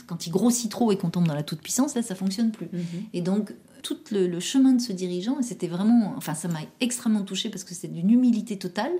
quand 0.08 0.26
il 0.28 0.32
grossit 0.32 0.70
trop 0.72 0.92
et 0.92 0.98
qu'on 0.98 1.10
tombe 1.10 1.28
dans 1.28 1.34
la 1.36 1.44
toute 1.44 1.62
puissance, 1.62 1.96
là, 1.96 2.02
ça 2.04 2.16
fonctionne 2.16 2.52
plus. 2.52 2.70
Et 3.14 3.22
donc, 3.22 3.54
tout 3.84 3.98
le, 4.12 4.28
le 4.28 4.40
chemin 4.40 4.74
de 4.74 4.82
ce 4.82 4.94
dirigeant, 4.94 5.38
c'était 5.42 5.68
vraiment, 5.68 6.14
enfin, 6.18 6.34
ça 6.36 6.48
m'a 6.48 6.60
extrêmement 6.80 7.24
touchée 7.24 7.50
parce 7.50 7.64
que 7.64 7.74
c'est 7.74 7.88
d'une 7.88 8.10
humilité 8.12 8.58
totale. 8.58 8.92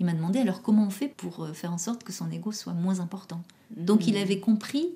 Il 0.00 0.06
m'a 0.06 0.12
demandé 0.12 0.38
alors 0.40 0.60
comment 0.62 0.84
on 0.84 0.90
fait 0.90 1.08
pour 1.08 1.44
euh, 1.44 1.52
faire 1.52 1.72
en 1.72 1.78
sorte 1.78 2.02
que 2.02 2.12
son 2.12 2.30
ego 2.30 2.50
soit 2.50 2.72
moins 2.72 3.00
important? 3.00 3.42
Donc, 3.76 4.06
il 4.08 4.16
avait 4.16 4.40
compris, 4.40 4.88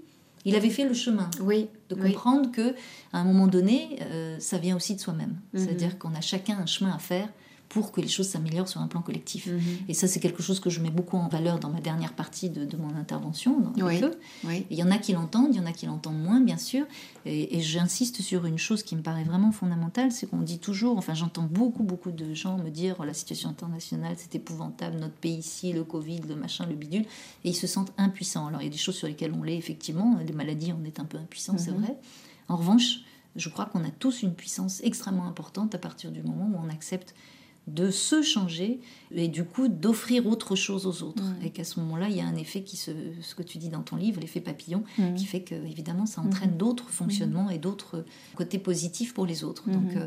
il 0.49 0.57
avait 0.57 0.71
fait 0.71 0.85
le 0.85 0.95
chemin 0.95 1.31
Oui. 1.43 1.69
de 1.89 1.95
oui. 1.95 2.13
comprendre 2.13 2.51
que 2.53 2.75
à 3.13 3.19
un 3.21 3.25
moment 3.25 3.47
donné, 3.47 3.99
euh, 4.03 4.37
ça 4.41 4.59
vient 4.59 4.77
aussi 4.77 4.95
de 4.95 5.01
soi-même. 5.01 5.37
Mhm. 5.53 5.61
C'est-à-dire 5.61 5.99
qu'on 5.99 6.15
a 6.15 6.21
chacun 6.21 6.59
un 6.59 6.67
chemin 6.67 6.93
à 6.95 6.99
faire 6.99 7.29
pour 7.68 7.92
que 7.92 8.00
les 8.00 8.09
choses 8.09 8.28
s'améliorent 8.28 8.68
sur 8.68 8.81
un 8.81 8.87
plan 8.87 9.02
collectif. 9.02 9.46
Mhm. 9.46 9.61
Et 9.88 9.94
ça, 9.94 10.09
c'est 10.09 10.20
quelque 10.20 10.42
chose 10.42 10.59
que 10.59 10.70
je 10.70 10.81
mets 10.81 10.90
beaucoup 10.90 11.16
en 11.18 11.28
valeur 11.28 11.59
dans 11.59 11.68
ma 11.68 11.81
dernière 11.81 12.14
partie 12.14 12.48
de, 12.48 12.64
de 12.64 12.76
mon 12.78 12.94
intervention 12.96 13.61
dans 13.61 13.72
Oui. 13.85 13.96
avec 13.96 14.04
eux. 14.04 14.18
Oui. 14.44 14.64
Il 14.70 14.78
y 14.78 14.83
en 14.83 14.90
a 14.90 14.96
qui 14.98 15.12
l'entendent, 15.12 15.48
il 15.54 15.59
y 15.59 15.61
en 15.61 15.66
a 15.66 15.72
qui 15.72 15.85
l'entendent 15.87 16.18
moins, 16.22 16.40
bien 16.40 16.57
sûr. 16.57 16.87
Et, 17.26 17.57
et 17.59 17.61
j'insiste 17.61 18.22
sur 18.22 18.46
une 18.46 18.57
chose 18.59 18.83
qui 18.83 18.96
me 18.96 19.02
paraît 19.02 19.24
vraiment 19.24 19.52
fondamentale, 19.52 20.12
c'est 20.12 20.26
qu'on 20.26 20.40
dit 20.40 20.59
toujours, 20.61 20.96
enfin 20.96 21.12
j'entends 21.14 21.42
beaucoup, 21.42 21.83
beaucoup 21.83 22.11
de 22.11 22.33
gens 22.33 22.57
me 22.57 22.70
dire, 22.70 22.96
oh, 23.00 23.04
la 23.04 23.12
situation 23.14 23.50
internationale, 23.50 24.14
c'est 24.16 24.35
épouvantable, 24.35 24.98
notre 24.98 25.14
pays 25.16 25.37
ici, 25.37 25.72
le 25.74 25.85
Covid, 25.85 26.20
le 26.28 26.37
machin, 26.37 26.64
le 26.66 26.74
bidule, 26.74 27.02
et 27.44 27.50
ils 27.50 27.54
se 27.57 27.66
sentent 27.66 27.92
impuissants. 27.98 28.46
Alors 28.46 28.62
il 28.62 28.64
y 28.64 28.68
a 28.68 28.72
des 28.72 28.78
choses 28.78 28.96
sur 28.96 29.09
lesquelles 29.09 29.35
on 29.38 29.42
l'est, 29.42 29.59
effectivement, 29.59 30.18
les 30.26 30.33
maladies, 30.33 30.72
on 30.72 30.85
est 30.87 31.00
un 31.00 31.04
peu 31.04 31.18
impuissant, 31.18 31.59
c'est 31.59 31.70
Mhm. 31.72 31.81
vrai. 31.83 31.96
En 32.48 32.57
revanche, 32.57 33.00
je 33.37 33.48
crois 33.50 33.66
qu'on 33.66 33.85
a 33.85 33.90
tous 33.90 34.22
une 34.22 34.33
puissance 34.35 34.81
extrêmement 34.83 35.26
importante 35.26 35.74
à 35.74 35.78
partir 35.78 36.11
du 36.11 36.22
moment 36.22 36.48
où 36.52 36.59
on 36.66 36.70
accepte 36.70 37.14
de 37.74 37.90
se 37.90 38.22
changer 38.22 38.81
et 39.11 39.28
du 39.28 39.44
coup 39.44 39.68
d'offrir 39.68 40.26
autre 40.26 40.57
chose 40.57 40.87
aux 40.87 41.02
autres. 41.02 41.22
Mhm. 41.22 41.44
Et 41.46 41.50
qu'à 41.50 41.64
ce 41.64 41.81
moment-là, 41.81 42.09
il 42.09 42.16
y 42.16 42.20
a 42.20 42.26
un 42.26 42.37
effet 42.37 42.62
qui 42.62 42.76
se, 42.76 42.90
ce 43.22 43.35
que 43.35 43.42
tu 43.42 43.59
dis 43.59 43.68
dans 43.68 43.83
ton 43.83 43.96
livre, 43.96 44.20
l'effet 44.20 44.40
papillon, 44.40 44.85
Mhm. 44.98 45.14
qui 45.14 45.24
fait 45.26 45.42
que 45.42 45.54
évidemment 45.54 46.07
ça 46.07 46.20
entraîne 46.20 46.57
d'autres 46.57 46.88
fonctionnements 46.90 47.50
et 47.50 47.59
d'autres 47.59 48.04
côtés 48.37 48.59
positifs 48.59 49.14
pour 49.14 49.26
les 49.26 49.44
autres. 49.44 49.68
Donc 49.70 49.92
Mhm. 49.92 49.98
euh, 49.98 50.07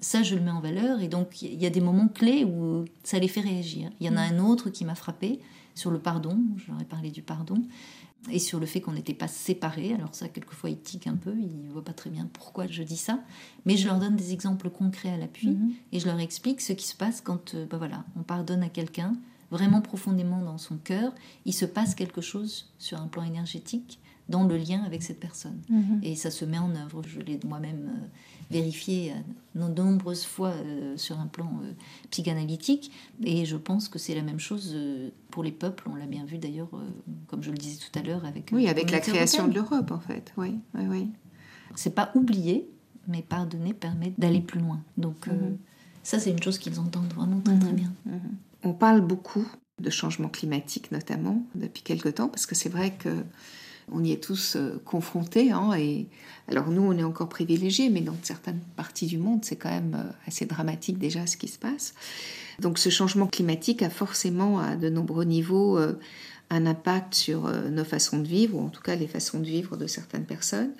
ça, 0.00 0.22
je 0.22 0.34
le 0.34 0.40
mets 0.40 0.50
en 0.50 0.60
valeur 0.60 1.00
et 1.00 1.08
donc 1.08 1.42
il 1.42 1.60
y 1.60 1.66
a 1.66 1.70
des 1.70 1.80
moments 1.80 2.08
clés 2.08 2.44
où 2.44 2.84
ça 3.04 3.18
les 3.18 3.28
fait 3.28 3.40
réagir. 3.40 3.90
Il 4.00 4.06
y 4.06 4.10
en 4.10 4.16
a 4.16 4.22
un 4.22 4.38
autre 4.38 4.70
qui 4.70 4.84
m'a 4.84 4.94
frappé 4.94 5.40
sur 5.74 5.90
le 5.90 5.98
pardon, 5.98 6.38
je 6.56 6.70
leur 6.72 6.80
ai 6.80 6.84
parlé 6.84 7.10
du 7.10 7.22
pardon, 7.22 7.62
et 8.30 8.38
sur 8.38 8.60
le 8.60 8.66
fait 8.66 8.80
qu'on 8.82 8.92
n'était 8.92 9.14
pas 9.14 9.28
séparés. 9.28 9.94
Alors 9.94 10.14
ça, 10.14 10.28
quelquefois, 10.28 10.68
ils 10.68 10.78
tiquent 10.80 11.06
un 11.06 11.16
peu, 11.16 11.32
ils 11.38 11.66
ne 11.66 11.70
voient 11.72 11.84
pas 11.84 11.92
très 11.94 12.10
bien 12.10 12.28
pourquoi 12.32 12.66
je 12.66 12.82
dis 12.82 12.96
ça, 12.98 13.20
mais 13.64 13.76
je 13.76 13.86
leur 13.86 13.98
donne 13.98 14.16
des 14.16 14.32
exemples 14.32 14.68
concrets 14.68 15.10
à 15.10 15.16
l'appui 15.16 15.48
Mhm. 15.50 15.72
et 15.92 16.00
je 16.00 16.06
leur 16.06 16.20
explique 16.20 16.60
ce 16.60 16.72
qui 16.74 16.86
se 16.86 16.94
passe 16.96 17.20
quand 17.22 17.54
bah 17.70 17.78
voilà, 17.78 18.04
on 18.18 18.22
pardonne 18.22 18.62
à 18.62 18.68
quelqu'un 18.68 19.14
vraiment 19.50 19.80
profondément 19.80 20.42
dans 20.42 20.58
son 20.58 20.76
cœur, 20.76 21.12
il 21.44 21.52
se 21.54 21.64
passe 21.64 21.94
quelque 21.94 22.20
chose 22.20 22.70
sur 22.78 23.00
un 23.00 23.06
plan 23.08 23.24
énergétique 23.24 23.98
dans 24.28 24.44
le 24.44 24.56
lien 24.56 24.82
avec 24.84 25.02
cette 25.02 25.18
personne. 25.18 25.60
Mhm. 25.68 26.00
Et 26.04 26.14
ça 26.14 26.30
se 26.30 26.44
met 26.44 26.58
en 26.58 26.70
œuvre. 26.76 27.02
Je 27.04 27.18
l'ai 27.20 27.40
moi-même 27.44 27.90
euh, 27.92 28.06
vérifié 28.50 29.12
euh, 29.12 29.68
de 29.68 29.82
nombreuses 29.82 30.24
fois 30.24 30.50
euh, 30.50 30.96
sur 30.96 31.18
un 31.18 31.26
plan 31.26 31.50
euh, 31.62 31.72
psychanalytique. 32.10 32.90
Et 33.24 33.44
je 33.46 33.56
pense 33.56 33.88
que 33.88 33.98
c'est 33.98 34.14
la 34.14 34.22
même 34.22 34.40
chose 34.40 34.76
pour 35.30 35.42
les 35.42 35.52
peuples. 35.52 35.88
On 35.90 35.94
l'a 35.94 36.06
bien 36.06 36.24
vu 36.24 36.38
d'ailleurs, 36.38 36.68
comme 37.28 37.42
je 37.42 37.50
le 37.50 37.56
disais 37.58 37.78
tout 37.78 37.98
à 37.98 38.02
l'heure, 38.02 38.24
avec, 38.24 38.50
Oui, 38.52 38.68
avec 38.68 38.90
la 38.90 39.00
création 39.00 39.48
de 39.48 39.54
l'Europe, 39.54 39.90
en 39.90 40.00
fait. 40.00 40.32
Oui, 40.36 40.58
oui, 40.74 40.82
oui. 40.88 41.08
C'est 41.76 41.94
pas 41.94 42.10
oublier, 42.14 42.68
mais 43.06 43.22
pardonner 43.22 43.72
permet 43.74 44.12
d'aller 44.18 44.40
plus 44.40 44.60
loin. 44.60 44.80
Donc 44.96 45.26
Mhm. 45.28 45.56
ça, 46.02 46.18
c'est 46.18 46.30
une 46.30 46.42
chose 46.42 46.58
qu'ils 46.58 46.80
entendent 46.80 47.12
vraiment 47.14 47.40
très 47.40 47.58
très 47.58 47.70
Mhm. 47.70 47.76
bien. 47.76 47.92
Mhm. 48.06 48.20
On 48.64 48.72
parle 48.74 49.00
beaucoup 49.00 49.46
de 49.80 49.88
changement 49.90 50.28
climatique, 50.28 50.90
notamment, 50.92 51.42
depuis 51.54 51.82
quelque 51.82 52.08
temps, 52.08 52.28
parce 52.28 52.44
que 52.46 52.54
c'est 52.54 52.68
vrai 52.68 52.92
que 52.92 53.24
on 53.92 54.04
y 54.04 54.12
est 54.12 54.22
tous 54.22 54.56
euh, 54.56 54.80
confrontés. 54.84 55.52
hein, 55.52 55.72
et 55.74 56.06
alors 56.48 56.68
nous, 56.70 56.82
on 56.82 56.96
est 56.96 57.04
encore 57.04 57.28
privilégiés, 57.28 57.90
mais 57.90 58.00
dans 58.00 58.16
certaines 58.22 58.60
parties 58.76 59.06
du 59.06 59.18
monde, 59.18 59.40
c'est 59.44 59.56
quand 59.56 59.70
même 59.70 59.94
euh, 59.94 60.12
assez 60.26 60.46
dramatique 60.46 60.98
déjà 60.98 61.26
ce 61.26 61.36
qui 61.36 61.48
se 61.48 61.58
passe. 61.58 61.94
Donc 62.58 62.78
ce 62.78 62.88
changement 62.90 63.26
climatique 63.26 63.82
a 63.82 63.90
forcément, 63.90 64.58
à 64.58 64.76
de 64.76 64.88
nombreux 64.88 65.24
niveaux, 65.24 65.78
euh, 65.78 65.98
un 66.50 66.66
impact 66.66 67.14
sur 67.14 67.48
nos 67.70 67.84
façons 67.84 68.18
de 68.18 68.26
vivre, 68.26 68.58
ou 68.58 68.64
en 68.66 68.70
tout 68.70 68.82
cas 68.82 68.96
les 68.96 69.06
façons 69.06 69.38
de 69.38 69.44
vivre 69.44 69.76
de 69.76 69.86
certaines 69.86 70.24
personnes. 70.24 70.72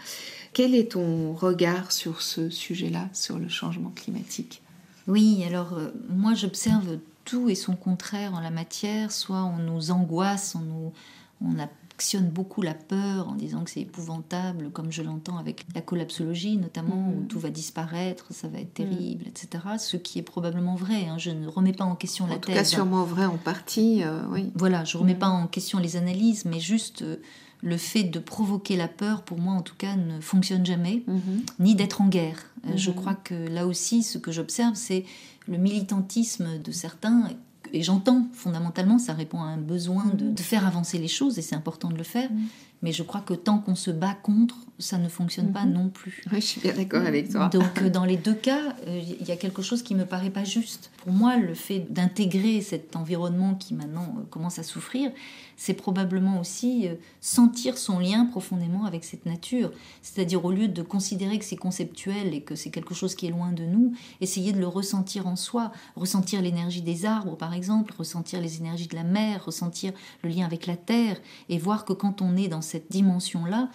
Quel 0.52 0.74
est 0.74 0.92
ton 0.92 1.32
regard 1.32 1.92
sur 1.92 2.22
ce 2.22 2.50
sujet-là, 2.50 3.08
sur 3.12 3.38
le 3.38 3.48
changement 3.48 3.90
climatique? 3.90 4.62
Oui, 5.06 5.44
alors 5.46 5.78
moi 6.08 6.34
j'observe 6.34 6.98
tout 7.24 7.48
et 7.48 7.54
son 7.54 7.76
contraire 7.76 8.34
en 8.34 8.40
la 8.40 8.50
matière. 8.50 9.12
Soit 9.12 9.44
on 9.44 9.58
nous 9.58 9.92
angoisse, 9.92 10.56
on, 10.56 10.62
nous, 10.62 10.92
on 11.40 11.56
actionne 12.00 12.30
beaucoup 12.30 12.62
la 12.62 12.72
peur 12.72 13.28
en 13.28 13.34
disant 13.34 13.62
que 13.62 13.70
c'est 13.70 13.82
épouvantable, 13.82 14.70
comme 14.70 14.90
je 14.90 15.02
l'entends 15.02 15.36
avec 15.36 15.66
la 15.74 15.82
collapsologie 15.82 16.56
notamment, 16.56 16.96
Mhm. 16.96 17.18
où 17.18 17.24
tout 17.26 17.38
va 17.38 17.50
disparaître, 17.50 18.32
ça 18.32 18.48
va 18.48 18.58
être 18.58 18.72
terrible, 18.72 19.26
etc. 19.28 19.64
Ce 19.78 19.98
qui 19.98 20.18
est 20.18 20.22
probablement 20.22 20.76
vrai. 20.76 21.06
hein. 21.08 21.18
Je 21.18 21.30
ne 21.30 21.46
remets 21.46 21.74
pas 21.74 21.84
en 21.84 21.94
question 21.96 22.26
la 22.26 22.36
En 22.36 22.38
tout 22.38 22.46
thèse. 22.46 22.56
cas, 22.56 22.64
sûrement 22.64 23.04
vrai 23.04 23.26
en 23.26 23.36
partie, 23.36 24.02
euh, 24.02 24.22
oui. 24.30 24.50
Voilà, 24.54 24.82
je 24.84 24.96
remets 24.96 25.12
Mhm. 25.12 25.18
pas 25.18 25.28
en 25.28 25.46
question 25.46 25.78
les 25.78 25.96
analyses, 25.96 26.46
mais 26.46 26.58
juste 26.58 27.02
euh, 27.02 27.16
le 27.60 27.76
fait 27.76 28.04
de 28.04 28.18
provoquer 28.18 28.78
la 28.78 28.88
peur, 28.88 29.20
pour 29.20 29.38
moi 29.38 29.52
en 29.52 29.60
tout 29.60 29.76
cas, 29.76 29.94
ne 29.94 30.22
fonctionne 30.22 30.64
jamais 30.64 31.02
ni 31.58 31.74
d'être 31.74 32.00
en 32.00 32.08
guerre. 32.08 32.38
Euh, 32.66 32.76
Je 32.76 32.88
Mhm. 32.90 32.96
crois 32.96 33.14
que 33.14 33.34
là 33.34 33.66
aussi, 33.66 34.02
ce 34.02 34.16
que 34.16 34.32
j'observe, 34.32 34.74
c'est 34.74 35.04
le 35.48 35.58
militantisme 35.58 36.58
de 36.62 36.72
certains 36.72 37.24
Et 37.72 37.82
j'entends 37.82 38.26
fondamentalement, 38.32 38.98
ça 38.98 39.12
répond 39.12 39.40
à 39.40 39.46
un 39.46 39.58
besoin 39.58 40.06
de, 40.06 40.30
de 40.30 40.40
faire 40.40 40.66
avancer 40.66 40.98
les 40.98 41.08
choses 41.08 41.38
et 41.38 41.42
c'est 41.42 41.54
important 41.54 41.90
de 41.90 41.96
le 41.96 42.04
faire. 42.04 42.28
Mais 42.82 42.92
je 42.92 43.02
crois 43.02 43.20
que 43.20 43.34
tant 43.34 43.58
qu'on 43.58 43.74
se 43.74 43.90
bat 43.90 44.14
contre, 44.14 44.56
ça 44.80 44.98
ne 44.98 45.08
fonctionne 45.08 45.52
pas 45.52 45.64
non 45.64 45.88
plus. 45.88 46.22
Oui, 46.32 46.40
je 46.40 46.46
suis 46.46 46.60
bien 46.60 46.74
d'accord 46.74 47.04
avec 47.06 47.30
toi. 47.30 47.48
Donc, 47.48 47.82
euh, 47.82 47.90
dans 47.90 48.04
les 48.04 48.16
deux 48.16 48.34
cas, 48.34 48.74
euh, 48.86 49.00
il 49.20 49.26
y 49.26 49.30
a 49.30 49.36
quelque 49.36 49.62
chose 49.62 49.82
qui 49.82 49.94
me 49.94 50.04
paraît 50.04 50.30
pas 50.30 50.44
juste. 50.44 50.90
Pour 50.98 51.12
moi, 51.12 51.36
le 51.36 51.54
fait 51.54 51.80
d'intégrer 51.90 52.60
cet 52.60 52.96
environnement 52.96 53.54
qui 53.54 53.74
maintenant 53.74 54.16
euh, 54.18 54.22
commence 54.30 54.58
à 54.58 54.62
souffrir, 54.62 55.10
c'est 55.56 55.74
probablement 55.74 56.40
aussi 56.40 56.88
sentir 57.20 57.76
son 57.76 57.98
lien 57.98 58.24
profondément 58.24 58.86
avec 58.86 59.04
cette 59.04 59.26
nature. 59.26 59.70
C'est-à-dire, 60.00 60.42
au 60.42 60.50
lieu 60.50 60.68
de 60.68 60.80
considérer 60.80 61.38
que 61.38 61.44
c'est 61.44 61.56
conceptuel 61.56 62.32
et 62.32 62.40
que 62.40 62.54
c'est 62.54 62.70
quelque 62.70 62.94
chose 62.94 63.14
qui 63.14 63.26
est 63.26 63.30
loin 63.30 63.52
de 63.52 63.64
nous, 63.64 63.92
essayer 64.22 64.52
de 64.54 64.58
le 64.58 64.66
ressentir 64.66 65.26
en 65.26 65.36
soi. 65.36 65.70
Ressentir 65.96 66.40
l'énergie 66.40 66.80
des 66.80 67.04
arbres, 67.04 67.36
par 67.36 67.52
exemple, 67.52 67.92
ressentir 67.98 68.40
les 68.40 68.56
énergies 68.56 68.86
de 68.86 68.96
la 68.96 69.04
mer, 69.04 69.44
ressentir 69.44 69.92
le 70.22 70.30
lien 70.30 70.46
avec 70.46 70.66
la 70.66 70.76
terre, 70.76 71.20
et 71.50 71.58
voir 71.58 71.84
que 71.84 71.92
quand 71.92 72.22
on 72.22 72.38
est 72.38 72.48
dans 72.48 72.62
cette 72.62 72.90
dimension-là, 72.90 73.68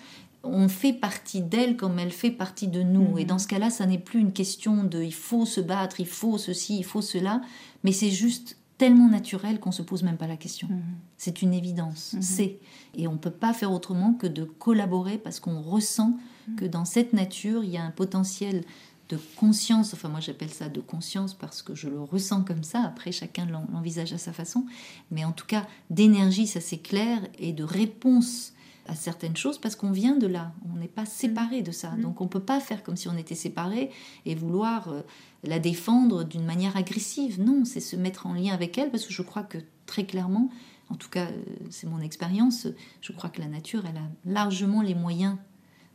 on 0.46 0.68
fait 0.68 0.94
partie 0.94 1.42
d'elle 1.42 1.76
comme 1.76 2.00
elle 2.00 2.12
fait 2.12 2.32
partie 2.32 2.68
de 2.68 2.82
nous. 2.82 3.18
Et 3.18 3.22
mhm. 3.22 3.28
dans 3.28 3.40
ce 3.40 3.48
cas-là, 3.48 3.70
ça 3.70 3.86
n'est 3.86 4.00
plus 4.00 4.20
une 4.20 4.34
question 4.34 4.84
de 4.84 5.02
il 5.02 5.14
faut 5.14 5.46
se 5.46 5.62
battre, 5.62 6.00
il 6.00 6.08
faut 6.08 6.38
ceci, 6.38 6.78
il 6.78 6.86
faut 6.86 7.02
cela, 7.02 7.42
mais 7.84 7.92
c'est 7.92 8.12
juste 8.12 8.58
tellement 8.78 9.08
naturel 9.08 9.60
qu'on 9.60 9.72
se 9.72 9.82
pose 9.82 10.04
même 10.04 10.18
pas 10.18 10.28
la 10.28 10.38
question. 10.38 10.68
Mhm. 10.70 10.82
C'est 11.18 11.42
une 11.42 11.54
évidence, 11.54 12.14
mhm. 12.14 12.22
c'est. 12.22 12.60
Et 12.96 13.08
on 13.08 13.14
ne 13.14 13.18
peut 13.18 13.32
pas 13.32 13.54
faire 13.54 13.72
autrement 13.72 14.14
que 14.14 14.28
de 14.28 14.44
collaborer 14.44 15.18
parce 15.18 15.40
qu'on 15.40 15.62
ressent 15.62 16.18
que 16.58 16.66
dans 16.66 16.86
cette 16.86 17.14
nature, 17.14 17.64
il 17.64 17.72
y 17.72 17.78
a 17.78 17.84
un 17.84 17.92
potentiel 17.92 18.64
de 19.10 19.18
conscience, 19.36 19.94
enfin 19.94 20.10
moi 20.10 20.20
j'appelle 20.20 20.50
ça 20.50 20.68
de 20.68 20.82
conscience 20.82 21.34
parce 21.34 21.62
que 21.62 21.76
je 21.76 21.88
le 21.88 22.02
ressens 22.02 22.44
comme 22.44 22.64
ça, 22.64 22.82
après 22.82 23.12
chacun 23.12 23.46
l'envisage 23.46 24.14
à 24.14 24.18
sa 24.18 24.34
façon, 24.34 24.66
mais 25.12 25.26
en 25.26 25.32
tout 25.32 25.46
cas 25.46 25.68
d'énergie, 25.90 26.48
ça 26.48 26.60
c'est 26.60 26.80
clair, 26.80 27.20
et 27.38 27.54
de 27.54 27.64
réponse 27.64 28.54
à 28.88 28.96
certaines 28.96 29.36
choses 29.36 29.58
parce 29.58 29.76
qu'on 29.76 29.92
vient 29.92 30.16
de 30.16 30.28
là, 30.28 30.54
on 30.72 30.78
n'est 30.78 30.88
pas 30.88 31.06
séparé 31.06 31.62
de 31.62 31.72
ça. 31.72 31.92
Mm. 31.92 32.02
Donc 32.02 32.22
on 32.22 32.28
peut 32.28 32.40
pas 32.40 32.60
faire 32.60 32.84
comme 32.84 32.96
si 32.96 33.08
on 33.08 33.18
était 33.18 33.36
séparé 33.36 33.92
et 34.26 34.36
vouloir 34.36 34.90
euh, 34.90 35.02
la 35.44 35.60
défendre 35.60 36.24
d'une 36.24 36.46
manière 36.46 36.78
agressive. 36.78 37.42
Non, 37.42 37.66
c'est 37.66 37.80
se 37.80 37.96
mettre 37.96 38.28
en 38.28 38.34
lien 38.34 38.54
avec 38.54 38.78
elle 38.78 38.92
parce 38.92 39.06
que 39.06 39.14
je 39.14 39.22
crois 39.22 39.44
que 39.44 39.58
très 39.86 40.06
clairement, 40.06 40.50
en 40.90 40.96
tout 40.96 41.10
cas 41.10 41.28
euh, 41.28 41.44
c'est 41.70 41.88
mon 41.88 42.00
expérience, 42.00 42.68
je 43.02 43.12
crois 43.12 43.30
que 43.30 43.42
la 43.42 43.48
nature, 43.48 43.84
elle 43.90 43.98
a 43.98 44.32
largement 44.32 44.82
les 44.82 44.96
moyens 44.96 45.38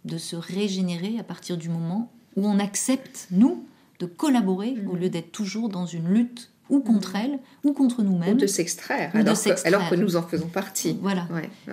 de 0.05 0.19
se 0.19 0.37
régénérer 0.37 1.19
à 1.19 1.25
partir 1.25 1.57
du 1.57 1.69
moment 1.69 2.11
où 2.37 2.47
on 2.47 2.59
accepte, 2.59 3.29
nous, 3.31 3.65
de 3.99 4.07
collaborer 4.07 4.77
au 4.91 4.97
lieu 4.97 5.11
d'être 5.11 5.31
toujours 5.31 5.69
dans 5.69 5.85
une 5.87 6.09
lutte 6.09 6.50
ou 6.71 6.81
contre 6.81 7.17
elle, 7.17 7.41
ou 7.65 7.73
contre 7.73 8.03
nous-mêmes. 8.03 8.37
Ou 8.37 8.39
de 8.39 8.47
s'extraire, 8.47 9.11
alors, 9.15 9.37
alors, 9.65 9.91
que 9.91 9.97
nous 9.97 10.17
en 10.17 10.23
faisons 10.23 10.47
partie. 10.47 10.97
Voilà. 11.03 11.29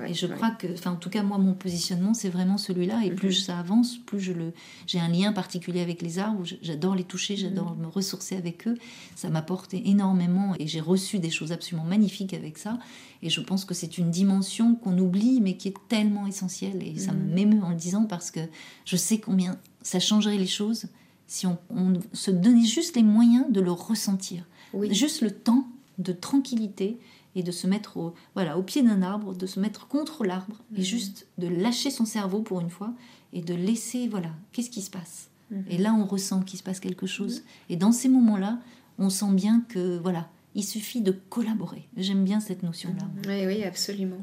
et 0.07 0.13
je 0.13 0.25
crois 0.25 0.51
que, 0.51 0.67
enfin, 0.73 0.91
en 0.91 0.95
tout 0.95 1.10
cas, 1.10 1.23
moi, 1.23 1.38
mon 1.38 1.53
positionnement, 1.53 2.13
c'est 2.13 2.29
vraiment 2.29 2.57
celui-là. 2.57 3.01
Et 3.05 3.12
plus 3.12 3.39
mhm. 3.39 3.45
ça 3.45 3.60
avance, 3.60 3.97
plus 3.97 4.19
je 4.19 4.33
le, 4.33 4.53
j'ai 4.88 4.99
un 4.99 5.07
lien 5.07 5.31
particulier 5.31 5.81
avec 5.81 6.01
les 6.01 6.19
arbres. 6.19 6.43
J'adore 6.62 6.95
les 6.95 7.03
toucher, 7.03 7.36
mhm. 7.36 7.39
j'adore 7.39 7.75
me 7.75 7.88
ressourcer 7.88 8.36
avec 8.36 8.67
eux. 8.67 8.75
Ça 9.15 9.29
m'apporte 9.29 9.73
énormément, 9.73 10.55
et 10.60 10.67
j'ai 10.67 10.81
reçu 10.81 11.19
des 11.19 11.29
choses 11.29 11.51
absolument 11.51 11.88
magnifiques 11.88 12.33
avec 12.33 12.57
ça. 12.57 12.79
Et 13.21 13.29
je 13.29 13.41
pense 13.41 13.65
que 13.65 13.73
c'est 13.73 13.97
une 13.97 14.12
dimension 14.12 14.75
qu'on 14.75 14.97
oublie, 14.97 15.41
mais 15.41 15.57
qui 15.57 15.69
est 15.69 15.75
tellement 15.88 16.27
essentielle. 16.27 16.81
Et 16.83 16.97
ça 16.97 17.13
mhm. 17.13 17.33
m'émeut 17.33 17.63
en 17.63 17.69
le 17.69 17.75
disant 17.75 18.05
parce 18.05 18.31
que 18.31 18.41
je 18.86 18.95
sais 18.95 19.19
combien 19.19 19.57
ça 19.83 19.99
changerait 19.99 20.38
les 20.38 20.47
choses 20.47 20.88
si 21.27 21.45
on, 21.45 21.57
on 21.69 21.93
se 22.13 22.31
donnait 22.31 22.65
juste 22.65 22.95
les 22.95 23.03
moyens 23.03 23.45
de 23.49 23.62
le 23.62 23.71
ressentir. 23.71 24.45
Juste 24.89 25.21
le 25.21 25.32
temps 25.32 25.67
de 25.97 26.12
tranquillité 26.12 26.97
et 27.36 27.43
de 27.43 27.51
se 27.51 27.67
mettre 27.67 27.97
au, 27.97 28.13
voilà, 28.34 28.58
au 28.58 28.63
pied 28.63 28.82
d'un 28.82 29.01
arbre, 29.01 29.36
de 29.36 29.45
se 29.45 29.60
mettre 29.60 29.88
contre 29.88 30.25
l'arbre 30.25 30.58
et 30.75 30.80
mhm. 30.80 30.84
juste 30.84 31.27
de 31.38 31.47
lâcher 31.47 31.91
son 31.91 32.06
cerveau 32.06 32.41
pour 32.41 32.62
une 32.62 32.69
fois 32.69 32.93
et 33.34 33.41
de 33.41 33.53
laisser, 33.53 34.08
voilà, 34.08 34.32
qu'est-ce 34.51 34.69
qui 34.69 34.82
se 34.82 34.89
passe? 34.89 35.30
Mhm. 35.51 35.65
Et 35.69 35.77
là, 35.77 35.93
on 35.93 36.06
ressent 36.06 36.41
qu'il 36.41 36.58
se 36.58 36.63
passe 36.63 36.80
quelque 36.80 37.06
chose. 37.06 37.39
Mhm. 37.39 37.45
Et 37.69 37.75
dans 37.75 37.91
ces 37.91 38.10
moments-là, 38.10 38.60
on 38.97 39.10
sent 39.10 39.32
bien 39.34 39.63
que, 39.69 39.97
voilà, 39.97 40.30
il 40.56 40.63
suffit 40.63 41.01
de 41.01 41.12
collaborer. 41.12 41.88
J'aime 41.95 42.23
bien 42.23 42.39
cette 42.39 42.63
notion-là. 42.63 43.08
Oui, 43.27 43.45
oui, 43.45 43.63
absolument 43.63 44.19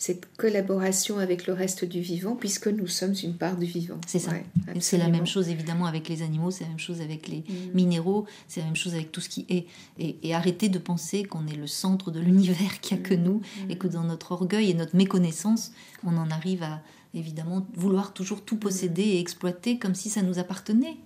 cette 0.00 0.34
collaboration 0.38 1.18
avec 1.18 1.46
le 1.46 1.52
reste 1.52 1.84
du 1.84 2.00
vivant, 2.00 2.34
puisque 2.34 2.68
nous 2.68 2.86
sommes 2.86 3.12
une 3.22 3.34
part 3.34 3.58
du 3.58 3.66
vivant. 3.66 4.00
C'est 4.06 4.18
ça. 4.18 4.32
c'est 4.80 4.96
la 4.96 5.08
même 5.08 5.26
chose 5.26 5.50
évidemment 5.50 5.84
avec 5.84 6.08
les 6.08 6.22
animaux, 6.22 6.50
c'est 6.50 6.64
la 6.64 6.70
même 6.70 6.78
chose 6.78 7.02
avec 7.02 7.28
les 7.28 7.40
mm. 7.40 7.74
minéraux, 7.74 8.24
c'est 8.48 8.60
la 8.60 8.66
même 8.66 8.76
chose 8.76 8.94
avec 8.94 9.12
tout 9.12 9.20
ce 9.20 9.28
qui 9.28 9.44
est. 9.50 9.66
Et, 9.98 10.34
arrêter 10.34 10.70
de 10.70 10.78
penser 10.78 11.24
qu'on 11.24 11.46
est 11.46 11.54
le 11.54 11.66
centre 11.66 12.10
de 12.10 12.18
l'univers, 12.18 12.80
qu'il 12.80 12.96
n'y 12.96 13.04
a 13.04 13.08
que 13.08 13.14
mm. 13.14 13.22
nous, 13.22 13.42
et 13.68 13.76
que 13.76 13.88
dans 13.88 14.02
notre 14.02 14.32
orgueil 14.32 14.70
et 14.70 14.74
notre 14.74 14.96
méconnaissance, 14.96 15.72
on 16.02 16.16
en 16.16 16.30
arrive 16.30 16.62
à 16.62 16.80
évidemment 17.12 17.66
vouloir 17.74 18.14
toujours 18.14 18.40
tout 18.40 18.56
posséder 18.56 19.02
et 19.02 19.20
exploiter 19.20 19.78
comme 19.78 19.94
si 19.94 20.08
ça 20.08 20.22
nous 20.22 20.38
appartenait. 20.38 20.96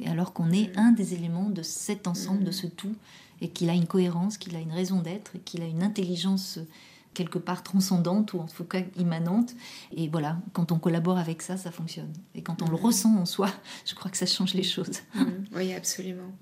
Et 0.00 0.08
alors 0.08 0.32
qu'on 0.32 0.50
est 0.50 0.76
un 0.76 0.90
des 0.90 1.14
éléments 1.14 1.48
de 1.48 1.62
cet 1.62 2.08
ensemble, 2.08 2.42
de 2.42 2.50
ce 2.50 2.66
tout, 2.66 2.96
et 3.40 3.50
qu'il 3.50 3.70
a 3.70 3.74
une 3.74 3.86
cohérence, 3.86 4.36
qu'il 4.36 4.56
a 4.56 4.58
une 4.58 4.72
raison 4.72 5.00
d'être, 5.00 5.36
et 5.36 5.38
qu'il 5.38 5.62
a 5.62 5.66
une 5.66 5.84
intelligence 5.84 6.58
quelque 7.14 7.38
part 7.38 7.62
transcendante 7.62 8.32
ou 8.32 8.40
en 8.40 8.46
tout 8.46 8.64
cas 8.64 8.80
immanente. 8.96 9.54
Et 9.96 10.08
voilà, 10.08 10.38
quand 10.52 10.72
on 10.72 10.78
collabore 10.78 11.18
avec 11.18 11.42
ça, 11.42 11.56
ça 11.56 11.70
fonctionne. 11.70 12.12
Et 12.34 12.42
quand 12.42 12.62
on 12.62 12.70
le 12.70 12.76
ressent 12.76 13.16
en 13.16 13.26
soi, 13.26 13.50
je 13.86 13.94
crois 13.94 14.10
que 14.10 14.16
ça 14.16 14.26
change 14.26 14.54
les 14.54 14.62
choses. 14.62 15.00
Mm. 15.14 15.24
Oui, 15.54 15.72
absolument. 15.74 16.32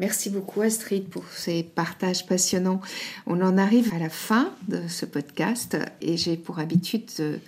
Merci 0.00 0.28
beaucoup 0.28 0.60
Astrid 0.60 1.08
pour 1.08 1.24
ces 1.28 1.62
partages 1.62 2.26
passionnants. 2.26 2.80
On 3.26 3.40
en 3.40 3.56
arrive 3.56 3.94
à 3.94 3.98
la 3.98 4.10
fin 4.10 4.52
de 4.66 4.88
ce 4.88 5.06
podcast 5.06 5.76
et 6.00 6.16
j'ai 6.16 6.36
pour 6.36 6.58
habitude 6.58 7.04
de, 7.18 7.38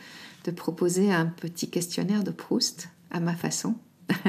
de 0.45 0.51
proposer 0.53 1.13
un 1.13 1.27
petit 1.27 1.69
questionnaire 1.69 2.23
de 2.23 2.31
Proust 2.31 2.89
à 3.11 3.19
ma 3.19 3.35
façon. 3.35 3.75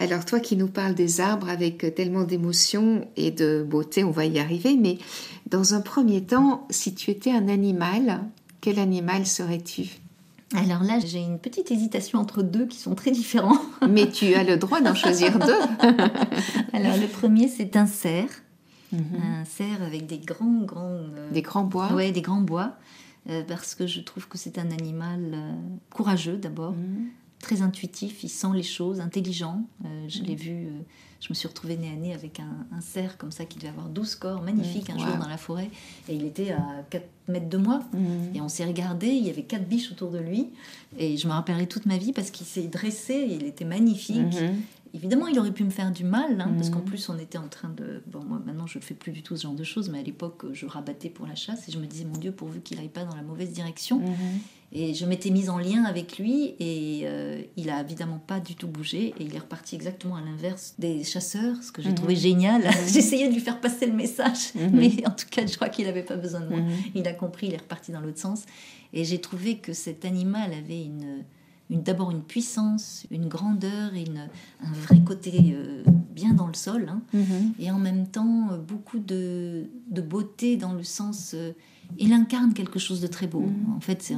Alors 0.00 0.24
toi 0.24 0.38
qui 0.38 0.56
nous 0.56 0.68
parles 0.68 0.94
des 0.94 1.20
arbres 1.20 1.48
avec 1.48 1.94
tellement 1.94 2.22
d'émotion 2.22 3.08
et 3.16 3.32
de 3.32 3.66
beauté, 3.68 4.04
on 4.04 4.12
va 4.12 4.26
y 4.26 4.38
arriver, 4.38 4.76
mais 4.76 4.98
dans 5.50 5.74
un 5.74 5.80
premier 5.80 6.22
temps, 6.22 6.66
si 6.70 6.94
tu 6.94 7.10
étais 7.10 7.30
un 7.30 7.48
animal, 7.48 8.20
quel 8.60 8.78
animal 8.78 9.26
serais-tu 9.26 10.00
alors 10.54 10.82
là, 10.82 10.98
j'ai 10.98 11.18
une 11.18 11.38
petite 11.38 11.70
hésitation 11.70 12.18
entre 12.18 12.42
deux 12.42 12.64
qui 12.64 12.78
sont 12.78 12.94
très 12.94 13.10
différents. 13.10 13.60
Mais 13.86 14.08
tu 14.08 14.32
as 14.32 14.44
le 14.44 14.56
droit 14.56 14.80
d'en 14.80 14.94
choisir 14.94 15.38
deux. 15.38 15.52
Alors 16.72 16.96
le 16.96 17.06
premier, 17.06 17.48
c'est 17.48 17.76
un 17.76 17.86
cerf. 17.86 18.30
Mhm. 18.90 19.02
Un 19.22 19.44
cerf 19.44 19.82
avec 19.82 20.06
des 20.06 20.16
grands, 20.16 20.62
grands... 20.62 20.88
Euh, 20.88 21.30
des 21.32 21.42
grands 21.42 21.64
bois 21.64 21.90
Oui, 21.92 22.12
des 22.12 22.22
grands 22.22 22.40
bois. 22.40 22.76
Euh, 23.28 23.42
parce 23.46 23.74
que 23.74 23.86
je 23.86 24.00
trouve 24.00 24.26
que 24.26 24.38
c'est 24.38 24.58
un 24.58 24.70
animal 24.70 25.20
euh, 25.34 25.52
courageux 25.90 26.38
d'abord, 26.38 26.72
mhm 26.72 27.08
très 27.40 27.62
intuitif, 27.62 28.24
il 28.24 28.28
sent 28.28 28.48
les 28.52 28.64
choses, 28.64 29.00
intelligent. 29.00 29.62
Je 30.08 30.22
l'ai 30.22 30.34
vu, 30.34 30.70
je 31.20 31.28
me 31.30 31.34
suis 31.34 31.48
retrouvée 31.48 31.76
nez 31.76 31.90
à 31.90 31.96
nez 31.96 32.14
avec 32.14 32.40
un, 32.40 32.80
cerf 32.80 33.18
comme 33.18 33.32
ça 33.32 33.44
qui 33.44 33.58
devait 33.58 33.68
avoir 33.68 33.88
12 33.88 34.14
corps, 34.16 34.42
magnifique, 34.42 34.88
un 34.90 34.98
jour 34.98 35.16
dans 35.16 35.28
la 35.28 35.36
forêt. 35.36 35.70
Et 36.08 36.14
il 36.14 36.24
était 36.24 36.52
à 36.52 36.62
4 36.90 37.04
mètres 37.28 37.48
de 37.48 37.56
moi. 37.56 37.80
Mmh. 37.92 38.36
Et 38.36 38.40
on 38.40 38.48
s'est 38.48 38.64
regardé, 38.64 39.08
il 39.08 39.26
y 39.26 39.30
avait 39.30 39.42
quatre 39.42 39.66
biches 39.66 39.90
autour 39.90 40.10
de 40.10 40.18
lui. 40.18 40.48
Et 40.96 41.16
je 41.16 41.26
me 41.26 41.32
rappellerai 41.32 41.66
toute 41.66 41.86
ma 41.86 41.98
vie 41.98 42.12
parce 42.12 42.30
qu'il 42.30 42.46
s'est 42.46 42.68
dressé, 42.68 43.26
il 43.30 43.44
était 43.44 43.64
magnifique. 43.64 44.40
Mmh. 44.40 44.94
Évidemment, 44.94 45.26
il 45.26 45.38
aurait 45.38 45.52
pu 45.52 45.64
me 45.64 45.70
faire 45.70 45.90
du 45.90 46.04
mal, 46.04 46.40
hein, 46.40 46.50
parce 46.56 46.70
qu'en 46.70 46.78
mmh. 46.78 46.84
plus, 46.84 47.08
on 47.08 47.18
était 47.18 47.36
en 47.36 47.48
train 47.48 47.68
de. 47.68 48.02
Bon, 48.06 48.22
moi, 48.24 48.40
maintenant, 48.44 48.66
je 48.66 48.78
ne 48.78 48.82
fais 48.82 48.94
plus 48.94 49.12
du 49.12 49.22
tout 49.22 49.36
ce 49.36 49.42
genre 49.42 49.54
de 49.54 49.64
choses, 49.64 49.90
mais 49.90 49.98
à 49.98 50.02
l'époque, 50.02 50.46
je 50.52 50.66
rabattais 50.66 51.10
pour 51.10 51.26
la 51.26 51.34
chasse 51.34 51.68
et 51.68 51.72
je 51.72 51.78
me 51.78 51.86
disais, 51.86 52.04
mon 52.04 52.16
Dieu, 52.16 52.32
pourvu 52.32 52.60
qu'il 52.60 52.78
n'aille 52.78 52.88
pas 52.88 53.04
dans 53.04 53.14
la 53.14 53.22
mauvaise 53.22 53.50
direction. 53.50 54.00
Et 54.70 54.92
je 54.92 55.06
m'étais 55.06 55.30
mise 55.30 55.48
en 55.48 55.58
lien 55.58 55.84
avec 55.84 56.18
lui 56.18 56.54
et 56.60 57.02
euh, 57.04 57.42
il 57.56 57.70
a 57.70 57.80
évidemment 57.80 58.18
pas 58.18 58.38
du 58.38 58.54
tout 58.54 58.68
bougé 58.68 59.14
et 59.18 59.24
il 59.24 59.34
est 59.34 59.38
reparti 59.38 59.74
exactement 59.74 60.16
à 60.16 60.20
l'inverse 60.20 60.74
des 60.78 61.04
chasseurs, 61.08 61.62
ce 61.62 61.72
que 61.72 61.82
j'ai 61.82 61.90
mhm. 61.90 61.94
trouvé 61.96 62.16
génial. 62.16 62.62
Mhm. 62.62 62.72
J'essayais 62.92 63.28
de 63.28 63.34
lui 63.34 63.40
faire 63.40 63.60
passer 63.60 63.86
le 63.86 63.92
message, 63.92 64.54
mhm. 64.54 64.70
mais 64.72 65.06
en 65.06 65.10
tout 65.10 65.26
cas, 65.30 65.46
je 65.46 65.56
crois 65.56 65.68
qu'il 65.68 65.86
n'avait 65.86 66.02
pas 66.02 66.16
besoin 66.16 66.40
de 66.40 66.48
moi. 66.48 66.60
Il 66.94 67.06
a 67.08 67.12
compris, 67.12 67.48
il 67.48 67.54
est 67.54 67.58
reparti 67.58 67.92
dans 67.92 68.00
l'autre 68.00 68.18
sens. 68.18 68.44
Et 68.92 69.04
j'ai 69.04 69.20
trouvé 69.20 69.58
que 69.58 69.72
cet 69.72 70.04
animal 70.04 70.52
avait 70.52 70.82
une, 70.82 71.24
une 71.68 71.82
d'abord 71.82 72.10
une 72.10 72.22
puissance, 72.22 73.06
une 73.10 73.28
grandeur 73.28 73.94
et 73.94 74.02
une, 74.02 74.28
un 74.62 74.72
vrai 74.72 75.00
côté 75.00 75.54
euh, 75.54 75.82
bien 76.14 76.32
dans 76.32 76.46
le 76.46 76.54
sol, 76.54 76.88
hein. 76.88 77.02
et 77.58 77.70
en 77.70 77.78
même 77.78 78.06
temps 78.06 78.48
beaucoup 78.66 78.98
de, 78.98 79.64
de, 79.90 80.00
beauté 80.00 80.56
dans 80.56 80.72
le 80.72 80.84
sens 80.84 81.32
euh, 81.34 81.52
il 81.98 82.12
incarne 82.12 82.52
quelque 82.52 82.78
chose 82.78 83.00
de 83.00 83.06
très 83.06 83.26
beau. 83.26 83.40
Mm. 83.40 83.76
En 83.76 83.80
fait, 83.80 84.02
c'est 84.02 84.16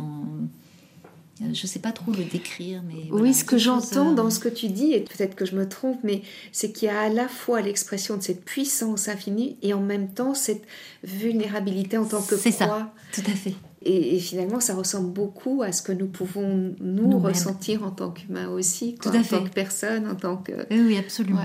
Je 1.41 1.47
ne 1.47 1.55
sais 1.55 1.79
pas 1.79 1.93
trop 1.93 2.13
le 2.13 2.25
décrire, 2.25 2.83
mais... 2.87 3.11
oui, 3.11 3.33
ce 3.33 3.45
que 3.45 3.57
j'entends 3.57 4.13
euh, 4.13 4.15
dans 4.15 4.31
ce 4.31 4.39
que 4.39 4.49
tu 4.49 4.69
dis, 4.69 4.93
et 4.93 5.01
peut-être 5.01 5.35
que 5.35 5.47
je 5.47 5.57
me 5.57 5.67
trompe, 5.67 5.99
mais 6.03 6.23
c'est 6.53 6.71
qu'il 6.71 6.89
y 6.89 6.91
a 6.91 7.01
à 7.01 7.09
la 7.09 7.29
fois 7.29 7.63
l'expression 7.63 8.19
de 8.19 8.23
cette 8.23 8.45
puissance 8.45 9.09
infinie 9.09 9.57
et 9.63 9.73
en 9.73 9.81
même 9.81 10.09
temps 10.13 10.35
cette 10.35 10.63
vulnérabilité 11.03 11.97
en 11.97 12.05
tant 12.05 12.21
que 12.21 12.37
C'est 12.37 12.51
ça, 12.51 12.93
tout 13.13 13.23
à 13.27 13.35
fait. 13.35 13.55
Et, 13.83 14.19
finalement, 14.19 14.61
ça 14.61 14.75
ressemble 14.75 15.11
beaucoup 15.11 15.63
à 15.63 15.73
ce 15.73 15.81
que 15.81 15.93
nous 15.93 16.07
pouvons 16.07 16.75
nous, 16.81 17.19
ressentir 17.19 17.83
en 17.83 17.91
tant 17.91 18.11
qu'humains 18.11 18.49
aussi, 18.51 18.97
Tout 19.01 19.09
à 19.09 19.17
en 19.17 19.23
fait. 19.23 19.37
tant 19.37 19.45
que 19.45 19.49
personne, 19.49 20.07
en 20.07 20.15
tant 20.15 20.37
que... 20.37 20.53
Oui, 20.71 20.99
absolument. 20.99 21.41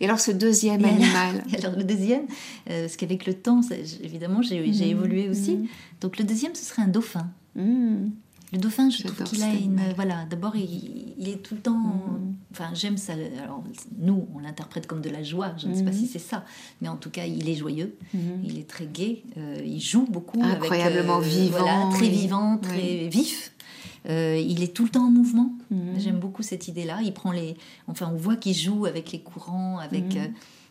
Et 0.00 0.04
alors 0.04 0.20
ce 0.20 0.30
deuxième 0.30 0.84
animal 0.84 1.42
alors, 1.58 1.76
le 1.76 1.84
deuxième, 1.84 2.26
euh, 2.68 2.82
parce 2.82 2.96
qu'avec 2.96 3.24
le 3.24 3.32
temps, 3.32 3.62
évidemment, 4.02 4.42
j'ai 4.42 4.60
mhm. 4.60 4.82
évolué 4.82 5.30
aussi. 5.30 5.56
Mhm. 5.56 5.66
Donc 6.02 6.18
le 6.18 6.24
deuxième, 6.24 6.54
ce 6.54 6.64
serait 6.64 6.82
un 6.82 6.88
dauphin. 6.88 7.30
Mhm. 7.54 8.10
Le 8.52 8.58
dauphin, 8.58 8.90
je 8.90 9.02
trouve 9.04 9.22
qu'il 9.24 9.42
a 9.42 9.52
une. 9.52 9.80
Voilà, 9.94 10.24
d'abord, 10.28 10.56
il, 10.56 11.28
est 11.28 11.42
tout 11.42 11.54
le 11.54 11.60
temps. 11.60 11.78
Mm. 11.78 12.34
Enfin, 12.52 12.70
j'aime 12.74 12.96
ça. 12.96 13.12
Alors, 13.42 13.62
nous, 13.98 14.26
on 14.34 14.40
l'interprète 14.40 14.86
comme 14.86 15.00
de 15.00 15.10
la 15.10 15.22
joie. 15.22 15.52
Je 15.56 15.68
ne 15.68 15.74
sais 15.74 15.84
pas 15.84 15.92
si 15.92 16.04
mm. 16.04 16.08
c'est 16.12 16.18
ça. 16.18 16.44
Mais 16.80 16.88
en 16.88 16.96
tout 16.96 17.10
cas, 17.10 17.26
il 17.26 17.48
est 17.48 17.54
joyeux. 17.54 17.96
Mm. 18.12 18.18
Il 18.44 18.58
est 18.58 18.68
très 18.68 18.86
gai. 18.86 19.22
Euh, 19.36 19.62
il 19.64 19.80
joue 19.80 20.06
beaucoup. 20.08 20.42
Incroyablement 20.42 21.18
avec, 21.18 21.28
euh, 21.28 21.36
vivant. 21.36 21.58
Voilà, 21.58 21.88
très 21.92 22.08
vivant, 22.08 22.58
très 22.58 23.08
vif. 23.08 23.52
Euh, 24.08 24.42
il 24.44 24.62
est 24.62 24.74
tout 24.74 24.84
le 24.84 24.90
temps 24.90 25.06
en 25.06 25.10
mouvement. 25.10 25.52
J'aime 25.98 26.18
beaucoup 26.18 26.42
cette 26.42 26.66
idée-là. 26.66 27.00
Il 27.02 27.12
prend 27.12 27.30
les. 27.30 27.56
Enfin, 27.86 28.10
on 28.12 28.16
voit 28.16 28.36
qu'il 28.36 28.54
joue 28.54 28.86
avec 28.86 29.12
les 29.12 29.20
courants, 29.20 29.78
avec. 29.78 30.16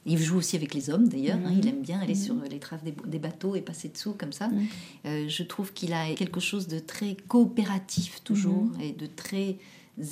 Il 0.06 0.18
joue 0.18 0.38
aussi 0.38 0.56
avec 0.56 0.74
les 0.74 0.90
hommes 0.90 1.08
d'ailleurs. 1.08 1.40
Hein. 1.46 1.52
il 1.52 1.60
mhm. 1.60 1.68
aime 1.68 1.82
bien 1.82 2.00
aller 2.00 2.16
sur 2.16 2.36
mhm. 2.36 2.46
les 2.50 2.60
traves 2.60 2.82
des, 2.84 3.20
bateaux 3.20 3.56
et 3.56 3.62
passer 3.62 3.90
dessous 3.90 4.14
comme 4.18 4.32
ça. 4.32 4.48
Mhm. 4.48 4.68
Euh, 5.06 5.26
je 5.28 5.44
trouve 5.44 5.74
qu'il 5.74 5.94
a 5.94 6.14
quelque 6.16 6.40
chose 6.40 6.68
de 6.68 6.80
très 6.80 7.16
coopératif 7.28 8.24
toujours 8.24 8.70
et 8.82 8.92
de 8.92 9.08
très 9.08 9.58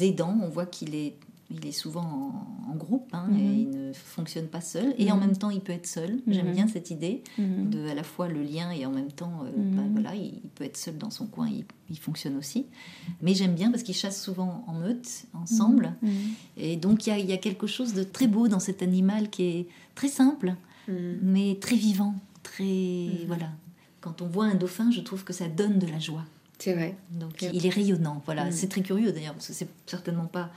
aidant. 0.02 0.38
On 0.44 0.50
voit 0.50 0.66
qu'il 0.66 0.96
est 0.96 1.16
il 1.50 1.66
est 1.66 1.72
souvent 1.72 2.60
en, 2.68 2.76
groupe 2.76 3.10
hein, 3.14 3.28
et 3.38 3.42
il 3.42 3.70
ne 3.70 3.94
fonctionne 3.94 4.48
pas 4.48 4.62
seul. 4.62 4.94
Et 4.98 5.12
en 5.12 5.18
même 5.18 5.36
temps, 5.36 5.50
il 5.50 5.62
peut 5.62 5.74
être 5.74 5.88
seul. 5.88 6.20
J'aime 6.28 6.52
bien 6.52 6.68
cette 6.68 6.92
idée 6.92 7.24
de 7.38 7.88
à 7.88 7.96
la 7.96 8.04
fois 8.04 8.28
le 8.28 8.44
lien 8.44 8.72
et 8.72 8.86
en 8.86 8.92
même 8.92 9.12
temps, 9.12 9.44
euh, 9.46 9.52
bah, 9.56 9.84
voilà, 9.92 10.16
il, 10.16 10.42
peut 10.56 10.66
être 10.66 10.78
seul 10.78 10.98
dans 10.98 11.10
son 11.10 11.26
coin. 11.26 11.48
Il, 11.50 11.64
il 11.90 11.98
fonctionne 11.98 12.36
aussi. 12.36 12.66
Mais 13.22 13.34
j'aime 13.34 13.56
bien 13.56 13.72
parce 13.72 13.84
qu'il 13.84 13.96
chasse 13.96 14.22
souvent 14.22 14.64
en 14.68 14.74
meute, 14.74 15.26
ensemble. 15.34 15.94
Et 16.58 16.76
donc, 16.76 17.08
il 17.08 17.12
y, 17.12 17.14
a, 17.14 17.20
y, 17.20 17.34
a, 17.34 17.38
quelque 17.38 17.68
chose 17.68 17.94
de 17.94 18.04
très 18.04 18.28
beau 18.28 18.48
dans 18.48 18.60
cet 18.60 18.84
animal 18.84 19.30
qui 19.30 19.44
est 19.44 19.68
très 19.96 20.10
simple, 20.10 20.56
mais 20.88 21.58
très 21.60 21.76
vivant, 21.76 22.16
très 22.44 23.26
voilà. 23.26 23.50
Quand 24.02 24.22
on 24.22 24.28
voit 24.28 24.46
un 24.46 24.56
dauphin, 24.56 24.92
je 24.92 25.02
trouve 25.02 25.24
que 25.24 25.34
ça 25.34 25.48
donne 25.48 25.80
de 25.80 25.88
la 25.88 26.00
joie. 26.00 26.24
C'est 26.60 26.74
vrai. 26.74 26.96
Donc 27.12 27.42
il 27.42 27.66
est 27.66 27.70
rayonnant. 27.70 28.22
Voilà, 28.26 28.52
c'est 28.52 28.68
très 28.68 28.82
curieux 28.82 29.12
d'ailleurs 29.12 29.34
parce 29.34 29.48
que 29.48 29.54
c'est 29.54 29.70
certainement 29.86 30.26
pas 30.26 30.50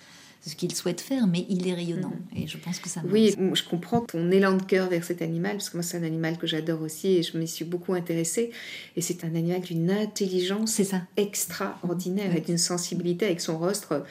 ce 0.49 0.57
qu'il 0.57 0.75
souhaite 0.75 1.01
faire, 1.01 1.27
mais 1.27 1.45
il 1.49 1.69
est 1.69 1.75
rayonnant. 1.75 2.13
Et 2.35 2.47
je 2.47 2.57
pense 2.57 2.79
que 2.79 2.89
ça. 2.89 3.03
Oui, 3.11 3.35
je 3.53 3.63
comprends 3.63 4.01
ton 4.01 4.31
élan 4.31 4.57
de 4.57 4.63
cœur 4.63 4.89
vers 4.89 5.05
cet 5.05 5.21
animal 5.21 5.53
parce 5.53 5.69
que 5.69 5.77
moi 5.77 5.83
c'est 5.83 5.99
un 5.99 6.03
animal 6.03 6.39
que 6.39 6.47
j'adore 6.47 6.81
aussi 6.83 7.17
et 7.17 7.23
je 7.23 7.37
m'y 7.37 7.47
suis 7.47 7.65
beaucoup 7.65 7.93
intéressée. 7.93 8.51
Et 8.97 9.03
c'est 9.03 9.25
un 9.25 9.35
animal 9.35 9.61
d'une 9.61 9.91
intelligence 9.91 10.81
ça. 10.83 11.03
extraordinaire 11.17 12.35
et 12.35 12.41
d'une 12.41 12.59
sensibilité 12.59 13.27
avec 13.27 13.41
son 13.41 13.59
rostre 13.59 14.03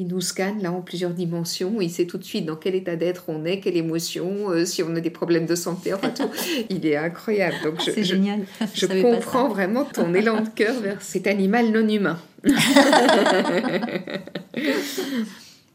il 0.00 0.06
nous 0.06 0.22
scanne 0.22 0.62
là 0.62 0.72
en 0.72 0.80
plusieurs 0.80 1.10
dimensions. 1.10 1.80
Il 1.82 1.90
sait 1.90 2.06
tout 2.06 2.16
de 2.16 2.24
suite 2.24 2.46
dans 2.46 2.56
quel 2.56 2.74
état 2.74 2.96
d'être 2.96 3.24
on 3.28 3.44
est, 3.44 3.60
quelle 3.60 3.76
émotion, 3.76 4.50
euh, 4.50 4.64
si 4.64 4.82
on 4.82 4.96
a 4.96 5.00
des 5.00 5.10
problèmes 5.10 5.44
de 5.44 5.54
santé, 5.54 5.92
enfin 5.92 6.08
tout. 6.08 6.30
il 6.70 6.86
est 6.86 6.96
incroyable. 6.96 7.56
Donc 7.62 7.82
je, 7.84 7.90
c'est 7.90 8.04
génial. 8.04 8.40
Je, 8.74 8.86
comprends 8.86 9.48
vraiment 9.48 9.84
ton 9.84 10.14
élan 10.14 10.40
de 10.40 10.48
cœur 10.48 10.80
vers 10.80 11.02
cet 11.02 11.26
animal 11.26 11.70
non 11.70 11.86
humain. 11.86 12.18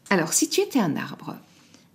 Alors, 0.10 0.34
si 0.34 0.50
tu 0.50 0.62
étais 0.62 0.80
un 0.80 0.96
arbre 0.96 1.36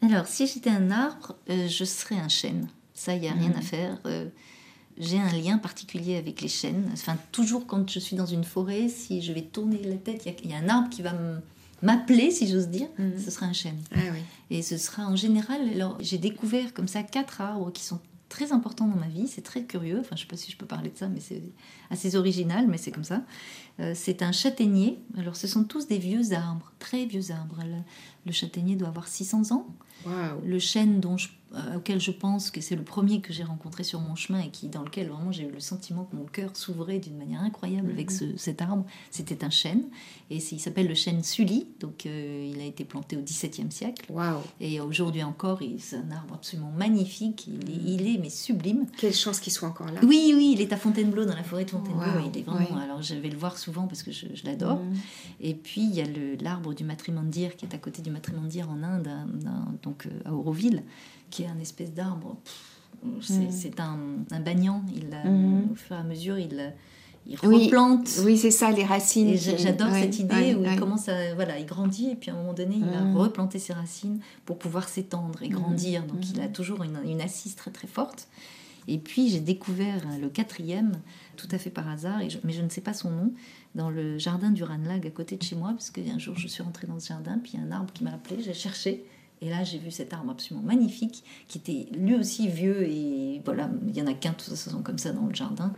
Alors, 0.02 0.26
si 0.26 0.46
j'étais 0.46 0.70
un 0.70 0.90
arbre, 0.90 1.36
euh, 1.48 1.68
je 1.68 1.84
serais 1.84 2.16
un 2.16 2.28
chêne. 2.28 2.68
Ça, 2.94 3.14
il 3.14 3.20
n'y 3.20 3.28
a 3.28 3.32
rien 3.32 3.52
à 3.52 3.56
mhm. 3.56 3.62
faire. 3.62 3.98
Euh, 4.06 4.26
j'ai 4.98 5.18
un 5.18 5.32
lien 5.32 5.58
particulier 5.58 6.16
avec 6.16 6.40
les 6.42 6.48
chênes. 6.48 6.90
Enfin, 6.92 7.16
toujours 7.32 7.66
quand 7.66 7.88
je 7.88 7.98
suis 7.98 8.16
dans 8.16 8.26
une 8.26 8.44
forêt, 8.44 8.88
si 8.88 9.22
je 9.22 9.32
vais 9.32 9.42
tourner 9.42 9.82
la 9.82 9.96
tête, 9.96 10.26
il 10.44 10.50
y, 10.50 10.54
a 10.54 10.58
un 10.58 10.68
arbre 10.68 10.90
qui 10.90 11.02
va 11.02 11.14
m'appeler, 11.82 12.30
si 12.30 12.48
j'ose 12.48 12.68
dire, 12.68 12.88
mhm. 12.98 13.18
ce 13.18 13.30
sera 13.30 13.46
un 13.46 13.52
chêne. 13.52 13.80
Ah 13.94 14.00
Et 14.50 14.62
ce 14.62 14.76
sera 14.76 15.06
en 15.06 15.16
général, 15.16 15.60
alors 15.74 15.96
j'ai 16.00 16.18
découvert 16.18 16.74
comme 16.74 16.88
ça 16.88 17.02
quatre 17.02 17.40
arbres 17.40 17.72
qui 17.72 17.82
sont 17.82 18.00
très 18.30 18.52
importants 18.52 18.86
dans 18.86 18.96
ma 18.96 19.08
vie, 19.08 19.28
c'est 19.28 19.42
très 19.42 19.64
curieux, 19.64 19.98
enfin 20.00 20.16
je 20.16 20.22
sais 20.22 20.26
pas 20.26 20.36
si 20.36 20.50
je 20.50 20.56
peux 20.56 20.64
parler 20.64 20.88
de 20.88 20.96
ça, 20.96 21.08
mais 21.08 21.20
c'est 21.20 21.42
assez 21.90 22.16
original, 22.16 22.66
mais 22.68 22.78
c'est 22.78 22.92
comme 22.92 23.04
ça. 23.04 23.22
Euh, 23.80 23.92
c'est 23.94 24.22
un 24.22 24.32
châtaignier, 24.32 24.98
alors 25.18 25.36
ce 25.36 25.46
sont 25.46 25.64
tous 25.64 25.86
des 25.88 25.98
vieux 25.98 26.32
arbres, 26.32 26.72
très 26.78 27.04
vieux 27.04 27.30
arbres. 27.32 27.62
Le, 28.24 28.32
châtaignier 28.32 28.76
doit 28.76 28.88
avoir 28.88 29.08
600 29.08 29.52
ans. 29.52 29.66
Le 30.44 30.58
chêne 30.58 31.00
dont 31.00 31.18
je 31.18 31.28
auquel 31.76 32.00
je 32.00 32.10
pense 32.10 32.50
que 32.50 32.60
c'est 32.60 32.76
le 32.76 32.82
premier 32.82 33.20
que 33.20 33.32
j'ai 33.32 33.42
rencontré 33.42 33.82
sur 33.82 34.00
mon 34.00 34.14
chemin 34.14 34.40
et 34.40 34.50
qui, 34.50 34.68
dans 34.68 34.82
lequel 34.82 35.08
vraiment 35.08 35.32
j'ai 35.32 35.44
eu 35.44 35.50
le 35.50 35.60
sentiment 35.60 36.04
que 36.04 36.14
mon 36.14 36.24
cœur 36.24 36.50
s'ouvrait 36.54 36.98
d'une 36.98 37.16
manière 37.16 37.40
incroyable 37.40 37.90
avec 37.90 38.10
mhm. 38.12 38.36
cet 38.36 38.62
arbre, 38.62 38.84
c'était 39.10 39.44
un 39.44 39.50
chêne. 39.50 39.84
Et 40.30 40.36
il 40.36 40.60
s'appelle 40.60 40.86
le 40.86 40.94
chêne 40.94 41.24
Sully, 41.24 41.66
donc 41.80 42.06
euh, 42.06 42.52
il 42.52 42.60
a 42.60 42.64
été 42.64 42.84
planté 42.84 43.16
au 43.16 43.22
XVIIe 43.22 43.70
siècle. 43.70 44.12
Et 44.60 44.80
aujourd'hui 44.80 45.24
encore, 45.24 45.60
c'est 45.78 45.96
un 45.96 46.10
arbre 46.12 46.34
absolument 46.34 46.70
magnifique, 46.70 47.48
il 47.48 48.06
est, 48.06 48.18
mais 48.18 48.30
sublime. 48.30 48.86
Quelle 48.96 49.14
chance 49.14 49.40
qu'il 49.40 49.52
soit 49.52 49.68
encore 49.68 49.88
là. 49.88 50.00
Oui, 50.02 50.32
oui, 50.36 50.52
il 50.54 50.60
est 50.60 50.72
à 50.72 50.76
Fontainebleau, 50.76 51.24
dans 51.24 51.34
la 51.34 51.42
forêt 51.42 51.64
de 51.64 51.70
Fontainebleau. 51.70 52.30
Il 52.32 52.38
est 52.38 52.44
vraiment, 52.44 52.78
alors 52.78 53.02
je 53.02 53.14
vais 53.14 53.28
le 53.28 53.36
voir 53.36 53.58
souvent 53.58 53.86
parce 53.86 54.02
que 54.02 54.12
je, 54.12 54.26
l'adore. 54.44 54.76
Mhm. 54.76 54.94
Et 55.40 55.54
puis 55.54 55.82
il 55.82 55.94
y 55.94 56.00
a 56.00 56.06
l'arbre 56.40 56.74
du 56.74 56.84
matrimondier 56.84 57.50
qui 57.56 57.64
est 57.64 57.74
à 57.74 57.78
côté 57.78 58.02
du 58.02 58.10
matrimondier 58.10 58.62
en 58.62 58.82
Inde, 58.82 59.08
donc 59.82 60.06
euh, 60.06 60.10
à 60.24 60.32
Auroville 60.32 60.82
qui 61.30 61.44
est 61.44 61.46
un 61.46 61.58
espèce 61.58 61.92
d'arbre. 61.92 62.36
C'est 63.22 63.78
mm. 63.78 63.80
un, 63.80 63.98
un 64.30 64.40
bagnan. 64.40 64.82
Il, 64.94 65.08
mm. 65.08 65.72
Au 65.72 65.74
fur 65.74 65.96
et 65.96 65.98
à 65.98 66.02
mesure, 66.02 66.38
il, 66.38 66.74
il 67.26 67.36
replante. 67.36 68.08
Oui, 68.24 68.36
c'est 68.36 68.50
ça, 68.50 68.70
les 68.70 68.84
racines. 68.84 69.36
J'adore 69.36 69.92
cette 69.92 70.18
idée 70.18 70.54
où 70.54 70.64
il 70.64 70.78
commence 70.78 71.08
à. 71.08 71.34
Voilà, 71.34 71.58
il 71.58 71.66
grandit 71.66 72.10
et 72.10 72.16
puis 72.16 72.30
à 72.30 72.34
un 72.34 72.36
moment 72.36 72.54
donné, 72.54 72.76
il 72.76 72.84
va 72.84 73.00
mm. 73.00 73.16
replanter 73.16 73.58
ses 73.58 73.72
racines 73.72 74.20
pour 74.44 74.58
pouvoir 74.58 74.88
s'étendre 74.88 75.42
et 75.42 75.48
grandir. 75.48 76.04
Donc 76.04 76.28
il 76.30 76.40
a 76.40 76.48
toujours 76.48 76.82
une, 76.82 76.98
une, 77.04 77.20
assise 77.20 77.54
très 77.56 77.70
très 77.70 77.88
forte. 77.88 78.28
Et 78.88 78.98
puis 78.98 79.28
j'ai 79.28 79.40
découvert 79.40 80.02
le 80.20 80.28
quatrième, 80.28 81.00
tout 81.36 81.48
à 81.52 81.58
fait 81.58 81.70
par 81.70 81.88
hasard, 81.88 82.22
et 82.22 82.28
mais 82.44 82.52
je 82.52 82.62
ne 82.62 82.68
sais 82.68 82.80
pas 82.80 82.94
son 82.94 83.10
nom, 83.10 83.32
dans 83.74 83.90
le 83.90 84.18
jardin 84.18 84.50
du 84.50 84.64
Ranlag 84.64 85.06
à 85.06 85.10
côté 85.10 85.36
de 85.36 85.42
chez 85.42 85.54
moi, 85.54 85.70
parce 85.70 85.90
qu'un 85.90 86.18
jour 86.18 86.36
je 86.36 86.48
suis 86.48 86.62
rentrée 86.62 86.86
dans 86.86 86.98
ce 86.98 87.08
jardin, 87.08 87.38
puis 87.38 87.52
il 87.54 87.60
y 87.60 87.62
a 87.62 87.66
un 87.66 87.70
arbre 87.70 87.92
qui 87.92 88.04
m'a 88.04 88.12
appelé, 88.12 88.42
j'ai 88.42 88.54
cherché, 88.54 89.04
et 89.42 89.48
là, 89.48 89.64
j'ai 89.64 89.78
vu 89.78 89.90
cet 89.90 90.12
arbre 90.12 90.30
absolument 90.30 90.66
magnifique, 90.66 91.24
qui 91.48 91.58
était 91.58 91.86
lui 91.96 92.14
aussi 92.14 92.48
vieux, 92.48 92.82
et 92.82 93.40
voilà, 93.44 93.70
il 93.88 93.96
y 93.96 94.02
en 94.02 94.06
a 94.06 94.12
qu'un, 94.12 94.32
toute 94.32 94.48
façon, 94.48 94.82
comme 94.82 94.98
ça 94.98 95.12
dans 95.12 95.26
le 95.26 95.34
jardin. 95.34 95.72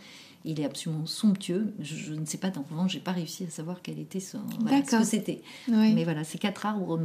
Il 0.44 0.60
est 0.60 0.64
absolument 0.64 1.06
somptueux. 1.06 1.72
Je, 1.78 2.14
ne 2.14 2.24
sais 2.24 2.38
pas, 2.38 2.50
dans 2.50 2.64
le 2.68 2.88
j'ai 2.88 2.98
pas 2.98 3.12
réussi 3.12 3.44
à 3.44 3.50
savoir 3.50 3.80
quel 3.80 4.00
était 4.00 4.18
ce, 4.18 4.36
ce 4.36 4.96
que 4.96 5.04
c'était. 5.04 5.42
Mais 5.68 6.02
voilà, 6.02 6.24
ces 6.24 6.38
quatre 6.38 6.66
arbres 6.66 7.00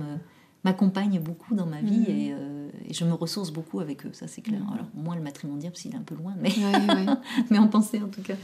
m'accompagnent 0.64 1.20
beaucoup 1.20 1.54
dans 1.54 1.68
ma 1.68 1.82
vie 1.82 2.00
mm. 2.00 2.36
euh, 2.36 2.70
et, 2.90 2.94
je 2.94 3.06
me 3.06 3.14
ressource 3.14 3.52
beaucoup 3.52 3.80
avec 3.80 4.08
eux, 4.08 4.12
ça 4.14 4.28
c'est 4.28 4.42
clair. 4.42 4.60
Mm. 4.60 4.74
Alors, 4.74 4.88
moins 4.96 5.16
le 5.16 5.22
matrimondial, 5.22 5.72
parce 5.72 5.84
qu'il 5.84 5.94
est 5.94 5.98
un 5.98 6.02
peu 6.02 6.16
loin, 6.16 6.34
mais, 6.42 6.52
mais 7.52 7.60
en 7.60 7.68
pensée 7.68 8.02
en 8.02 8.08
tout 8.08 8.24
cas. 8.24 8.36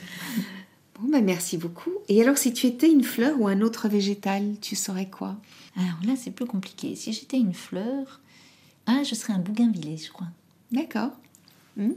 Bon, 0.99 1.09
bah 1.09 1.22
merci 1.22 1.57
beaucoup. 1.57 1.89
Et 2.07 2.22
alors, 2.22 2.38
si 2.38 2.53
tu 2.53 2.68
étais 2.68 2.91
une 2.91 3.03
fleur 3.03 3.41
ou 3.41 3.47
un 3.47 3.61
autre 3.61 3.88
végétal, 3.88 4.59
tu 4.61 4.76
saurais 4.76 5.09
quoi? 5.09 5.38
Alors 5.76 5.97
là, 6.05 6.15
c'est 6.15 6.32
plus 6.32 6.45
compliqué. 6.45 6.95
Si 6.95 7.13
j'étais 7.13 7.38
une 7.38 7.53
fleur, 7.53 8.21
ah, 8.86 9.03
je 9.03 9.15
serais 9.15 9.34
un 9.34 9.39
bougainvillé, 9.39 9.97
je 9.97 10.11
crois. 10.11 10.28
D'accord. 10.71 11.11
Hmm? 11.78 11.93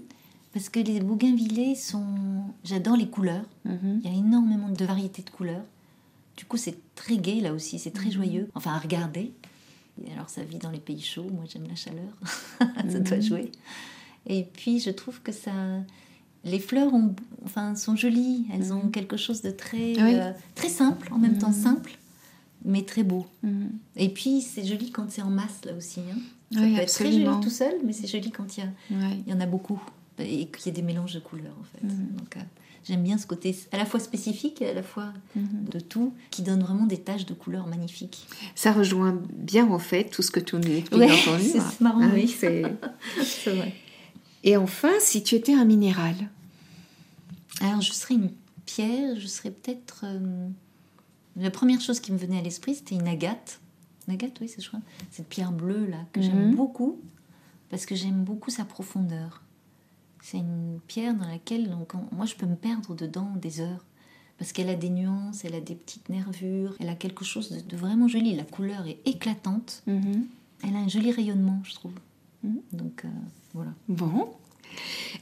Parce 0.53 0.69
que 0.69 0.81
les 0.81 1.01
bougainvillés 1.01 1.75
sont. 1.75 2.45
J'adore 2.65 2.97
les 2.97 3.09
couleurs. 3.09 3.45
Mhm. 3.65 4.01
Il 4.03 4.11
y 4.11 4.15
a 4.15 4.17
énormément 4.17 4.71
de 4.71 4.85
variétés 4.85 5.23
de 5.23 5.31
couleurs. 5.31 5.65
Du 6.37 6.45
coup, 6.45 6.57
c'est 6.57 6.79
très 6.95 7.17
gai 7.17 7.41
là 7.41 7.53
aussi, 7.53 7.79
c'est 7.79 7.91
très 7.91 8.07
mhm. 8.07 8.13
joyeux. 8.13 8.51
Enfin, 8.55 8.73
à 8.73 8.79
regarder. 8.79 9.33
Et 10.05 10.13
alors, 10.13 10.29
ça 10.29 10.43
vit 10.43 10.59
dans 10.59 10.71
les 10.71 10.81
pays 10.81 11.01
chauds. 11.03 11.31
Moi, 11.31 11.45
j'aime 11.49 11.67
la 11.69 11.75
chaleur. 11.75 12.13
ça 12.59 13.01
doit 13.01 13.17
mhm. 13.17 13.23
jouer. 13.23 13.53
Et 14.27 14.45
puis, 14.45 14.81
je 14.81 14.91
trouve 14.91 15.21
que 15.21 15.33
ça 15.33 15.53
les 16.47 16.61
fleurs 16.61 16.95
ont, 16.95 17.15
enfin, 17.45 17.75
sont 17.75 17.97
jolies, 17.97 18.47
elles 18.55 18.73
ont 18.73 18.89
quelque 18.89 19.17
chose 19.17 19.43
de 19.43 19.51
très, 19.51 19.95
euh, 19.99 20.31
très 20.55 20.69
simple, 20.69 21.09
en 21.13 21.19
même 21.19 21.39
temps 21.39 21.53
simple, 21.53 21.99
mais 22.65 22.83
très 22.83 23.03
beau. 23.03 23.27
Mhm. 23.43 23.71
Et 23.97 24.09
puis 24.09 24.41
c'est 24.41 24.65
joli 24.65 24.91
quand 24.91 25.11
c'est 25.11 25.23
en 25.23 25.31
masse 25.31 25.65
là 25.65 25.73
aussi. 25.75 26.01
Hein. 26.01 26.19
Ça 26.53 26.61
peut 26.61 26.77
être 26.77 26.93
très 26.93 27.13
joli 27.13 27.41
tout 27.43 27.51
seul, 27.51 27.75
mais 27.85 27.93
c'est 27.93 28.07
joli 28.07 28.31
quand 28.31 28.57
il 28.57 28.65
y, 28.65 28.67
a, 28.67 29.11
il 29.27 29.33
y 29.33 29.35
en 29.35 29.41
a 29.41 29.47
beaucoup 29.47 29.81
et 30.19 30.47
qu'il 30.47 30.67
y 30.67 30.69
a 30.71 30.73
des 30.73 30.83
mélanges 30.83 31.15
de 31.15 31.21
couleurs 31.21 31.57
en 31.61 31.65
fait. 31.65 31.87
Donc 31.87 32.37
euh, 32.37 32.41
j'aime 32.85 33.03
bien 33.03 33.19
ce 33.19 33.27
côté 33.27 33.55
à 33.73 33.77
la 33.77 33.85
fois 33.85 34.01
spécifique 34.01 34.63
et 34.63 34.69
à 34.71 34.75
la 34.75 34.83
fois 34.83 35.13
de 35.35 35.81
tout, 35.81 36.15
qui 36.31 36.43
donne 36.43 36.63
vraiment 36.63 36.87
des 36.87 36.99
taches 36.99 37.27
de 37.27 37.35
couleurs 37.35 37.67
magnifiques. 37.67 38.27
Ça 38.55 38.73
rejoint 38.73 39.21
bien 39.33 39.71
en 39.71 39.79
fait 39.79 40.05
tout 40.05 40.23
ce 40.23 40.31
que 40.31 40.41
tu 40.41 40.57
nous 40.57 40.63
expliques 40.63 41.03
entendu. 41.03 41.45
C'est 41.45 41.81
marrant, 41.81 42.01
ah 42.03 42.11
oui. 42.15 42.29
C'est 43.23 43.55
vrai. 43.55 43.75
Et 44.47 44.57
enfin, 44.57 44.93
si 45.01 45.25
tu 45.25 45.35
étais 45.35 45.55
un 45.55 45.65
minéral? 45.65 46.15
Alors, 47.61 47.81
je 47.81 47.93
serais 47.93 48.15
une 48.15 48.31
pierre, 48.65 49.19
je 49.19 49.27
serais 49.27 49.51
peut-être. 49.51 50.05
Euh, 50.05 50.49
la 51.37 51.51
première 51.51 51.81
chose 51.81 52.01
qui 52.01 52.13
me 52.13 52.19
venait 52.19 52.39
à 52.39 52.43
l'esprit, 52.43 52.75
c'était 52.75 52.95
une 52.95 53.09
agate. 53.09 53.61
Une 54.09 54.15
agate, 54.15 54.39
oui, 54.41 54.49
c'est 54.49 54.63
je 54.63 54.69
crois. 54.69 54.81
Cette 55.11 55.29
pierre 55.29 55.53
bleue 55.53 55.87
là 55.87 55.99
que 56.13 56.23
j'aime 56.23 56.49
mhm. 56.49 56.55
beaucoup 56.55 57.01
parce 57.69 57.87
que 57.87 57.95
j'aime 57.95 58.25
beaucoup 58.25 58.51
sa 58.51 58.65
profondeur. 58.65 59.43
C'est 60.23 60.39
une 60.39 60.81
pierre 60.87 61.15
dans 61.15 61.29
laquelle 61.29 61.69
donc, 61.71 61.93
moi 62.13 62.27
je 62.27 62.35
peux 62.35 62.47
me 62.47 62.57
perdre 62.57 62.95
dedans 62.95 63.33
des 63.37 63.61
heures 63.61 63.85
parce 64.39 64.53
qu'elle 64.53 64.69
a 64.69 64.75
des 64.75 64.91
nuances, 64.91 65.45
elle 65.45 65.55
a 65.55 65.61
des 65.61 65.75
petites 65.75 66.09
nervures, 66.09 66.75
elle 66.81 66.89
a 66.89 66.95
quelque 66.95 67.25
chose 67.25 67.51
de, 67.51 67.77
vraiment 67.77 68.09
joli. 68.09 68.35
La 68.35 68.45
couleur 68.45 68.87
est 68.87 68.99
éclatante. 69.05 69.83
Mhm. 69.87 70.27
Elle 70.65 70.77
a 70.77 70.79
un 70.79 70.89
joli 70.89 71.11
rayonnement, 71.11 71.61
je 71.65 71.75
trouve. 71.75 71.95
Mhm. 72.43 72.61
Donc 72.73 73.05
euh, 73.05 73.09
voilà. 73.55 73.73
Bon. 73.89 74.31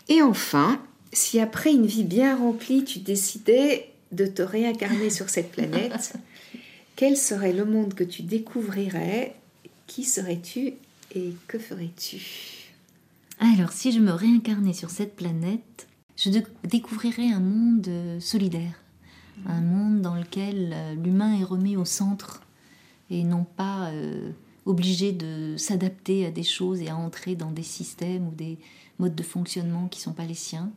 Et 0.09 0.23
enfin, 0.23 0.81
si 1.13 1.41
après 1.41 1.73
une 1.73 1.87
vie 1.87 2.05
bien 2.05 2.37
remplie, 2.37 2.85
tu 2.85 2.99
décidais 2.99 3.94
de 4.15 4.27
te 4.27 4.43
réincarner 4.43 5.11
sur 5.11 5.29
cette 5.29 5.51
planète, 5.53 6.15
quel 6.97 7.17
serait 7.17 7.53
le 7.53 7.65
monde 7.65 7.95
que 7.95 8.05
tu 8.05 8.23
découvrirais 8.23 9.35
Qui 9.87 10.05
serais-tu 10.05 10.75
et 11.15 11.35
que 11.49 11.59
ferais-tu? 11.59 12.23
Alors, 13.41 13.73
si 13.73 13.93
je 13.93 13.99
me 14.01 14.13
réincarnais 14.13 14.73
sur 14.73 14.91
cette 14.91 15.17
planète, 15.17 15.89
je 16.17 16.31
dé- 16.31 16.47
découvrirais 16.65 17.31
un 17.33 17.41
monde 17.41 17.87
euh, 17.89 18.21
solidaire, 18.21 18.75
un 19.47 19.61
monde 19.61 20.01
dans 20.01 20.15
lequel 20.15 20.71
euh, 20.73 20.95
l'humain 20.95 21.39
est 21.41 21.45
remis 21.45 21.77
au 21.77 21.85
centre 21.85 22.43
et 23.11 23.25
non 23.25 23.45
pas 23.45 23.91
euh, 23.91 24.31
obligé 24.65 25.13
de 25.13 25.57
s'adapter 25.57 26.25
à 26.27 26.31
des 26.31 26.45
choses 26.45 26.81
et 26.81 26.89
à 26.89 26.97
entrer 26.97 27.35
dans 27.35 27.51
des 27.51 27.65
systèmes 27.65 28.29
ou 28.29 28.31
des 28.31 28.59
modes 28.99 29.15
de 29.17 29.23
fonctionnement 29.25 29.89
qui 29.89 29.99
ne 29.99 30.05
sont 30.05 30.13
pas 30.13 30.25
les 30.25 30.35
siens, 30.35 30.71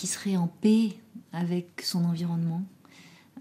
qui 0.00 0.06
serait 0.06 0.38
en 0.38 0.46
paix 0.46 0.96
avec 1.30 1.82
son 1.82 2.06
environnement, 2.06 2.62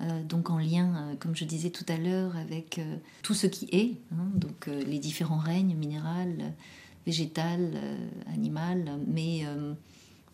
euh, 0.01 0.23
donc 0.23 0.49
en 0.49 0.57
lien, 0.57 0.93
euh, 0.93 1.15
comme 1.15 1.33
je 1.33 1.45
disais 1.45 1.69
tout 1.69 1.85
à 1.87 1.95
l'heure, 1.95 2.35
avec 2.35 2.79
euh, 2.79 2.97
tout 3.23 3.33
ce 3.33 3.47
qui 3.47 3.69
est, 3.71 3.93
hein, 4.11 4.27
donc 4.35 4.67
les 4.67 4.99
différents 4.99 5.37
règnes 5.37 5.73
minéral, 5.73 6.51
végétal, 7.05 7.79
animal, 8.33 8.99
mais, 9.07 9.45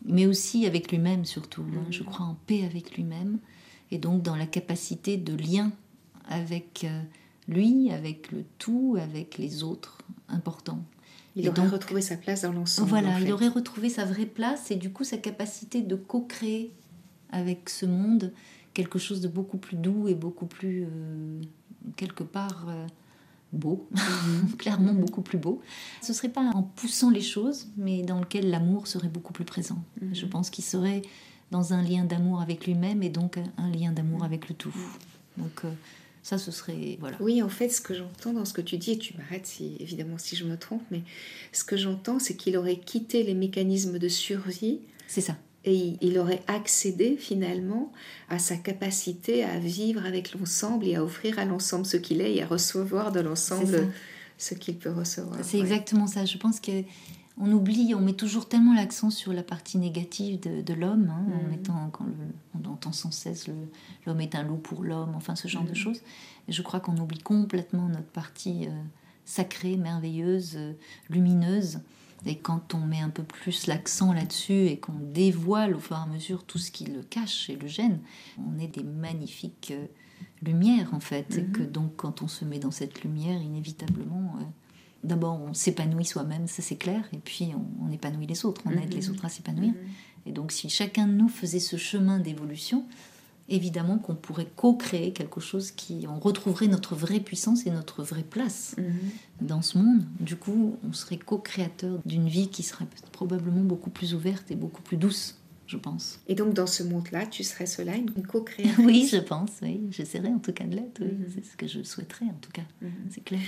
mais 0.04 0.26
aussi 0.26 0.66
avec 0.66 0.90
lui-même 0.90 1.24
surtout. 1.24 1.62
hein. 1.62 1.86
Je 1.90 2.02
crois 2.02 2.26
en 2.26 2.36
paix 2.48 2.64
avec 2.64 2.96
lui-même 2.96 3.38
et 3.92 3.98
donc 3.98 4.22
dans 4.22 4.34
la 4.34 4.46
capacité 4.46 5.16
de 5.16 5.36
lien 5.36 5.70
avec 6.28 6.84
lui, 7.46 7.92
avec 7.92 8.32
le 8.32 8.44
tout, 8.58 8.96
avec 9.00 9.38
les 9.38 9.62
autres 9.62 9.98
importants. 10.28 10.82
Il 11.36 11.44
Et 11.44 11.48
aurait 11.48 11.60
donc- 11.62 11.70
retrouvé 11.72 12.00
sa 12.00 12.16
place 12.16 12.42
dans 12.42 12.52
l'ensemble. 12.52 12.88
Voilà, 12.88 13.10
en 13.10 13.16
fait. 13.18 13.24
il 13.24 13.32
aurait 13.32 13.48
retrouvé 13.48 13.88
sa 13.90 14.04
vraie 14.06 14.26
place 14.26 14.70
et 14.70 14.76
du 14.76 14.90
coup 14.90 15.04
sa 15.04 15.18
capacité 15.18 15.82
de 15.82 15.94
co-créer 15.94 16.72
avec 17.30 17.68
ce 17.68 17.84
monde 17.86 18.32
quelque 18.72 18.98
chose 18.98 19.20
de 19.20 19.28
beaucoup 19.28 19.58
plus 19.58 19.76
doux 19.76 20.08
et 20.08 20.14
beaucoup 20.14 20.46
plus, 20.46 20.84
euh, 20.84 21.40
quelque 21.96 22.22
part, 22.24 22.66
euh, 22.68 22.86
beau, 23.52 23.86
clairement 24.58 24.92
beaucoup 24.94 25.22
plus 25.22 25.38
beau. 25.38 25.60
Ce 26.02 26.12
serait 26.12 26.28
pas 26.30 26.42
en 26.54 26.62
poussant 26.62 27.10
les 27.10 27.20
choses, 27.20 27.68
mais 27.76 28.02
dans 28.02 28.18
lequel 28.20 28.50
l'amour 28.50 28.86
serait 28.86 29.08
beaucoup 29.08 29.32
plus 29.32 29.44
présent. 29.44 29.82
Je 30.12 30.26
pense 30.26 30.50
qu'il 30.50 30.64
serait 30.64 31.02
dans 31.50 31.72
un 31.74 31.82
lien 31.82 32.04
d'amour 32.04 32.40
avec 32.40 32.66
lui-même 32.66 33.02
et 33.02 33.08
donc 33.10 33.38
un 33.58 33.70
lien 33.70 33.92
d'amour 33.92 34.24
avec 34.24 34.48
le 34.48 34.54
tout. 34.54 34.74
Donc 35.36 35.64
euh, 35.64 35.70
ça, 36.26 36.38
ce 36.38 36.50
serait... 36.50 36.96
Voilà. 36.98 37.16
Oui, 37.20 37.40
en 37.40 37.48
fait, 37.48 37.68
ce 37.68 37.80
que 37.80 37.94
j'entends 37.94 38.32
dans 38.32 38.44
ce 38.44 38.52
que 38.52 38.60
tu 38.60 38.78
dis, 38.78 38.90
et 38.92 38.98
tu 38.98 39.16
m'arrêtes 39.16 39.46
si, 39.46 39.76
évidemment 39.78 40.18
si 40.18 40.34
je 40.34 40.44
me 40.44 40.56
trompe, 40.56 40.82
mais 40.90 41.02
ce 41.52 41.62
que 41.62 41.76
j'entends, 41.76 42.18
c'est 42.18 42.34
qu'il 42.34 42.56
aurait 42.56 42.78
quitté 42.80 43.22
les 43.22 43.34
mécanismes 43.34 44.00
de 44.00 44.08
survie 44.08 44.80
C'est 45.06 45.20
ça. 45.20 45.36
et 45.64 45.92
il, 46.00 46.18
aurait 46.18 46.42
accédé 46.48 47.16
finalement 47.16 47.92
à 48.28 48.40
sa 48.40 48.56
capacité 48.56 49.44
à 49.44 49.60
vivre 49.60 50.04
avec 50.04 50.34
l'ensemble 50.34 50.88
et 50.88 50.96
à 50.96 51.04
offrir 51.04 51.38
à 51.38 51.44
l'ensemble 51.44 51.86
ce 51.86 51.96
qu'il 51.96 52.20
est 52.20 52.34
et 52.34 52.42
à 52.42 52.46
recevoir 52.48 53.12
de 53.12 53.20
l'ensemble 53.20 53.86
ce 54.36 54.54
qu'il 54.54 54.78
peut 54.78 54.90
recevoir. 54.90 55.38
C'est 55.44 55.58
Ouais. 55.58 55.62
exactement 55.62 56.08
ça. 56.08 56.24
Je 56.24 56.38
pense 56.38 56.58
que 56.58 56.72
on 57.38 57.52
oublie, 57.52 57.94
on 57.94 58.00
met 58.00 58.14
toujours 58.14 58.48
tellement 58.48 58.74
l'accent 58.74 59.10
sur 59.10 59.32
la 59.32 59.42
partie 59.42 59.76
négative 59.78 60.40
de, 60.40 60.62
de 60.62 60.74
l'homme, 60.74 61.10
hein, 61.10 61.24
en 61.34 61.42
Mhm. 61.42 61.50
mettant, 61.50 61.90
quand 61.90 62.04
le- 62.04 62.12
on 62.58 62.68
entend 62.70 62.92
sans 62.92 63.10
cesse 63.10 63.46
le- 63.48 63.54
l'homme 64.06 64.20
est 64.20 64.34
un 64.34 64.42
loup 64.42 64.56
pour 64.56 64.82
l'homme, 64.82 65.12
enfin 65.14 65.36
ce 65.36 65.46
genre 65.48 65.64
de 65.64 65.70
Mhm. 65.70 65.74
choses. 65.74 66.00
Et 66.48 66.52
je 66.52 66.62
crois 66.62 66.80
qu'on 66.80 66.96
oublie 66.96 67.18
complètement 67.18 67.88
notre 67.88 68.06
partie 68.10 68.66
euh, 68.66 68.70
sacrée, 69.24 69.76
merveilleuse, 69.76 70.52
euh, 70.56 70.72
lumineuse. 71.10 71.80
Et 72.24 72.38
quand 72.38 72.74
on 72.74 72.78
met 72.78 73.00
un 73.00 73.10
peu 73.10 73.22
plus 73.22 73.66
l'accent 73.66 74.12
là-dessus 74.12 74.66
et 74.68 74.78
qu'on 74.78 74.94
dévoile 75.12 75.74
au 75.74 75.78
fur 75.78 75.96
et 75.96 76.00
à 76.00 76.06
mesure 76.06 76.44
tout 76.44 76.58
ce 76.58 76.70
qui 76.70 76.84
le 76.86 77.02
cache 77.02 77.50
et 77.50 77.56
le 77.56 77.66
gêne, 77.68 78.00
on 78.38 78.58
est 78.58 78.68
des 78.68 78.82
magnifiques 78.82 79.72
euh, 79.76 79.86
lumières 80.42 80.94
en 80.94 81.00
fait. 81.00 81.36
Et 81.36 81.42
Mhm. 81.42 81.52
que 81.52 81.62
donc 81.62 81.96
quand 81.96 82.22
on 82.22 82.28
se 82.28 82.44
met 82.46 82.58
dans 82.58 82.70
cette 82.70 83.02
lumière, 83.04 83.40
inévitablement, 83.42 84.36
d'abord 85.06 85.40
on 85.40 85.54
s'épanouit 85.54 86.04
soi-même, 86.04 86.46
ça 86.48 86.62
c'est 86.62 86.76
clair, 86.76 87.02
et 87.12 87.18
puis 87.18 87.50
on, 87.54 87.86
on 87.86 87.90
épanouit 87.92 88.26
les 88.26 88.44
autres, 88.44 88.60
on 88.66 88.70
aide 88.72 88.90
Mhm. 88.92 89.00
les 89.00 89.10
autres 89.10 89.24
à 89.24 89.28
s'épanouir. 89.28 89.70
Mhm. 89.70 89.76
Et 90.26 90.32
donc 90.32 90.52
si 90.52 90.68
chacun 90.68 91.06
de 91.06 91.12
nous 91.12 91.28
faisait 91.28 91.60
ce 91.60 91.76
chemin 91.76 92.18
d'évolution, 92.18 92.84
évidemment 93.48 93.98
qu'on 93.98 94.16
pourrait 94.16 94.48
co-créer 94.56 95.12
quelque 95.12 95.38
chose 95.40 95.70
qui, 95.70 96.04
on 96.08 96.18
retrouverait 96.18 96.66
notre 96.66 96.96
vraie 96.96 97.20
puissance 97.20 97.64
et 97.64 97.70
notre 97.70 98.02
vraie 98.02 98.24
place 98.24 98.74
Mhm. 98.76 99.46
dans 99.46 99.62
ce 99.62 99.78
monde. 99.78 100.02
Du 100.18 100.34
coup, 100.36 100.76
on 100.86 100.92
serait 100.92 101.16
co-créateur 101.18 102.00
d'une 102.04 102.28
vie 102.28 102.48
qui 102.48 102.64
serait 102.64 102.88
probablement 103.12 103.62
beaucoup 103.62 103.90
plus 103.90 104.14
ouverte 104.14 104.50
et 104.50 104.56
beaucoup 104.56 104.82
plus 104.82 104.96
douce, 104.96 105.35
je 105.66 105.76
pense. 105.76 106.20
Et 106.28 106.34
donc 106.34 106.54
dans 106.54 106.66
ce 106.66 106.82
monde-là, 106.82 107.26
tu 107.26 107.42
serais 107.44 107.66
cela, 107.66 107.94
une 107.96 108.10
co-créatrice 108.26 108.78
Oui, 108.86 109.08
je 109.10 109.18
pense, 109.18 109.50
oui. 109.62 109.80
J'essaierai 109.90 110.28
en 110.28 110.38
tout 110.38 110.52
cas 110.52 110.64
de 110.64 110.76
l'être, 110.76 111.00
oui. 111.00 111.08
Mhm. 111.12 111.26
C'est 111.34 111.44
ce 111.44 111.56
que 111.56 111.66
je 111.66 111.82
souhaiterais 111.82 112.26
en 112.26 112.38
tout 112.40 112.50
cas, 112.52 112.62
Mhm. 112.82 112.90
c'est 113.10 113.24
clair. 113.24 113.40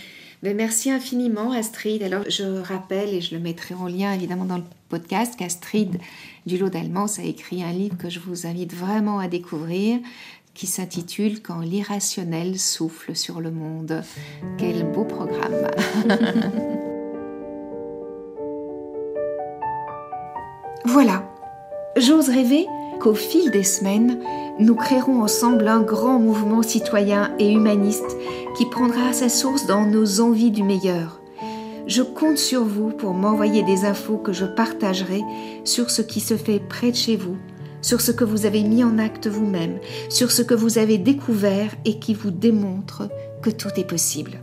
Ben, 0.42 0.56
merci 0.56 0.90
infiniment 0.90 1.52
Astrid. 1.52 2.02
Alors 2.02 2.24
je 2.28 2.44
rappelle 2.60 3.10
et 3.14 3.20
je 3.20 3.34
le 3.34 3.40
mettrai 3.40 3.74
en 3.74 3.86
lien 3.86 4.12
évidemment 4.12 4.44
dans 4.44 4.58
le 4.58 4.64
podcast 4.88 5.34
qu'Astrid 5.38 5.98
Dulot 6.46 6.68
d'Allemand 6.70 7.06
a 7.18 7.22
écrit 7.22 7.62
un 7.62 7.72
livre 7.72 7.96
que 7.96 8.10
je 8.10 8.20
vous 8.20 8.46
invite 8.46 8.74
vraiment 8.74 9.18
à 9.18 9.28
découvrir 9.28 9.98
qui 10.54 10.66
s'intitule 10.66 11.40
Quand 11.40 11.60
l'irrationnel 11.60 12.58
souffle 12.58 13.14
sur 13.14 13.40
le 13.40 13.52
monde. 13.52 14.02
Quel 14.58 14.90
beau 14.90 15.04
programme. 15.04 15.68
voilà. 20.84 21.28
J'ose 21.98 22.28
rêver 22.28 22.66
qu'au 23.00 23.14
fil 23.14 23.50
des 23.50 23.64
semaines, 23.64 24.20
nous 24.60 24.76
créerons 24.76 25.20
ensemble 25.20 25.66
un 25.66 25.80
grand 25.80 26.20
mouvement 26.20 26.62
citoyen 26.62 27.32
et 27.40 27.50
humaniste 27.50 28.16
qui 28.56 28.66
prendra 28.66 29.12
sa 29.12 29.28
source 29.28 29.66
dans 29.66 29.84
nos 29.84 30.20
envies 30.20 30.52
du 30.52 30.62
meilleur. 30.62 31.20
Je 31.88 32.02
compte 32.02 32.38
sur 32.38 32.62
vous 32.62 32.90
pour 32.90 33.14
m'envoyer 33.14 33.64
des 33.64 33.84
infos 33.84 34.16
que 34.16 34.32
je 34.32 34.44
partagerai 34.44 35.22
sur 35.64 35.90
ce 35.90 36.02
qui 36.02 36.20
se 36.20 36.36
fait 36.36 36.60
près 36.60 36.92
de 36.92 36.96
chez 36.96 37.16
vous, 37.16 37.36
sur 37.82 38.00
ce 38.00 38.12
que 38.12 38.24
vous 38.24 38.46
avez 38.46 38.62
mis 38.62 38.84
en 38.84 38.98
acte 38.98 39.26
vous-même, 39.26 39.78
sur 40.08 40.30
ce 40.30 40.42
que 40.42 40.54
vous 40.54 40.78
avez 40.78 40.98
découvert 40.98 41.74
et 41.84 41.98
qui 41.98 42.14
vous 42.14 42.30
démontre 42.30 43.08
que 43.42 43.50
tout 43.50 43.70
est 43.76 43.88
possible. 43.88 44.38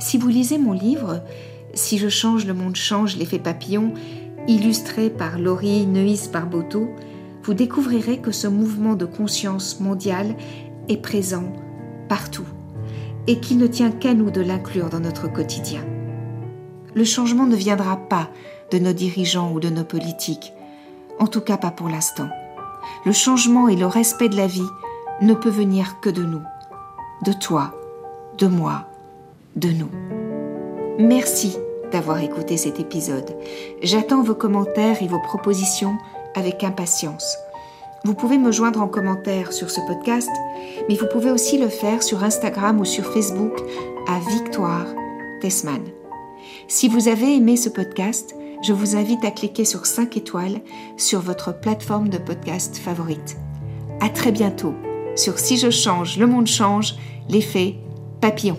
Si 0.00 0.18
vous 0.18 0.28
lisez 0.28 0.58
mon 0.58 0.72
livre, 0.72 1.22
Si 1.74 1.98
je 1.98 2.08
change, 2.08 2.46
le 2.46 2.54
monde 2.54 2.74
change, 2.74 3.18
l'effet 3.18 3.38
papillon, 3.38 3.92
illustré 4.48 5.10
par 5.10 5.38
Laurie 5.38 5.86
Neuis 5.86 6.28
Barboteau, 6.32 6.88
vous 7.42 7.54
découvrirez 7.54 8.18
que 8.18 8.32
ce 8.32 8.46
mouvement 8.46 8.94
de 8.94 9.04
conscience 9.04 9.80
mondiale 9.80 10.34
est 10.88 10.96
présent 10.96 11.52
partout 12.08 12.46
et 13.26 13.40
qu'il 13.40 13.58
ne 13.58 13.66
tient 13.66 13.90
qu'à 13.90 14.14
nous 14.14 14.30
de 14.30 14.40
l'inclure 14.40 14.88
dans 14.88 15.00
notre 15.00 15.32
quotidien. 15.32 15.84
Le 16.94 17.04
changement 17.04 17.46
ne 17.46 17.56
viendra 17.56 17.96
pas 17.96 18.30
de 18.70 18.78
nos 18.78 18.92
dirigeants 18.92 19.52
ou 19.52 19.60
de 19.60 19.68
nos 19.68 19.84
politiques, 19.84 20.52
en 21.18 21.26
tout 21.26 21.40
cas 21.40 21.56
pas 21.56 21.70
pour 21.70 21.88
l'instant. 21.88 22.28
Le 23.04 23.12
changement 23.12 23.68
et 23.68 23.76
le 23.76 23.86
respect 23.86 24.28
de 24.28 24.36
la 24.36 24.46
vie 24.46 24.68
ne 25.22 25.34
peut 25.34 25.50
venir 25.50 26.00
que 26.00 26.10
de 26.10 26.22
nous, 26.22 26.42
de 27.24 27.32
toi, 27.32 27.74
de 28.38 28.46
moi, 28.46 28.86
de 29.56 29.70
nous. 29.70 29.90
Merci 30.98 31.56
d'avoir 31.92 32.20
écouté 32.20 32.56
cet 32.56 32.80
épisode. 32.80 33.36
J'attends 33.82 34.22
vos 34.22 34.34
commentaires 34.34 35.02
et 35.02 35.08
vos 35.08 35.20
propositions 35.20 35.96
avec 36.34 36.64
impatience. 36.64 37.36
Vous 38.04 38.14
pouvez 38.14 38.38
me 38.38 38.52
joindre 38.52 38.80
en 38.80 38.88
commentaire 38.88 39.52
sur 39.52 39.70
ce 39.70 39.80
podcast, 39.80 40.30
mais 40.88 40.94
vous 40.94 41.08
pouvez 41.10 41.30
aussi 41.30 41.58
le 41.58 41.68
faire 41.68 42.02
sur 42.02 42.22
Instagram 42.22 42.80
ou 42.80 42.84
sur 42.84 43.04
Facebook 43.12 43.60
à 44.06 44.18
Victoire 44.30 44.86
Tessman. 45.40 45.82
Si 46.68 46.88
vous 46.88 47.08
avez 47.08 47.34
aimé 47.34 47.56
ce 47.56 47.68
podcast, 47.68 48.34
je 48.62 48.72
vous 48.72 48.96
invite 48.96 49.24
à 49.24 49.30
cliquer 49.30 49.64
sur 49.64 49.86
5 49.86 50.16
étoiles 50.16 50.60
sur 50.96 51.20
votre 51.20 51.58
plateforme 51.58 52.08
de 52.08 52.18
podcast 52.18 52.76
favorite. 52.76 53.36
À 54.00 54.08
très 54.08 54.32
bientôt 54.32 54.74
sur 55.16 55.38
Si 55.38 55.56
je 55.56 55.70
change, 55.70 56.18
le 56.18 56.26
monde 56.26 56.46
change, 56.46 56.94
l'effet 57.28 57.74
papillon. 58.20 58.58